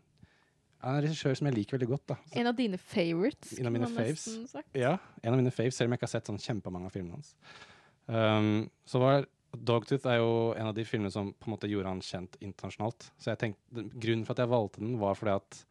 [0.81, 2.05] en regissør som jeg liker veldig godt.
[2.09, 2.15] da.
[2.41, 4.23] En av dine favorites, En av mine faves.
[4.73, 7.19] Ja, en av mine faves, selv om jeg ikke har sett sånn kjempemange av filmene
[7.19, 7.35] hans.
[8.09, 11.91] Um, så var Dogtooth er jo en av de filmene som på en måte gjorde
[11.91, 13.09] han kjent internasjonalt.
[13.19, 15.61] Så jeg tenkte, Grunnen for at jeg valgte den, var fordi at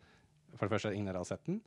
[0.56, 1.60] for det første ingen har sett den,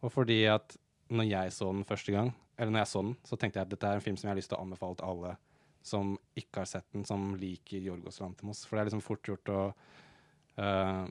[0.00, 0.74] og fordi at
[1.10, 3.72] når jeg så den første gang, eller når jeg så den, så tenkte jeg at
[3.72, 5.34] dette er en film som jeg har lyst til å anbefale til alle
[5.82, 8.64] som ikke har sett den, som liker Jorgos Lantimos.
[8.66, 9.60] For det er liksom fort gjort å
[10.60, 11.06] uh,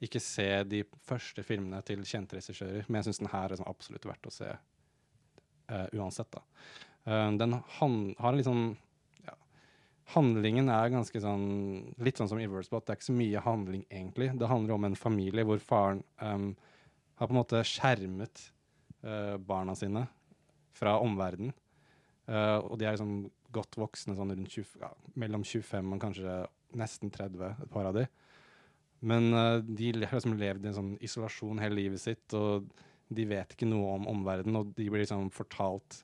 [0.00, 3.70] ikke se de første filmene til kjente regissører, men jeg syns den her er sånn
[3.70, 6.44] absolutt verdt å se uh, uansett, da.
[7.08, 8.64] Uh, den han, har en litt sånn
[10.14, 11.46] Handlingen er ganske sånn
[12.02, 14.30] Litt sånn som i Worldspot, Det er ikke så mye handling, egentlig.
[14.38, 16.52] Det handler om en familie hvor faren um,
[17.20, 18.46] har på en måte skjermet
[19.04, 20.06] uh, barna sine
[20.76, 21.52] fra omverdenen.
[22.30, 26.36] Uh, og de er liksom godt voksne, sånn rundt 20, ja, mellom 25 og kanskje
[26.78, 28.06] nesten 30, et par av de.
[29.00, 32.70] Men uh, de har liksom levd i en sånn isolasjon hele livet sitt, og
[33.10, 36.02] de vet ikke noe om omverdenen, og de blir liksom fortalt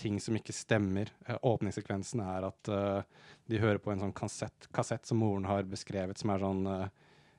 [0.00, 1.10] ting som ikke stemmer.
[1.26, 5.68] Eh, åpningssekvensen er at uh, de hører på en sånn kassett, kassett som moren har
[5.68, 6.86] beskrevet, som er sånn uh,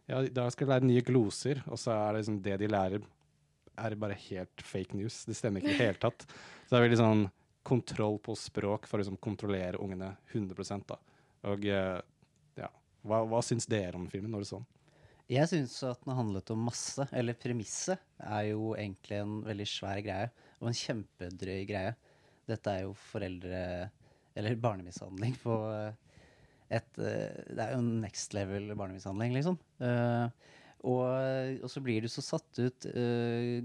[0.08, 3.08] Ja, da skal de lære nye gloser, og så er det liksom det de lærer,
[3.78, 5.20] er bare helt fake news.
[5.28, 6.24] Det stemmer ikke i det hele tatt.
[6.64, 7.26] Så det er veldig sånn
[7.68, 10.98] kontroll på språk for å liksom kontrollere ungene 100 da.
[11.52, 12.00] Og uh,
[12.58, 12.72] ja,
[13.04, 14.68] hva, hva syns dere om filmen når det er sånn?
[15.28, 17.04] Jeg syns at den handlet om masse.
[17.12, 20.30] Eller premisset er jo egentlig en veldig svær greie.
[20.62, 21.96] Og en kjempedrøy greie.
[22.48, 23.62] Dette er jo foreldre...
[24.38, 26.20] Eller barnemishandling på eh,
[26.78, 29.58] et eh, Det er jo next level barnemishandling, liksom.
[29.82, 30.54] Eh,
[30.88, 31.02] og,
[31.66, 32.86] og så blir du så satt ut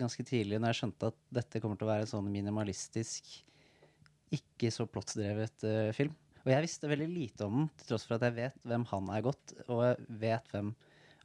[0.00, 3.28] ganske tidlig når jeg skjønte at dette kommer til å være en sånn minimalistisk,
[4.32, 6.16] ikke så plottsdrevet film.
[6.40, 9.12] Og jeg visste veldig lite om den, til tross for at jeg vet hvem han
[9.12, 10.72] er godt, og jeg vet hvem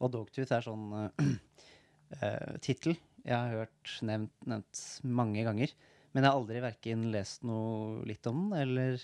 [0.03, 5.73] Og Dogtooth er sånn uh, tittel jeg har hørt nevnt, nevnt mange ganger.
[6.13, 9.01] Men jeg har aldri verken lest noe litt om den, eller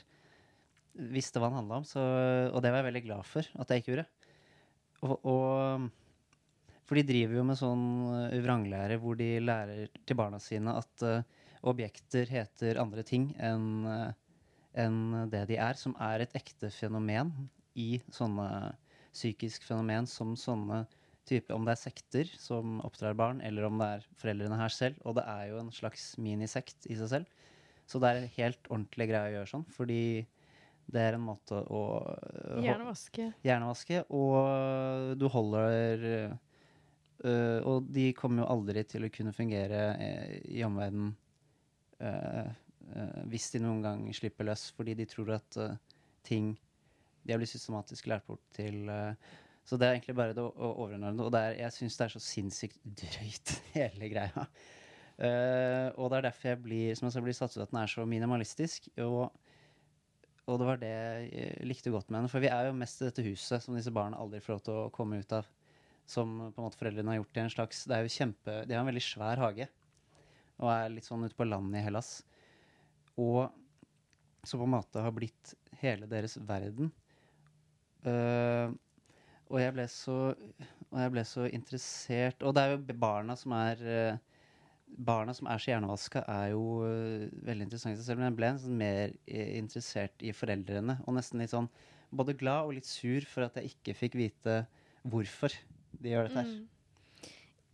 [1.13, 1.87] visste hva den handla om.
[1.87, 2.01] Så,
[2.53, 4.07] og det var jeg veldig glad for at jeg ikke gjorde.
[5.03, 5.89] Og, og
[6.87, 11.05] For de driver jo med sånn eh, vranglære hvor de lærer til barna sine at
[11.07, 11.23] uh,
[11.67, 14.11] objekter heter andre ting enn eh,
[14.73, 17.29] enn det de er, som er et ekte fenomen
[17.77, 18.73] i sånne
[19.13, 20.79] psykisk fenomen som sånne
[21.29, 24.95] type, Om det er sekter som oppdrar barn, eller om det er foreldrene her selv.
[25.07, 27.25] Og det er jo en slags minisekt i seg selv.
[27.87, 29.99] Så det er en helt ordentlig greie å gjøre sånn, fordi
[30.93, 33.29] det er en måte å å- Hjernevaske.
[33.43, 36.03] Hjernevaske, og du holder
[37.23, 41.13] øh, Og de kommer jo aldri til å kunne fungere eh, i omverdenen
[42.03, 42.49] øh,
[42.97, 45.57] øh, hvis de noen gang slipper løs, fordi de tror at
[46.27, 46.57] ting
[47.23, 49.13] De har blitt systematisk lært bort til øh,
[49.63, 51.23] Så det er egentlig bare det overordnede.
[51.23, 54.47] Og det er, jeg syns det er så sinnssykt drøyt, hele greia.
[55.13, 57.91] Uh, og det er derfor jeg blir, som jeg blir satt ut at den er
[57.91, 58.89] så minimalistisk.
[59.05, 59.31] Og
[60.43, 62.31] og det var det jeg likte godt med henne.
[62.31, 64.79] For vi er jo mest i dette huset som disse barna aldri får lov til
[64.81, 65.47] å komme ut av.
[66.03, 68.75] Som på en måte foreldrene har gjort i en slags Det er jo kjempe De
[68.75, 69.69] har en veldig svær hage.
[70.59, 72.09] Og er litt sånn ute på landet i Hellas.
[73.15, 73.47] Og
[74.43, 76.91] som på en måte har blitt hele deres verden.
[78.03, 78.73] Eh,
[79.49, 80.17] og jeg ble så
[80.93, 84.21] jeg ble så interessert Og det er jo barna som er eh,
[84.93, 88.19] Barna som er så hjernevaska, er jo øh, veldig interessant selv.
[88.19, 90.99] Men jeg ble sånn mer eh, interessert i foreldrene.
[91.07, 91.65] Og nesten litt sånn
[92.13, 94.59] både glad og litt sur for at jeg ikke fikk vite
[95.01, 95.55] hvorfor
[95.97, 96.51] de gjør dette her.
[96.51, 96.69] Mm.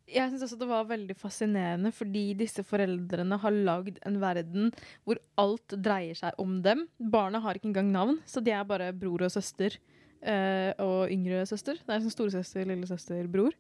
[0.10, 4.72] Jeg syns også det var veldig fascinerende, fordi disse foreldrene har lagd en verden
[5.04, 6.88] hvor alt dreier seg om dem.
[6.98, 9.76] Barna har ikke engang navn, så de er bare bror og søster.
[10.22, 11.80] Eh, og yngre søster.
[11.84, 13.56] Det er sånn storesøster, lillesøster, bror.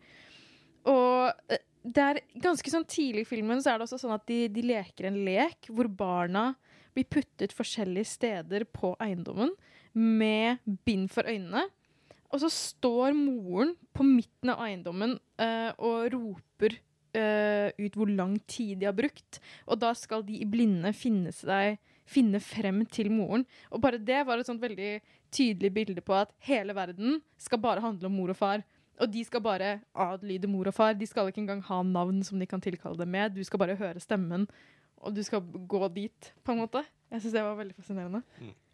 [0.89, 4.25] Og eh, det er ganske sånn tidlig i filmen så er det også sånn at
[4.27, 6.51] de, de leker en lek hvor barna
[6.95, 9.53] blir puttet forskjellige steder på eiendommen
[9.95, 11.65] med bind for øynene.
[12.29, 16.75] Og så står moren på midten av eiendommen eh, og roper
[17.17, 19.39] eh, ut hvor lang tid de har brukt.
[19.65, 21.79] Og da skal de i blinde finne, seg,
[22.09, 23.47] finne frem til moren.
[23.73, 24.99] Og bare det var et sånt veldig
[25.33, 28.65] tydelig bilde på at hele verden skal bare handle om mor og far.
[28.99, 30.97] Og de skal bare adlyde mor og far.
[30.97, 33.37] De skal ikke engang ha navn som de kan tilkalle dem med.
[33.37, 34.47] Du skal bare høre stemmen,
[34.99, 36.83] og du skal gå dit, på en måte.
[37.09, 38.21] Jeg syns det var veldig fascinerende.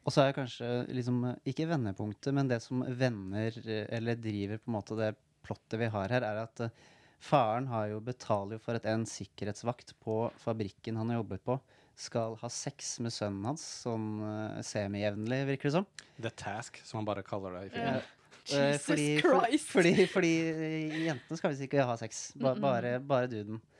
[0.06, 4.70] Og så er kanskje liksom, ikke vendepunktet, men det som vender eh, eller driver på
[4.70, 5.14] en måte det
[5.46, 6.84] plottet vi har her, er at uh,
[7.22, 11.58] faren har jo betaler jo for at en sikkerhetsvakt på fabrikken han har jobbet på,
[11.96, 15.86] skal ha sex med sønnen hans sånn uh, semijevnlig, virker det som.
[16.22, 18.02] The Task, som han bare kaller det i filmen.
[18.02, 18.12] Yeah.
[18.46, 22.20] Jesus fordi, fordi, fordi eh, jentene skal visst ikke ha sex.
[22.38, 22.62] Ba, Mm-mm.
[22.62, 23.62] bare, bare duden.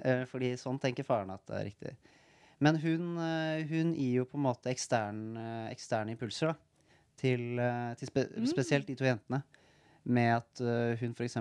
[0.00, 1.90] Eh, fordi sånn tenker faren at det er riktig.
[2.64, 6.56] Men hun, eh, hun gir jo på en måte ekstern, eh, eksterne impulser, da.
[7.20, 7.60] til,
[8.00, 8.46] til spe Mm.
[8.48, 9.42] spesielt de to jentene.
[10.08, 11.36] Med at eh, hun f.eks.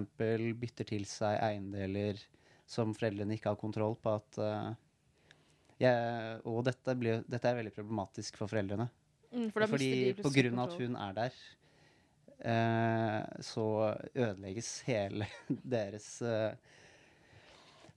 [0.60, 2.20] bytter til seg eiendeler
[2.68, 4.18] som foreldrene ikke har kontroll på.
[4.20, 4.42] At,
[5.82, 8.88] jeg, og dette, blir, dette er veldig problematisk for foreldrene.
[9.32, 11.40] Mm, for Fordi på grunn av at hun er der,
[12.40, 13.68] eh, så
[14.16, 15.28] ødelegges hele
[15.76, 16.54] deres eh,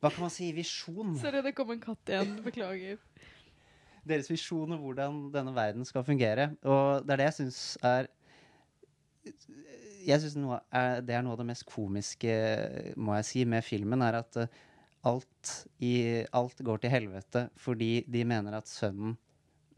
[0.00, 0.48] Hva kan man si?
[0.56, 1.14] Visjon.
[1.20, 2.38] Sorry, det kom en katt igjen.
[2.44, 3.00] Beklager.
[4.08, 6.54] Deres visjon om hvordan denne verden skal fungere.
[6.64, 8.08] Og det er det jeg syns er
[10.08, 12.32] Jeg syns det er noe av det mest komiske,
[12.96, 14.60] må jeg si, med filmen, er at eh,
[15.08, 19.16] alt, i, alt går til helvete fordi de mener at sønnen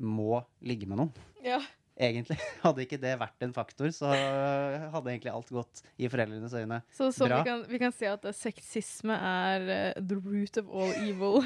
[0.02, 1.12] må ligge med noen.
[1.44, 1.60] Ja.
[2.02, 2.38] Egentlig.
[2.64, 7.10] Hadde ikke det vært en faktor, så hadde egentlig alt gått i foreldrenes øyne Så,
[7.12, 7.42] så bra.
[7.42, 11.42] vi, kan, vi kan si at eh, sexisme er uh, the root of all evil.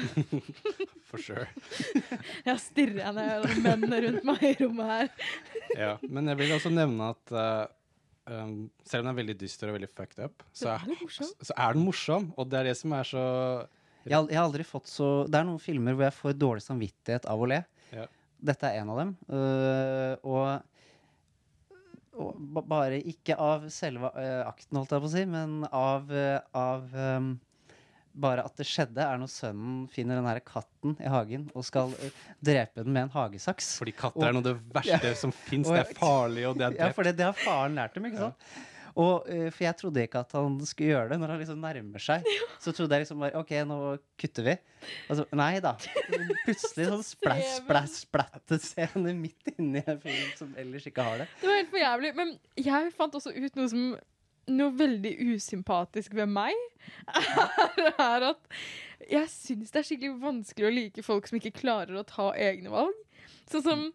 [1.09, 1.45] For sure.
[2.47, 5.11] Jeg stirrer jeg ned mennene rundt meg i rommet her.
[5.77, 7.63] Ja, men jeg vil også nevne at eh,
[8.27, 8.53] um,
[8.87, 10.85] selv om den er veldig dyster og veldig fucked up, så er,
[11.47, 12.29] så er den morsom.
[12.37, 13.23] Og det er det som er så
[14.07, 17.27] Jeg, jeg har aldri fått så Det er noen filmer hvor jeg får dårlig samvittighet
[17.27, 17.61] av å le.
[17.95, 18.05] Ja.
[18.51, 19.13] Dette er en av dem.
[19.31, 20.73] Uh, og
[22.17, 26.07] og ba- bare ikke av selve uh, akten, holdt jeg på å si, men av,
[26.09, 27.27] uh, av øhm,
[28.21, 31.93] bare at det skjedde, er når sønnen finner den her katten i hagen og skal
[31.93, 33.75] øh, drepe den med en hagesaks.
[33.81, 35.69] Fordi katter er noe av det verste som fins.
[35.69, 36.83] Det er farlig, og det er drept.
[36.85, 38.49] Ja, for det, det har faren lært dem, ikke sant?
[38.97, 41.19] Og, øh, for jeg trodde ikke at han skulle gjøre det.
[41.21, 42.25] Når han liksom nærmer seg,
[42.63, 43.77] så trodde jeg liksom bare OK, nå
[44.17, 44.55] kutter vi.
[45.05, 45.75] Og så, nei da.
[46.47, 51.29] Plutselig sånn splæsj, splæsj, splatt-scene midt inni en film som ellers ikke har det.
[51.41, 52.13] Det var helt for jævlig.
[52.17, 53.89] Men jeg fant også ut noe som
[54.47, 56.55] noe veldig usympatisk ved meg.
[57.13, 58.47] Er, er at
[59.11, 62.71] jeg syns det er skikkelig vanskelig å like folk som ikke klarer å ta egne
[62.73, 62.95] valg.
[63.51, 63.87] Sånn som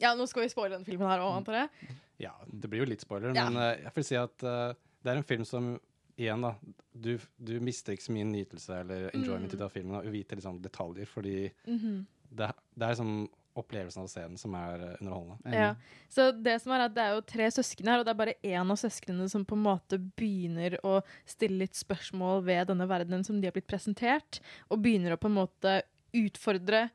[0.00, 1.96] Ja, nå skal vi spoile denne filmen her òg, antar jeg.
[2.24, 3.48] Ja, det blir jo litt spoiler, Ja.
[3.50, 4.72] men eh, jeg vil si at uh,
[5.04, 5.74] det er en film som
[6.20, 6.50] Igjen, da.
[6.92, 9.54] Du, du mister ikke så mye nytelse eller enjoyment Mm.
[9.56, 12.02] ut av filmen av vite liksom detaljer, fordi Mhm.
[12.36, 13.14] det, det er liksom
[13.60, 15.54] opplevelsen av å se den som er eh, underholdende.
[15.54, 15.70] Ja.
[16.12, 18.36] Så det som er at det er jo tre søsken her, og det er bare
[18.42, 23.26] én av søsknene som på en måte begynner å stille litt spørsmål ved denne verdenen
[23.26, 25.80] som de har blitt presentert, og begynner å på en måte
[26.16, 26.88] utfordre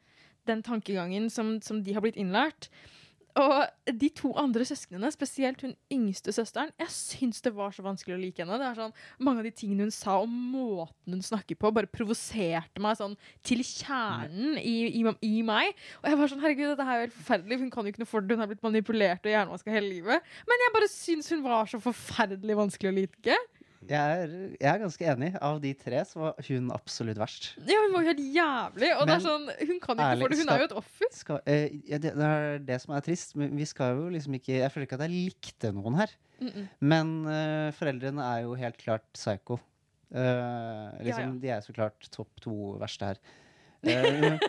[0.45, 2.69] den tankegangen som, som de har blitt innlært.
[3.35, 8.15] Og de to andre søsknene, spesielt hun yngste søsteren, jeg syns det var så vanskelig
[8.15, 8.59] å like henne.
[8.61, 8.93] Det er sånn,
[9.27, 13.17] Mange av de tingene hun sa, og måten hun snakker på, bare provoserte meg sånn
[13.45, 15.75] til kjernen i, i, i meg.
[16.01, 17.59] Og jeg var sånn, herregud, dette er jo helt forferdelig.
[17.65, 18.37] Hun kan jo ikke noe for det.
[18.37, 20.33] Hun har blitt manipulert og hjernevaska hele livet.
[20.47, 23.39] Men jeg bare syns hun var så forferdelig vanskelig å like.
[23.89, 25.29] Jeg er, jeg er ganske enig.
[25.43, 27.51] Av de tre så var hun absolutt verst.
[27.67, 28.89] Ja, hun var jo helt jævlig.
[28.95, 30.39] Og det er sånn, hun kan ikke ærlig, for det.
[30.41, 31.11] Hun er jo et offer.
[31.15, 33.35] Skal, uh, ja, det, det er det som er trist.
[33.39, 36.17] Men vi skal jo liksom ikke Jeg føler ikke at jeg likte noen her.
[36.41, 36.67] Mm -mm.
[36.79, 39.59] Men uh, foreldrene er jo helt klart psycho.
[40.11, 41.39] Uh, liksom, Ja, ja.
[41.41, 43.17] De er så klart topp to verste her.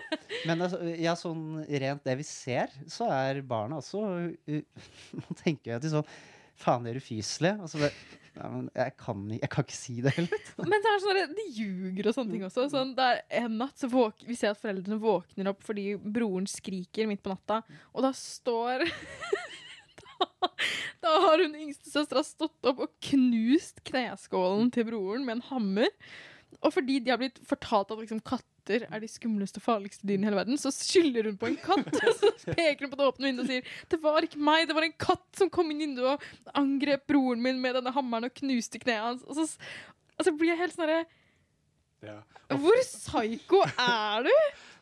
[0.46, 5.76] Men altså, ja, sånn rent det vi ser, så er barna også Man tenker jo
[5.76, 6.08] at de sånn
[6.56, 7.58] Faen, de er ufyselige.
[7.60, 7.90] Altså, så
[8.36, 10.42] ja, men jeg, kan, jeg kan ikke si det heller.
[10.68, 12.66] Men det er sånn, de ljuger og sånne ting også.
[12.72, 16.48] Sånn, det er en natt så våk vi ser at foreldrene våkner opp fordi broren
[16.50, 17.62] skriker midt på natta,
[17.94, 18.84] og da står
[21.02, 25.92] da, har hun yngste søstera stått opp og knust kneskålen til broren med en hammer.
[26.62, 30.26] Og fordi de har blitt fortalt at liksom, katter er de skumleste og farligste dyrene
[30.26, 31.90] i hele verden, så skylder hun på en katt.
[32.08, 34.76] Og så peker hun på det åpne vinduet og sier det var ikke meg, det
[34.78, 38.26] var en katt som kom inn i vinduet og angrep broren min med denne hammeren
[38.26, 39.26] og knuste kneet hans.
[39.26, 39.46] Og så,
[40.16, 41.04] og så blir jeg helt sånn herre
[42.06, 42.18] Ja.
[42.52, 44.34] Hvor psyko er du?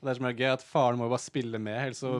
[0.05, 2.19] Og det som er gøy, er at faren må jo bare spille med, ellers så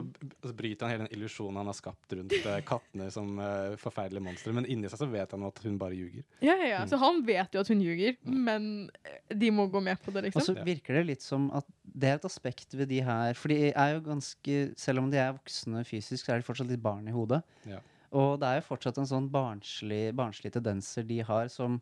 [0.57, 4.53] bryter han hele den illusjonen han har skapt rundt eh, kattene som uh, forferdelige monstre.
[4.57, 6.23] Men inni seg så vet han at hun bare ljuger.
[6.39, 6.79] Ja, ja, ja.
[6.89, 8.87] Så han vet jo at hun ljuger, men
[9.29, 10.41] de må gå med på det, liksom.
[10.41, 10.69] Og så liksom.
[10.71, 13.91] virker det litt som at det er et aspekt ved de her For de er
[13.93, 17.13] jo ganske Selv om de er voksne fysisk, så er de fortsatt litt barn i
[17.13, 17.43] hodet.
[17.69, 17.83] Ja.
[18.17, 21.77] Og det er jo fortsatt en sånn barnslig, barnslige tendenser de har som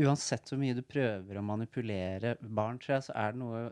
[0.00, 3.64] Uansett hvor mye du prøver å manipulere barn, tror jeg, så er det noe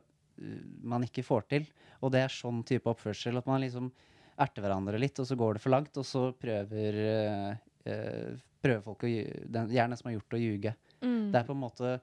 [0.83, 1.67] man ikke får til.
[2.03, 3.41] Og det er sånn type oppførsel.
[3.41, 3.91] At man liksom
[4.39, 7.51] erter hverandre litt, og så går det for langt, og så prøver uh,
[7.89, 9.11] uh, Prøver folk å
[9.55, 10.73] den, Gjerne som har gjort å ljuge.
[10.99, 11.29] Mm.
[11.31, 11.99] Det er på en måte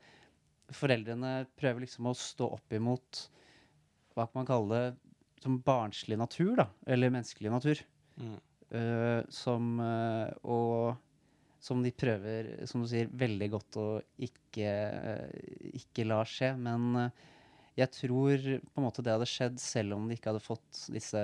[0.75, 3.19] Foreldrene prøver liksom å stå opp imot
[4.15, 4.85] Hva kan man kalle det
[5.43, 6.65] som barnslig natur, da.
[6.89, 7.81] Eller menneskelig natur.
[8.17, 8.37] Mm.
[8.71, 10.95] Uh, som uh, Og
[11.65, 13.85] som de prøver, som du sier, veldig godt å
[14.21, 16.51] ikke, uh, ikke la skje.
[16.61, 17.09] Men
[17.75, 21.21] jeg tror på en måte det hadde skjedd selv om de ikke hadde fått disse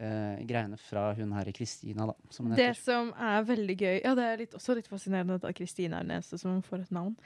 [0.00, 4.14] uh, greiene fra hun her i Kristina, da, som Det som er veldig gøy Ja,
[4.16, 7.16] det er litt, også litt fascinerende at Kristina er den eneste som får et navn.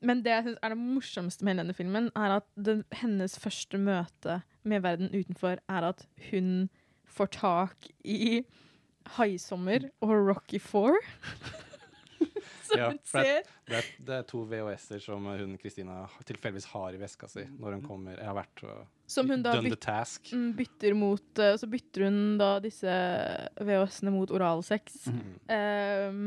[0.00, 3.38] Men det jeg synes er det morsomste med hele denne filmen, er at den, hennes
[3.40, 6.68] første møte med verden utenfor er at hun
[7.16, 8.42] får tak i
[9.16, 10.98] Haisommer og Rocky Four.
[12.70, 13.50] som Ja, hun det, ser.
[13.70, 17.84] det, det er to VHS-er som hun Kristina tilfeldigvis har i veska si når hun
[17.86, 20.32] kommer Jeg har vært og Som hun da byt-.
[20.34, 22.96] Mm, bytter mot eh, Så bytter hun da disse
[23.60, 25.06] VHS-ene mot oralsex.
[25.12, 25.22] Mm.
[25.52, 26.26] Um,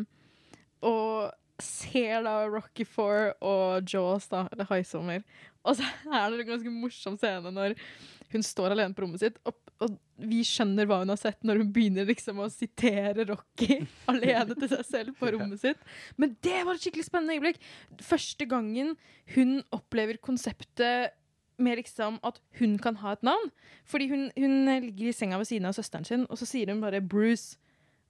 [0.88, 5.26] og ser da Rocky Four og Jaws, da, eller Haisommer.
[5.68, 7.76] Og så er det en ganske morsom scene når
[8.34, 9.96] hun står alene på rommet sitt, og, og
[10.30, 13.80] vi skjønner hva hun har sett når hun begynner liksom å sitere Rocky
[14.12, 15.82] alene til seg selv på rommet sitt.
[16.20, 17.62] Men det var et skikkelig spennende øyeblikk.
[18.06, 18.94] Første gangen
[19.36, 21.16] hun opplever konseptet
[21.60, 23.50] med liksom at hun kan ha et navn.
[23.88, 26.84] Fordi hun, hun ligger i senga ved siden av søsteren sin, og så sier hun
[26.84, 27.58] bare 'Bruce'.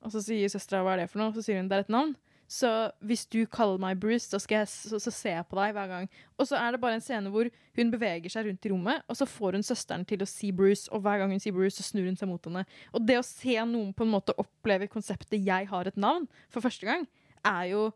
[0.05, 1.87] Og så sier søstera 'hva er det for noe?' Og så sier hun 'det er
[1.87, 2.15] et navn'.
[2.49, 2.69] Så
[3.05, 5.89] hvis du kaller meg Bruce, så, skal jeg, så, så ser jeg på deg hver
[5.91, 6.07] gang.
[6.41, 7.45] Og så er det bare en scene hvor
[7.77, 10.89] hun beveger seg rundt i rommet, og så får hun søsteren til å si Bruce,
[10.89, 12.65] og hver gang hun sier Bruce, så snur hun seg mot henne.
[12.89, 16.65] Og det å se noen på en måte oppleve konseptet 'jeg har et navn' for
[16.65, 17.05] første gang,
[17.45, 17.91] er jo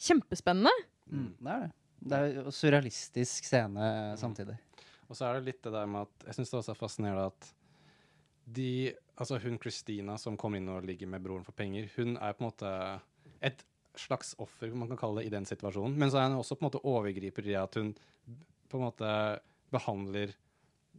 [0.00, 0.72] kjempespennende.
[1.06, 1.72] Mm, det er det.
[2.02, 4.56] Det er jo surrealistisk scene samtidig.
[5.08, 7.26] Og så er det litt det der med at Jeg syns det også er fascinerende
[7.26, 7.54] at
[8.46, 12.32] de Altså hun Christina som kommer inn og ligger med broren for penger, hun er
[12.32, 12.70] på en måte
[13.42, 13.64] et
[13.98, 15.96] slags offer, man kan kalle det, i den situasjonen.
[15.98, 17.92] Men så er hun også på en måte overgriper i at hun
[18.72, 19.10] på en måte
[19.72, 20.32] behandler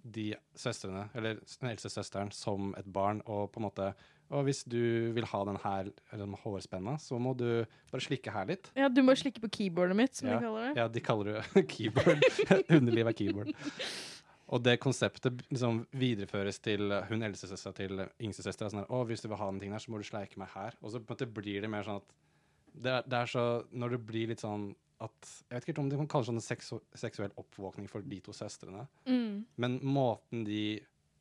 [0.03, 3.93] de søstrene, eller den eldste søsteren, som et barn, og på en måte
[4.33, 8.31] Og hvis du vil ha den her eller den hårspenna, så må du bare slikke
[8.33, 8.71] her litt.
[8.73, 10.39] Ja, du må slikke på keyboardet mitt, som ja.
[10.39, 10.79] de kaller det.
[10.79, 12.23] Ja, de kaller det keyboard.
[12.79, 13.51] Underliv er keyboard.
[14.53, 18.71] Og det konseptet liksom videreføres til hun eldste søstera til yngstesøstera.
[18.73, 20.49] Sånn her, å, hvis du vil ha den tingen her, så må du sleike meg
[20.55, 20.79] her.
[20.81, 22.17] Og så på en måte blir det mer sånn at
[22.73, 24.71] det er, det er så Når det blir litt sånn
[25.03, 28.35] at Jeg vet ikke om det kan kalles sånn seksu seksuell oppvåkning for de to
[28.35, 28.85] søstrene.
[29.09, 29.43] Mm.
[29.59, 30.79] Men måten de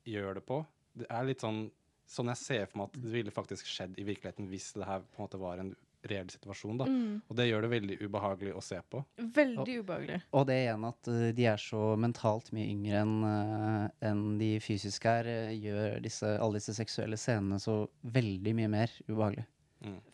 [0.08, 0.60] gjør det på,
[0.98, 1.64] det er litt sånn
[2.12, 5.04] Sånn jeg ser for meg at det ville faktisk skjedd i virkeligheten hvis det her
[5.06, 5.70] på en måte var en
[6.10, 6.78] reell situasjon.
[6.80, 6.86] da.
[6.86, 7.20] Mm.
[7.28, 9.02] Og det gjør det veldig ubehagelig å se på.
[9.36, 10.18] Veldig ubehagelig.
[10.34, 14.50] Og det igjen at eh, de er så mentalt mye yngre enn eh, enn de
[14.62, 19.46] fysiske er, eh, gjør disse, alle disse seksuelle scenene så veldig mye mer ubehagelig.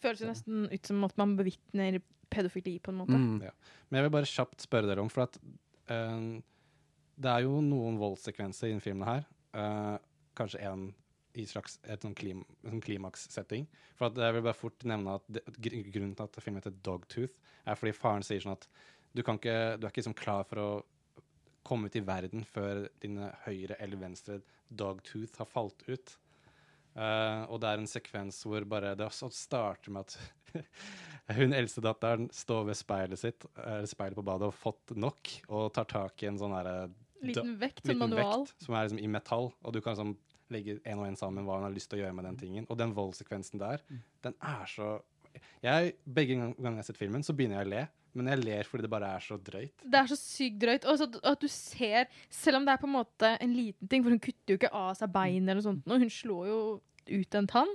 [0.03, 2.01] Føles jo nesten ut som at man bevitner
[2.33, 3.19] pedofili, på en måte.
[3.45, 3.55] Ja.
[3.89, 5.39] Men jeg vil bare kjapt spørre dere om, for at
[5.93, 6.39] uh,
[7.19, 9.29] det er jo noen voldssekvenser i denne filmen her.
[9.57, 9.97] Uh,
[10.39, 10.91] kanskje en
[11.39, 13.67] i slags et sånn klim, sånn klimaks-setting.
[13.99, 17.37] For at jeg vil bare fort nevne at det, grunnen til at filmen heter Dogtooth,
[17.69, 18.67] er fordi faren sier sånn at
[19.15, 20.71] du, kan ikke, du er ikke liksom klar for å
[21.69, 24.39] komme ut i verden før dine høyre eller venstre
[24.69, 26.15] dogtooth har falt ut.
[26.99, 30.17] Eh, og det er en sekvens hvor bare det også starter med at
[31.39, 35.69] hun eldstedatteren står ved speilet sitt, eller speilet på badet, og har fått nok, og
[35.77, 36.89] tar tak i en sånn herre
[37.23, 38.45] Liten vekt, liten manual.
[38.47, 40.17] vekt, som er liksom i metall, og du kan liksom
[40.55, 42.67] legge en og en sammen hva hun har lyst til å gjøre med den tingen.
[42.73, 43.83] Og den voldssekvensen der,
[44.25, 44.95] den er så
[45.63, 47.83] jeg, Begge ganger jeg har sett filmen, så begynner jeg å le,
[48.17, 49.85] men jeg ler fordi det bare er så drøyt.
[49.85, 50.87] Det er så sykt drøyt.
[50.89, 54.03] Og at- at du ser, selv om det er på en måte en liten ting,
[54.03, 56.61] for hun kutter jo ikke av seg bein eller noe sånt, og hun slår jo
[57.11, 57.75] ut en tann.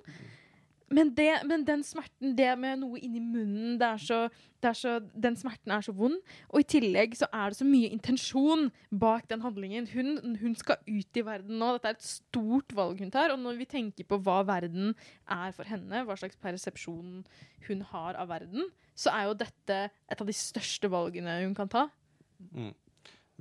[0.93, 4.17] Men, det, men den smerten, det med noe inni munnen, det er så,
[4.61, 4.91] det er så,
[5.25, 6.19] den smerten er så vond.
[6.51, 8.67] Og i tillegg så er det så mye intensjon
[9.01, 9.87] bak den handlingen.
[9.93, 11.71] Hun, hun skal ut i verden nå.
[11.77, 13.33] Dette er et stort valg hun tar.
[13.33, 14.93] Og når vi tenker på hva verden
[15.23, 17.23] er for henne, hva slags persepsjon
[17.67, 21.71] hun har av verden, så er jo dette et av de største valgene hun kan
[21.71, 21.87] ta.
[22.51, 22.73] Mm.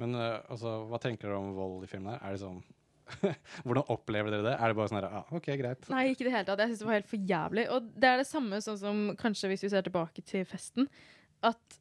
[0.00, 2.22] Men uh, altså, hva tenker dere om vold i filmen her?
[2.24, 2.62] Er det sånn
[3.64, 4.54] Hvordan opplever dere det?
[4.56, 5.88] Er det bare sånn her, ah, OK, greit.
[5.92, 6.62] Nei, ikke i det hele tatt.
[6.62, 7.64] Jeg synes det var helt for jævlig.
[7.74, 10.88] Og det er det samme sånn som kanskje hvis vi ser tilbake til festen,
[11.46, 11.78] at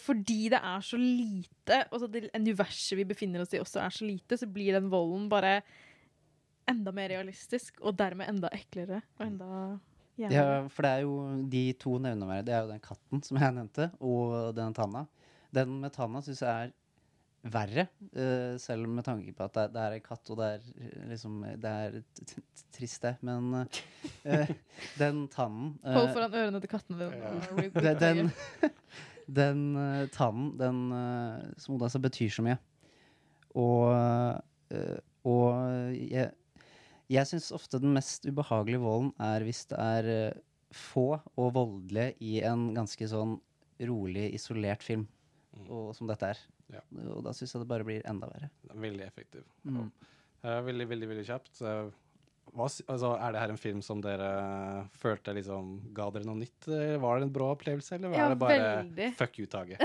[0.00, 3.92] fordi det er så lite, og så det universet vi befinner oss i også er
[3.92, 5.58] så lite, så blir den volden bare
[6.70, 9.48] enda mer realistisk, og dermed enda eklere og enda
[10.16, 11.14] Ja, for det er jo
[11.50, 12.46] de to nevneverdige.
[12.46, 15.04] Det er jo den katten som jeg nevnte, og den tanna.
[15.54, 16.74] Den med tanna syns jeg er
[17.44, 20.46] verre, Uh, selv med tanke på at det, er- det er en katt, og det
[20.54, 21.96] er eh, liksom Det er
[22.76, 24.52] trist, det, men uh,
[25.02, 27.72] den tannen uh, Hold foran ørene til kattene dine.
[27.74, 28.30] den, den,
[29.40, 29.64] den
[30.14, 32.56] tannen, den uh, som Oda sa, betyr så mye.
[33.54, 33.90] Og,
[34.74, 34.96] eh,
[35.30, 36.30] og jeg,
[37.14, 40.08] jeg syns ofte den mest ubehagelige volden er hvis det er
[40.74, 43.36] få og voldelige i en ganske sånn
[43.86, 45.04] rolig, isolert film,
[45.68, 46.40] og, som dette er.
[46.74, 46.84] Ja.
[47.14, 48.50] Og da syns jeg det bare blir enda verre.
[48.70, 49.44] Er Veldig effektiv.
[49.66, 49.90] Mm.
[50.44, 51.52] Eh, veldig, veldig veldig kjapt.
[51.58, 51.74] Så
[52.54, 54.26] hva, altså, er det her en film som dere
[55.00, 56.68] følte liksom ga dere noe nytt?
[56.68, 59.08] Var det en bra opplevelse, eller var Ja, det bare veldig.
[59.18, 59.82] fuck you-taget?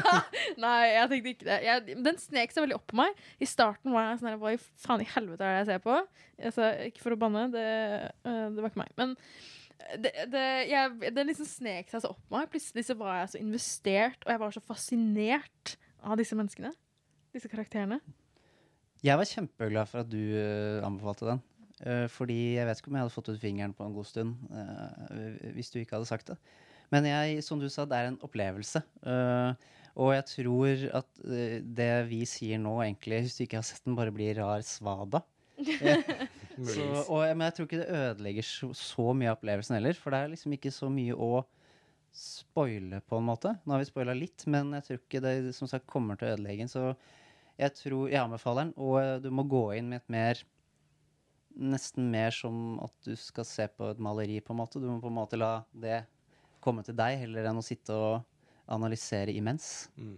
[0.64, 1.58] Nei, jeg tenkte ikke det.
[1.64, 3.22] Jeg, den snek seg veldig opp på meg.
[3.40, 5.96] I starten var jeg sånn Hva i faen i helvete er det jeg ser på?
[6.42, 7.66] Altså, ikke for å banne, det,
[8.26, 8.92] uh, det var ikke meg.
[8.98, 9.16] Men
[10.02, 12.50] det, det, jeg, den liksom snek seg så opp på meg.
[12.52, 16.72] Plutselig så var jeg så investert, og jeg var så fascinert av disse menneskene.
[17.32, 18.00] Disse karakterene.
[19.02, 21.42] Jeg var kjempeglad for at du eh, anbefalte den.
[21.82, 24.36] Eh, fordi jeg vet ikke om jeg hadde fått ut fingeren på en god stund
[24.54, 26.36] eh, hvis du ikke hadde sagt det.
[26.92, 28.82] Men jeg, som du sa, det er en opplevelse.
[29.08, 29.70] Eh,
[30.02, 31.08] og jeg tror at
[31.78, 35.20] det vi sier nå, egentlig, hvis du ikke har sett den, bare blir rar svada.
[36.72, 40.12] Så, og, men jeg tror ikke det ødelegger så, så mye av opplevelsen heller, for
[40.12, 41.42] det er liksom ikke så mye å
[42.12, 43.54] spoile, på en måte.
[43.64, 46.34] Nå har vi spoila litt, men jeg tror ikke det som sagt kommer til å
[46.36, 46.72] ødelegge den.
[46.72, 46.92] Så
[47.60, 50.48] jeg tror jeg anbefaler den, og eh, du må gå inn med et mer
[51.52, 54.80] Nesten mer som at du skal se på et maleri, på en måte.
[54.80, 55.98] Du må på en måte la det
[56.64, 58.22] komme til deg, heller enn å sitte og
[58.72, 59.90] analysere imens.
[60.00, 60.16] Mm.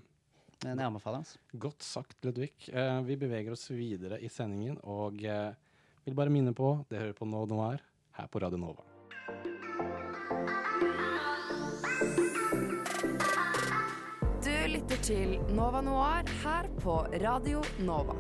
[0.63, 1.27] Men jeg anbefaler den.
[1.27, 1.43] Altså.
[1.67, 2.53] Godt sagt, Ludvig.
[2.71, 5.51] Eh, vi beveger oss videre i sendingen, og eh,
[6.07, 7.83] vil bare minne på det hører på Nå Noir
[8.15, 8.94] her på Radio Nova.
[14.85, 18.13] Lytter til Nova Noir her på Radio Nova.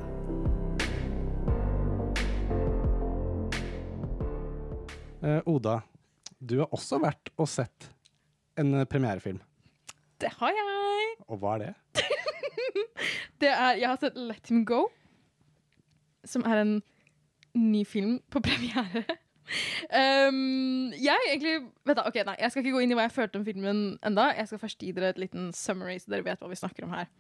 [5.20, 5.82] Eh, Oda,
[6.40, 7.90] du har også vært og sett
[8.56, 9.42] en eh, premierefilm.
[10.16, 11.10] Det har jeg!
[11.28, 11.74] Og hva er det?
[13.44, 14.86] Det er, jeg har sett Let Him Go,
[16.24, 16.74] som er en
[17.52, 19.04] ny film på premiere.
[19.90, 21.54] Um, jeg egentlig
[21.84, 23.84] vet da, ok, nei, Jeg skal ikke gå inn i hva jeg følte om filmen
[24.06, 24.30] enda.
[24.38, 26.94] Jeg skal først gi dere et liten summary, så dere vet hva vi snakker om
[26.96, 27.10] her.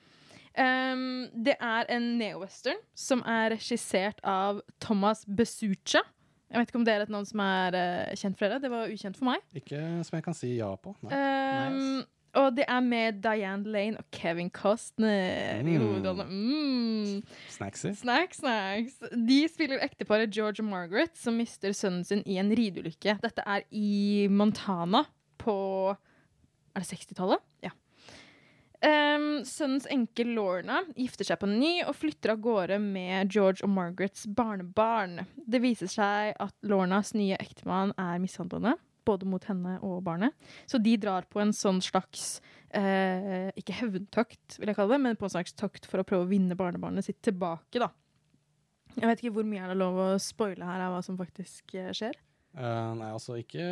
[0.54, 6.04] Um, det er en neo-western som er regissert av Thomas Besucha.
[6.54, 8.62] Jeg vet ikke om det er et navn som er uh, kjent for dere.
[8.62, 9.42] Det var ukjent for meg.
[9.58, 10.94] Ikke som jeg kan si ja på.
[11.02, 11.22] Nei.
[11.74, 12.04] Um,
[12.40, 15.84] Og det er med Diane Lane og Kevin Costner i Mm.
[15.84, 16.24] hovedrollene.
[16.30, 17.22] Mm.
[17.48, 17.92] Snacksy.
[17.94, 18.98] Snacks, snacks.
[19.14, 23.18] De spiller ekteparet George og Margaret, som mister sønnen sin i en rideulykke.
[23.22, 25.04] Dette er i Montana
[25.38, 25.96] på
[26.74, 27.38] Er det 60-tallet?
[27.62, 27.70] Ja.
[28.84, 33.70] Um, sønnens enke Lorna gifter seg på ny og flytter av gårde med George og
[33.72, 35.22] Margarets barnebarn.
[35.48, 38.74] Det viser seg at Lornas nye ektemann er mishandlende,
[39.06, 40.34] både mot henne og barnet.
[40.70, 42.38] Så de drar på en sånn slags
[42.74, 46.26] eh, Ikke hevntøkt, vil jeg kalle det, men på en slags tøkt for å prøve
[46.26, 47.90] å vinne barnebarnet sitt tilbake, da.
[48.94, 51.74] Jeg vet ikke hvor mye er det lov å spoile her av hva som faktisk
[51.78, 52.18] eh, skjer.
[52.54, 53.64] Eh, nei, altså ikke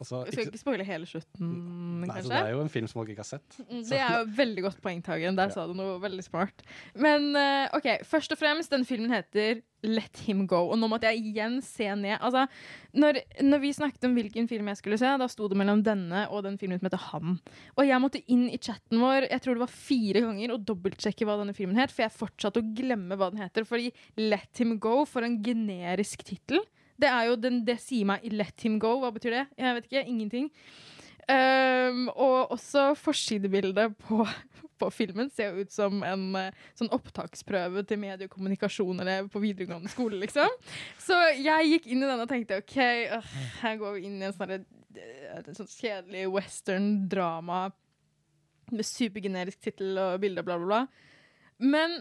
[0.00, 1.50] altså, skal ikke spoile hele slutten,
[2.02, 2.30] Nei, kanskje.
[2.32, 3.58] det er jo en film som folk ikke har sett.
[3.68, 5.36] Mm, Så- Det er jo veldig godt poeng, Tagen.
[5.38, 6.64] Der sa du noe veldig smart.
[6.96, 10.72] Men uh, OK, først og fremst, den filmen heter Let Him Go.
[10.72, 12.18] Og nå måtte jeg igjen se ned.
[12.18, 12.48] Altså,
[12.98, 16.26] når, når vi snakket om hvilken film jeg skulle se, da sto det mellom denne
[16.34, 17.38] og den filmen som heter Han.
[17.78, 21.24] Og jeg måtte inn i chatten vår jeg tror det var fire ganger og dobbeltsjekke
[21.30, 23.62] hva denne filmen het, for jeg fortsatte å glemme hva den heter.
[23.64, 26.58] Fordi Let Him Go, for en generisk tittel.
[27.00, 28.98] Det er jo den, det sier meg Let Him Go.
[29.02, 29.44] Hva betyr det?
[29.58, 30.06] Jeg vet ikke.
[30.06, 30.50] Ingenting.
[31.30, 34.24] Um, og også forsidebildet på,
[34.80, 39.92] på filmen ser jo ut som en eh, sånn opptaksprøve til mediekommunikasjon eller på videregående
[39.92, 40.50] skole, liksom.
[40.98, 44.26] Så jeg gikk inn i den og tenkte OK, øh, her går vi inn i
[44.26, 47.62] en sånn, eh, kjedelig western-drama
[48.70, 50.82] med supergenerisk tittel og bilde, bla, bla, bla.
[51.60, 52.00] Men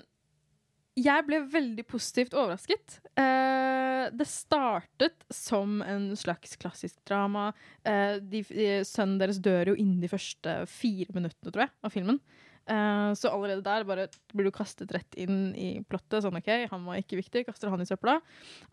[1.03, 2.99] jeg ble veldig positivt overrasket.
[3.19, 7.49] Eh, det startet som en slags klassisk drama.
[7.83, 11.95] Eh, de, de, sønnen deres dør jo innen de første fire minuttene, tror jeg, av
[11.95, 12.21] filmen.
[12.69, 16.21] Eh, så allerede der bare blir du kastet rett inn i plottet.
[16.25, 18.19] Sånn OK, han var ikke viktig, kaster han i søpla.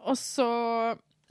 [0.05, 0.51] Og så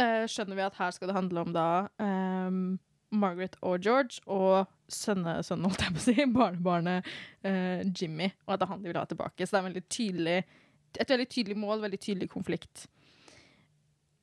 [0.01, 1.69] eh, skjønner vi at her skal det handle om da
[2.01, 2.77] ehm,
[3.15, 7.09] Margaret og George og sønnesønnen, holdt jeg på å si, barnebarnet
[7.45, 9.45] eh, Jimmy, og at det er han de vil ha tilbake.
[9.45, 10.39] Så det er veldig tydelig,
[11.01, 12.85] et veldig tydelig mål, veldig tydelig konflikt.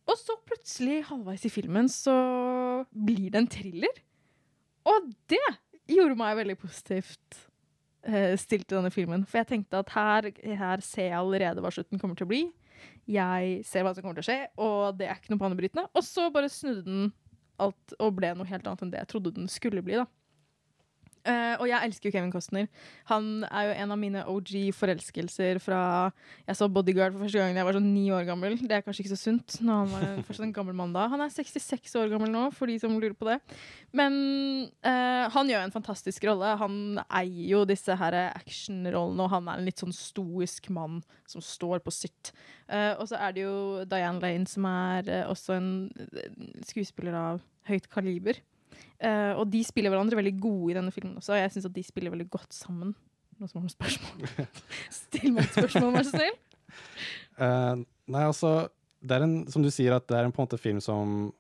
[0.09, 2.15] Og så plutselig, halvveis i filmen, så
[2.90, 4.03] blir det en thriller.
[4.89, 5.44] Og det
[5.90, 7.39] gjorde meg veldig positivt
[8.09, 9.27] eh, stilt til denne filmen.
[9.28, 12.43] For jeg tenkte at her, her ser jeg allerede hva slutten kommer til å bli.
[13.11, 15.86] Jeg ser hva som kommer til å skje, og det er ikke noe banebrytende.
[15.94, 17.12] Og så bare snudde den
[17.62, 20.01] alt og ble noe helt annet enn det jeg trodde den skulle bli.
[20.01, 20.07] da.
[21.23, 22.66] Eh, og jeg elsker jo Kevin Costner.
[23.07, 25.82] Han er jo en av mine OG-forelskelser fra
[26.49, 28.57] Jeg så Bodyguard for første gang da jeg var sånn ni år gammel.
[28.59, 31.07] Det er kanskje ikke så sunt når han var fortsatt en gammel mann da.
[31.12, 33.39] Han er 66 år gammel nå, for de som lurer på det.
[33.94, 34.19] Men
[34.82, 36.57] uh, han gjør en fantastisk rolle.
[36.59, 36.77] Han
[37.07, 41.01] eier jo disse her actionrollene, og han er en litt sånn stoisk mann
[41.31, 42.35] som står på sitt.
[42.66, 45.73] Uh, og så er det jo Diane Lane, som er også en
[46.66, 48.43] skuespiller av høyt kaliber.
[49.03, 51.35] Eh, og de spiller hverandre veldig gode i denne filmen også.
[51.35, 52.95] og Jeg syns at de spiller veldig godt sammen.
[53.39, 54.49] Noen som har noen spørsmål?
[55.03, 56.39] Still meg et spørsmål, vær så snill.
[57.37, 57.83] Uh,
[58.13, 58.53] nei, altså
[59.03, 61.33] Det er en, som du sier, at det er en på en måte film som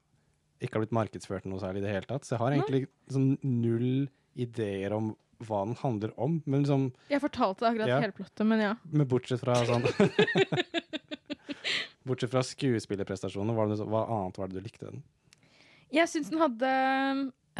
[0.62, 2.26] ikke har blitt markedsført noe særlig i det hele tatt.
[2.26, 4.08] Så jeg har egentlig liksom, null
[4.38, 5.12] ideer om
[5.42, 6.36] hva den handler om.
[6.46, 8.00] Men liksom Jeg fortalte akkurat Ja.
[8.02, 8.74] hele plottet, men ja.
[8.90, 9.86] Men bortsett fra sånn
[12.06, 15.02] Bortsett fra skuespillerprestasjoner, hva, hva annet var det du likte den?
[15.92, 16.72] Jeg syns den hadde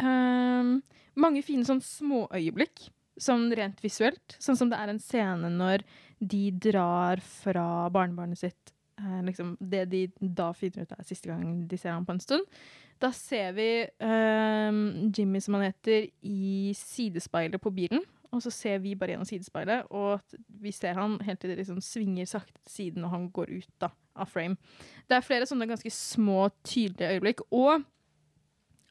[0.01, 0.75] um,
[1.19, 2.87] mange fine sånn småøyeblikk,
[3.21, 4.37] sånn rent visuelt.
[4.41, 5.85] Sånn som det er en scene når
[6.23, 8.73] de drar fra barnebarnet sitt.
[9.01, 12.23] uh, liksom det de da finner ut er siste gang de ser ham på en
[12.23, 12.57] stund.
[13.01, 18.01] Da ser vi um, Jimmy, som han heter, i sidespeilet på bilen.
[18.33, 20.21] Og så ser vi bare gjennom sidespeilet, og
[20.63, 23.69] vi ser han helt til det liksom svinger sakte til siden, og han går ut
[23.83, 24.57] da, av frame.
[25.05, 27.43] Det er flere sånne ganske små, tydelige øyeblikk.
[27.53, 27.83] Og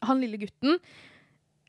[0.02, 0.78] han lille gutten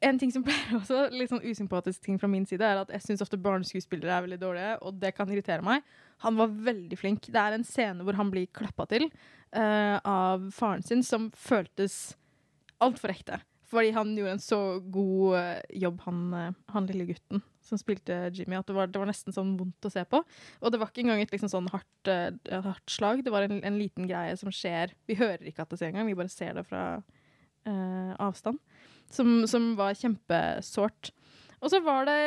[0.03, 3.05] En ting som pleier også litt sånn usympatisk ting fra min side, er at jeg
[3.05, 5.85] syns ofte barneskuespillere er veldig dårlige, og det kan irritere meg.
[6.25, 7.29] Han var veldig flink.
[7.31, 12.17] Det er en scene hvor han blir klappa til uh, av faren sin, som føltes
[12.83, 13.39] altfor ekte.
[13.71, 14.59] Fordi han gjorde en så
[14.93, 18.99] god uh, jobb, han, uh, han lille gutten som spilte Jimmy, at det var, det
[18.99, 20.19] var nesten sånn vondt å se på.
[20.59, 22.11] Og det var ikke engang et liksom sånn hardt,
[22.51, 23.23] hardt slag.
[23.23, 24.91] Det var en, en liten greie som skjer.
[25.07, 26.83] Vi hører ikke at det skjer engang, vi bare ser det fra
[27.69, 28.59] eh, avstand.
[29.13, 31.11] Som, som var kjempesårt.
[31.61, 32.19] Og så var det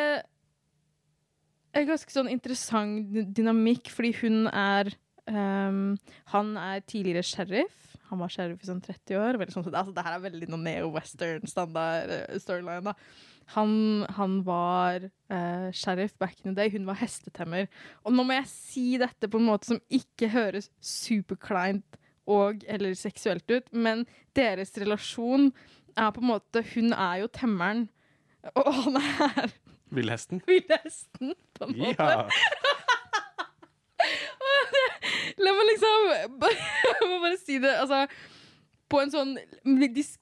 [1.76, 4.92] en ganske sånn interessant dynamikk, fordi hun er
[5.28, 5.96] um,
[6.32, 7.82] Han er tidligere sheriff.
[8.10, 9.38] Han var sheriff i sånn 30 år.
[9.40, 12.92] Veldig sånn, altså, det her er veldig noe neo-western-standard eh, storyline.
[12.92, 12.94] da.
[13.54, 16.70] Han, han var uh, sheriff back in the day.
[16.72, 17.68] Hun var hestetemmer.
[18.06, 22.94] Og nå må jeg si dette på en måte som ikke høres superkleint og eller
[22.98, 24.05] seksuelt ut, men
[24.36, 25.51] deres relasjon
[25.97, 27.86] er på en måte Hun er jo temmeren,
[28.55, 29.53] og han er
[29.94, 30.40] Villhesten?
[30.47, 32.03] villhesten, på en måte.
[32.03, 32.27] Ja.
[35.43, 36.07] La meg liksom
[36.86, 38.05] Jeg må bare si det altså,
[38.88, 39.32] på en sånn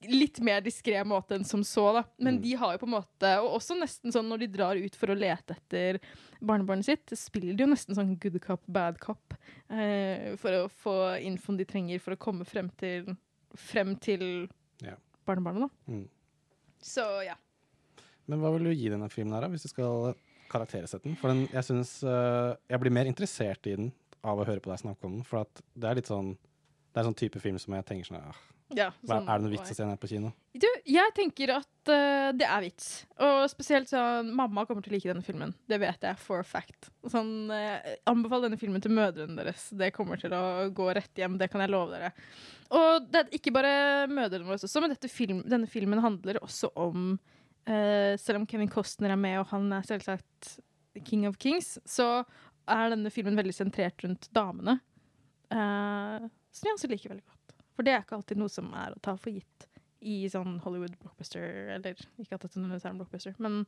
[0.08, 1.84] litt mer diskré måte enn som så.
[1.92, 4.80] da Men de har jo på en måte Og også nesten sånn når de drar
[4.80, 5.98] ut for å lete etter
[6.40, 9.36] barnebarnet sitt, spiller de jo nesten sånn good cop, bad cop.
[9.68, 13.14] Eh, for å få infoen de trenger for å komme frem til
[13.54, 14.48] Frem til
[14.82, 14.96] Ja.
[15.24, 15.92] barnebarnet, da.
[15.92, 16.08] Mm.
[16.82, 17.36] Så ja.
[18.26, 20.14] Men hva vil du gi denne filmen her, da, hvis du skal
[20.50, 21.14] karaktersette den?
[21.20, 23.92] For den, jeg synes uh, Jeg blir mer interessert i den
[24.24, 25.44] av å høre på deg snakke om den, for
[25.76, 28.42] det er litt sånn Det er sånn type film som jeg tenker sånn ah,
[28.72, 30.30] Ja, sånn Er det noe vits å se den her på kino?
[30.56, 32.88] Du, jeg tenker at uh, det er vits.
[33.22, 35.52] Og spesielt sånn Mamma kommer til å like denne filmen.
[35.68, 36.88] Det vet jeg for a fact.
[37.12, 39.68] Sånn, uh, Anbefal denne filmen til mødrene deres.
[39.76, 41.36] Det kommer til å gå rett hjem.
[41.40, 42.14] Det kan jeg love dere.
[42.74, 43.74] Og det er ikke bare
[44.10, 47.12] mødrene våre også, men film, denne filmen handler også om
[47.68, 50.56] uh, Selv om Kevin Costner er med, og han er selvsagt
[51.04, 52.24] King of Kings, så
[52.70, 54.78] er denne filmen veldig sentrert rundt damene.
[55.52, 57.33] Uh, som jeg også liker veldig godt.
[57.74, 59.68] For det er ikke alltid noe som er å ta for gitt
[60.04, 61.44] i sånn Hollywood blockbuster,
[61.78, 63.60] eller ikke at det nødvendigvis er en blockbuster, men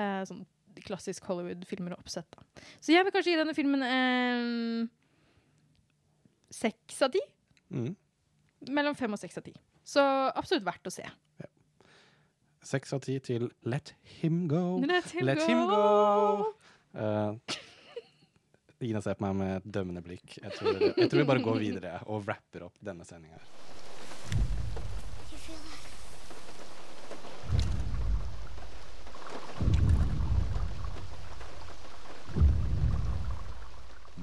[0.00, 0.44] eh, sånn
[0.84, 2.26] klassisk Hollywood-filmer og oppsett.
[2.34, 2.64] Da.
[2.82, 5.02] Så jeg vil kanskje gi denne filmen seks
[6.54, 7.20] seks av ti.
[7.74, 7.92] Mm.
[8.74, 9.54] Mellom fem og seks av ti.
[9.84, 10.02] Så
[10.32, 11.04] absolutt verdt å se.
[12.64, 14.78] Seks av ti til Let Him Go.
[14.80, 15.48] Let him Let go.
[15.50, 16.52] him go.
[16.94, 17.58] Eh,
[18.82, 20.38] Ina ser på meg med et dømmende blikk.
[20.40, 23.38] Jeg tror, jeg tror vi bare går videre og wrapper opp denne sendinga.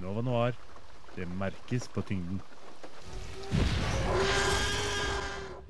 [0.02, 0.60] Nova Noir.
[1.16, 2.42] Det merkes på tyngden.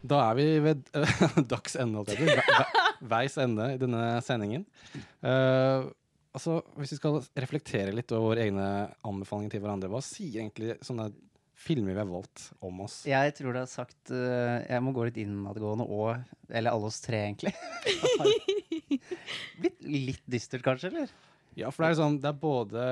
[0.01, 2.81] Da er vi ved uh, dags ende, holdt jeg på
[3.11, 4.65] Veis ende i denne sendingen.
[5.25, 5.87] Eh,
[6.35, 8.67] altså, hvis vi skal reflektere litt over våre egne
[9.07, 11.09] anbefalinger til hverandre, hva sier egentlig sånne
[11.61, 13.01] filmer vi har valgt om oss?
[13.09, 16.15] Jeg tror det har sagt uh, Jeg må gå litt innadgående og
[16.49, 17.53] Eller alle oss tre, egentlig.
[19.61, 20.89] Blitt litt dystert, kanskje?
[20.89, 21.13] eller?
[21.59, 22.87] Ja, for det er sånn Det er både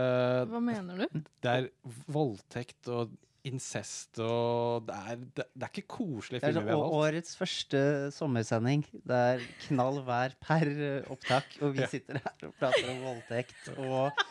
[0.52, 1.24] Hva mener du?
[1.40, 1.70] Det er
[2.12, 3.16] voldtekt og
[3.48, 6.98] incest og Det er, det, det er ikke koselige filmer sånn vi har valgt.
[7.00, 7.82] årets første
[8.16, 8.84] sommersending.
[9.08, 13.72] Det er knall vær per eh, opptak, og vi sitter her og prater om voldtekt
[13.78, 14.24] og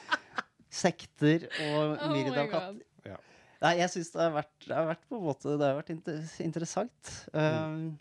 [0.82, 2.82] sekter og myrd av katt.
[3.08, 3.18] Ja.
[3.64, 4.28] Nei, jeg syns det
[4.68, 7.14] det har vært på en måte Det har vært inter interessant.
[7.32, 7.96] Um,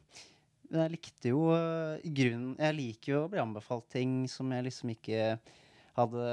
[0.67, 4.67] men jeg likte jo uh, grunnen Jeg liker jo å bli anbefalt ting som jeg
[4.67, 5.37] liksom ikke
[5.97, 6.25] hadde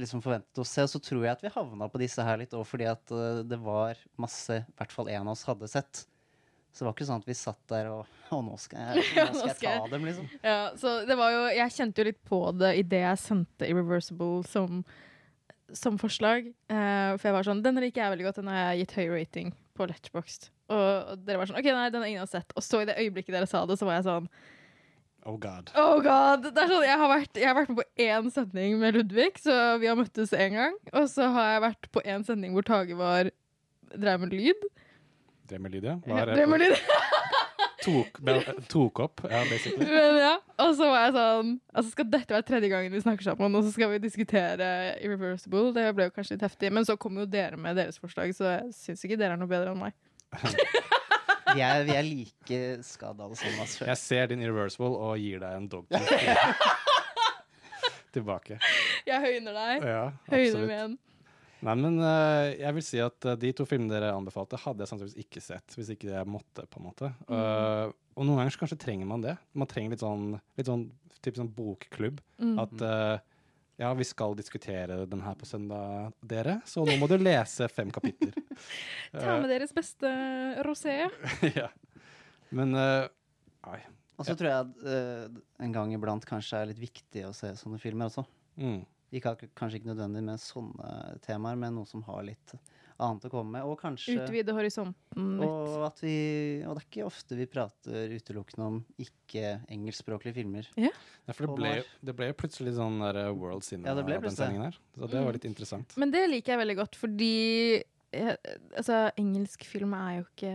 [0.00, 0.84] liksom forventet å se.
[0.84, 3.42] Og så tror jeg at vi havna på disse her litt òg fordi at uh,
[3.46, 6.04] det var masse I hvert fall én av oss hadde sett.
[6.70, 9.40] Så det var ikke sånn at vi satt der og Å, nå skal jeg, nå
[9.42, 10.28] skal jeg ta dem, liksom.
[10.46, 14.44] Ja, så det var jo Jeg kjente jo litt på det idet jeg sendte Irreversible
[14.46, 14.84] som,
[15.74, 16.52] som forslag.
[16.70, 18.40] Uh, for jeg var sånn Den liker jeg veldig godt.
[18.42, 20.50] Den har jeg gitt høy rating på Letchboxed.
[20.70, 22.54] Og, og dere var sånn OK, nei, den har ingen har sett.
[22.54, 24.30] Og så i det øyeblikket dere sa det, så var jeg sånn
[25.28, 25.70] Oh god.
[25.76, 26.46] Oh god!
[26.56, 29.56] Det sånn, jeg, har vært, jeg har vært med på én sending med Ludvig, så
[29.82, 30.78] vi har møttes én gang.
[30.94, 33.28] Og så har jeg vært på én sending hvor Tage var
[33.92, 34.64] drev med lyd.
[35.50, 35.98] Drev med lyd, ja.
[36.06, 36.76] Var, Drev med lyd.
[37.80, 38.18] Tok,
[38.68, 39.86] tok opp, ja, basically.
[39.94, 43.24] Men ja, Og så var jeg sånn Altså Skal dette være tredje gangen vi snakker
[43.24, 44.68] sammen, og så skal vi diskutere
[45.00, 45.70] Irreversible?
[45.72, 46.68] Det ble jo kanskje litt heftig.
[46.76, 49.48] Men så kom jo dere med deres forslag, så jeg syns ikke dere er noe
[49.48, 49.96] bedre enn meg.
[51.56, 53.60] Vi er, vi er like skada alle sammen.
[53.64, 53.84] Altså.
[53.88, 55.90] Jeg ser din irreversible og gir deg en dog
[58.14, 58.58] tilbake.
[59.06, 59.86] Jeg høyner deg.
[59.86, 60.02] Ja,
[60.32, 60.98] høyner med en.
[61.60, 64.90] Nei, men uh, jeg vil si at uh, de to filmene dere anbefalte, hadde jeg
[64.90, 67.10] sannsynligvis ikke sett hvis ikke jeg måtte, på en måte.
[67.26, 67.34] Mm.
[67.36, 69.34] Eh, og noen ganger så kanskje trenger man det.
[69.52, 70.86] Man trenger litt sånn, litt sånn,
[71.20, 72.22] typ sånn bokklubb.
[72.40, 72.56] Mm.
[72.64, 72.86] At
[73.80, 77.88] ja, vi skal diskutere den her på søndag, dere, så nå må du lese fem
[77.94, 78.34] kapitler.
[79.14, 80.10] Ta med deres beste
[80.66, 80.98] rosé.
[81.60, 81.70] ja.
[82.52, 83.08] Men uh,
[83.64, 83.80] Nei.
[84.20, 87.54] Og så tror jeg at uh, en gang iblant kanskje er litt viktig å se
[87.56, 88.26] sånne filmer også.
[88.60, 88.82] Mm.
[89.16, 92.54] Ikke, kanskje ikke nødvendig med sånne temaer, men noe som har litt
[93.04, 93.66] annet å komme med.
[93.68, 95.48] Og kanskje Utvide horisonten litt.
[95.48, 96.16] og, at vi,
[96.64, 100.68] og det er ikke ofte vi prater utelukkende om ikke-engelskspråklige filmer.
[100.76, 100.92] Ja.
[101.26, 101.72] Ja, for det ble,
[102.06, 104.78] det ble jo plutselig sånn der, eh, World Cinema Ja, det ble den sendingen her.
[104.96, 105.96] Så det var litt interessant.
[106.00, 107.34] Men det liker jeg veldig godt, fordi
[107.80, 108.32] eh,
[108.76, 110.54] altså, engelsk film er jo ikke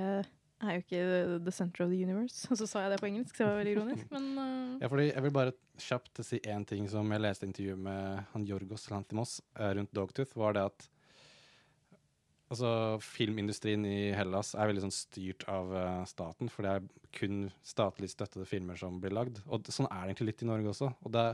[0.66, 2.46] er jo ikke the center of the universe.
[2.52, 4.10] Og så sa jeg det på engelsk, så det var veldig ironisk.
[4.16, 4.82] Men uh...
[4.82, 5.56] Ja, fordi jeg vil bare
[5.86, 10.38] kjapt si én ting som jeg leste i intervjuet med han Jorgos Lanthimos rundt Dogtooth,
[10.40, 10.90] var det at
[12.52, 12.70] altså,
[13.04, 18.12] filmindustrien i Hellas er veldig sånn styrt av uh, staten, for det er kun statlig
[18.12, 19.42] støttede filmer som blir lagd.
[19.48, 20.92] Og sånn er det egentlig litt i Norge også.
[21.06, 21.28] Og det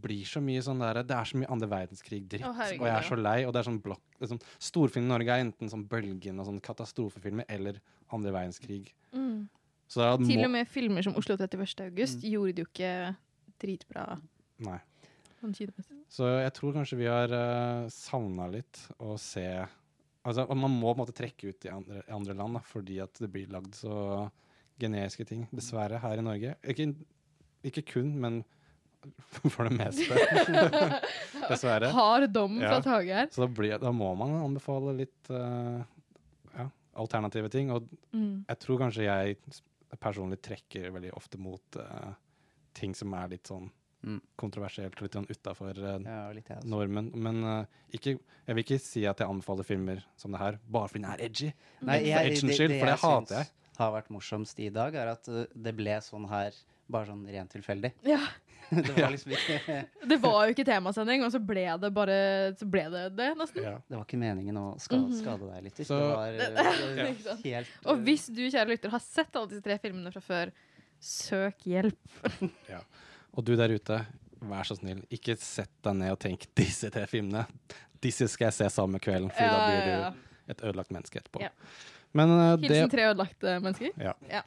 [0.00, 3.18] blir så mye sånn der, Det er så mye andre verdenskrig-dritt, og jeg er så
[3.18, 3.38] lei.
[3.44, 6.60] Og det er sånn blokk liksom, Storfilm i Norge er enten sånn Bølgen og sånn
[6.64, 7.80] katastrofefilmer eller
[8.12, 8.92] andre verdenskrig.
[9.12, 9.48] mm.
[9.90, 11.80] Er- til og med filmer som Oslo 31.
[11.88, 13.16] august gjorde det jo ikke
[13.58, 14.20] dritbra.
[14.62, 14.78] Nei.
[15.40, 15.54] Sånn.
[16.06, 19.66] Så jeg tror kanskje vi har uh, savna litt å se
[20.30, 23.20] Altså, Man må på en måte trekke ut i andre, andre land, da, fordi at
[23.22, 24.28] det blir lagd så
[24.80, 25.44] generiske ting.
[25.52, 26.54] Dessverre, her i Norge.
[26.72, 26.86] Ikke,
[27.68, 28.40] ikke kun, men
[29.52, 30.16] for det meste.
[31.50, 31.88] Dessverre.
[31.94, 33.28] Hard dom fra Tage her.
[33.32, 35.80] Så da, blir, da må man anbefale litt uh,
[36.56, 36.68] ja,
[37.00, 37.72] alternative ting.
[37.74, 38.44] Og Mm.
[38.48, 39.36] jeg tror kanskje jeg
[40.02, 42.10] personlig trekker veldig ofte mot uh,
[42.74, 43.68] ting som er litt sånn
[44.40, 45.74] kontroversielt og litt sånn utafor
[46.34, 46.68] litt jeg også.
[46.72, 47.10] normen.
[47.14, 48.16] Men uh, ikke,
[48.46, 51.24] jeg vil ikke si at jeg anbefaler filmer som det her bare fordi den er
[51.26, 51.50] edgy.
[51.82, 53.50] Nei, for jeg, edgens skyld, for det hater jeg.
[53.70, 56.56] Det har vært morsomst i dag, er at uh, det ble sånn her
[56.90, 57.92] bare sånn rent tilfeldig.
[58.08, 58.20] Ja.
[58.70, 59.76] det var liksom ikke
[60.12, 62.16] Det var jo ikke temasending, og så ble det bare
[62.58, 63.64] Så ble det det, nesten.
[63.66, 65.16] Det var ikke meningen å skade, Mhm.
[65.20, 65.80] skade deg litt.
[65.86, 65.98] Så-
[66.38, 69.76] det var Det- uh, helt Og hvis du, kjære lytter, har sett alle disse tre
[69.82, 70.52] filmene fra før,
[71.00, 71.98] søk hjelp.
[72.68, 72.80] Ja.
[73.36, 74.00] Og du der ute,
[74.50, 77.46] vær så snill, ikke sett deg ned og tenk disse tre filmene.
[78.00, 81.20] Disse skal jeg se samme kvelden, for Ja, da blir ja, du et ødelagt menneske
[81.20, 81.42] etterpå.
[81.44, 81.52] Ja.
[82.16, 83.92] Men uh, Hilsen det tre ødelagte mennesker.
[84.00, 84.42] Ja.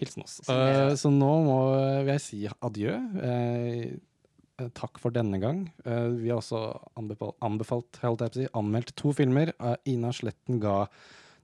[0.00, 0.38] Hilsen oss.
[0.50, 1.58] Eh, så nå må
[2.02, 2.94] vil jeg si adjø.
[3.22, 5.64] Eh, takk for denne gang.
[5.84, 6.64] Vi har også
[6.98, 8.00] anbefalt, anbefalt
[8.34, 9.52] si, anmeldt to filmer.
[9.86, 10.86] Ina Sletten ga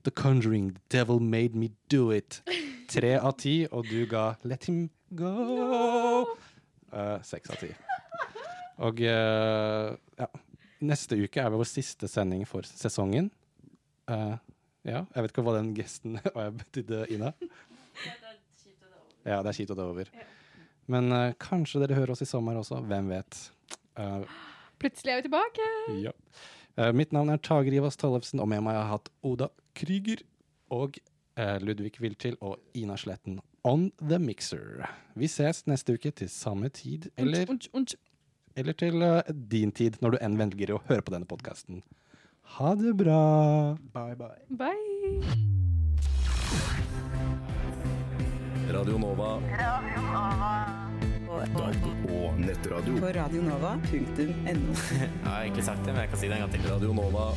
[0.07, 2.41] The Conjuring, The Devil Made Me Do It.
[2.91, 6.37] Tre av ti, og du ga Let Him Go.
[7.25, 7.55] Seks no.
[7.55, 7.71] uh, av ti.
[8.79, 9.89] Og eh,
[10.21, 10.27] ja,
[10.87, 13.31] neste uke er vår siste sending for sesongen.
[14.07, 14.37] Uh,
[14.87, 16.21] ja, jeg vet ikke hva den gesten
[16.61, 17.33] betydde, Ina.
[19.27, 20.13] Ja, det er kjipt at det er over.
[20.89, 22.79] Men uh, kanskje dere hører oss i sommer også.
[22.87, 23.41] Hvem vet?
[23.99, 24.23] Uh,
[24.79, 25.73] Plutselig er vi tilbake.
[26.07, 26.15] ja.
[26.79, 30.23] Uh, mitt navn er Tage Rivas Tollefsen, og med meg har jeg hatt Oda Krüger
[30.71, 30.99] og
[31.39, 34.87] eh, Ludvig Wiltil og Ina Sletten On The Mixer.
[35.15, 37.97] Vi ses neste uke til samme tid eller, unch, unch, unch.
[38.57, 41.83] eller til uh, din tid, når du enn velger å høre på denne podkasten.
[42.57, 43.19] Ha det bra.
[43.93, 44.41] Bye, bye.
[44.49, 45.21] Bye.
[48.73, 49.35] Radio Nova.
[49.61, 50.55] Radio Nova.
[52.09, 52.97] Og nettradio.
[53.05, 54.33] På radionova.no.
[54.49, 56.73] Jeg har egentlig sagt det, men jeg kan si det en gang til.
[56.73, 57.29] Radio Nova.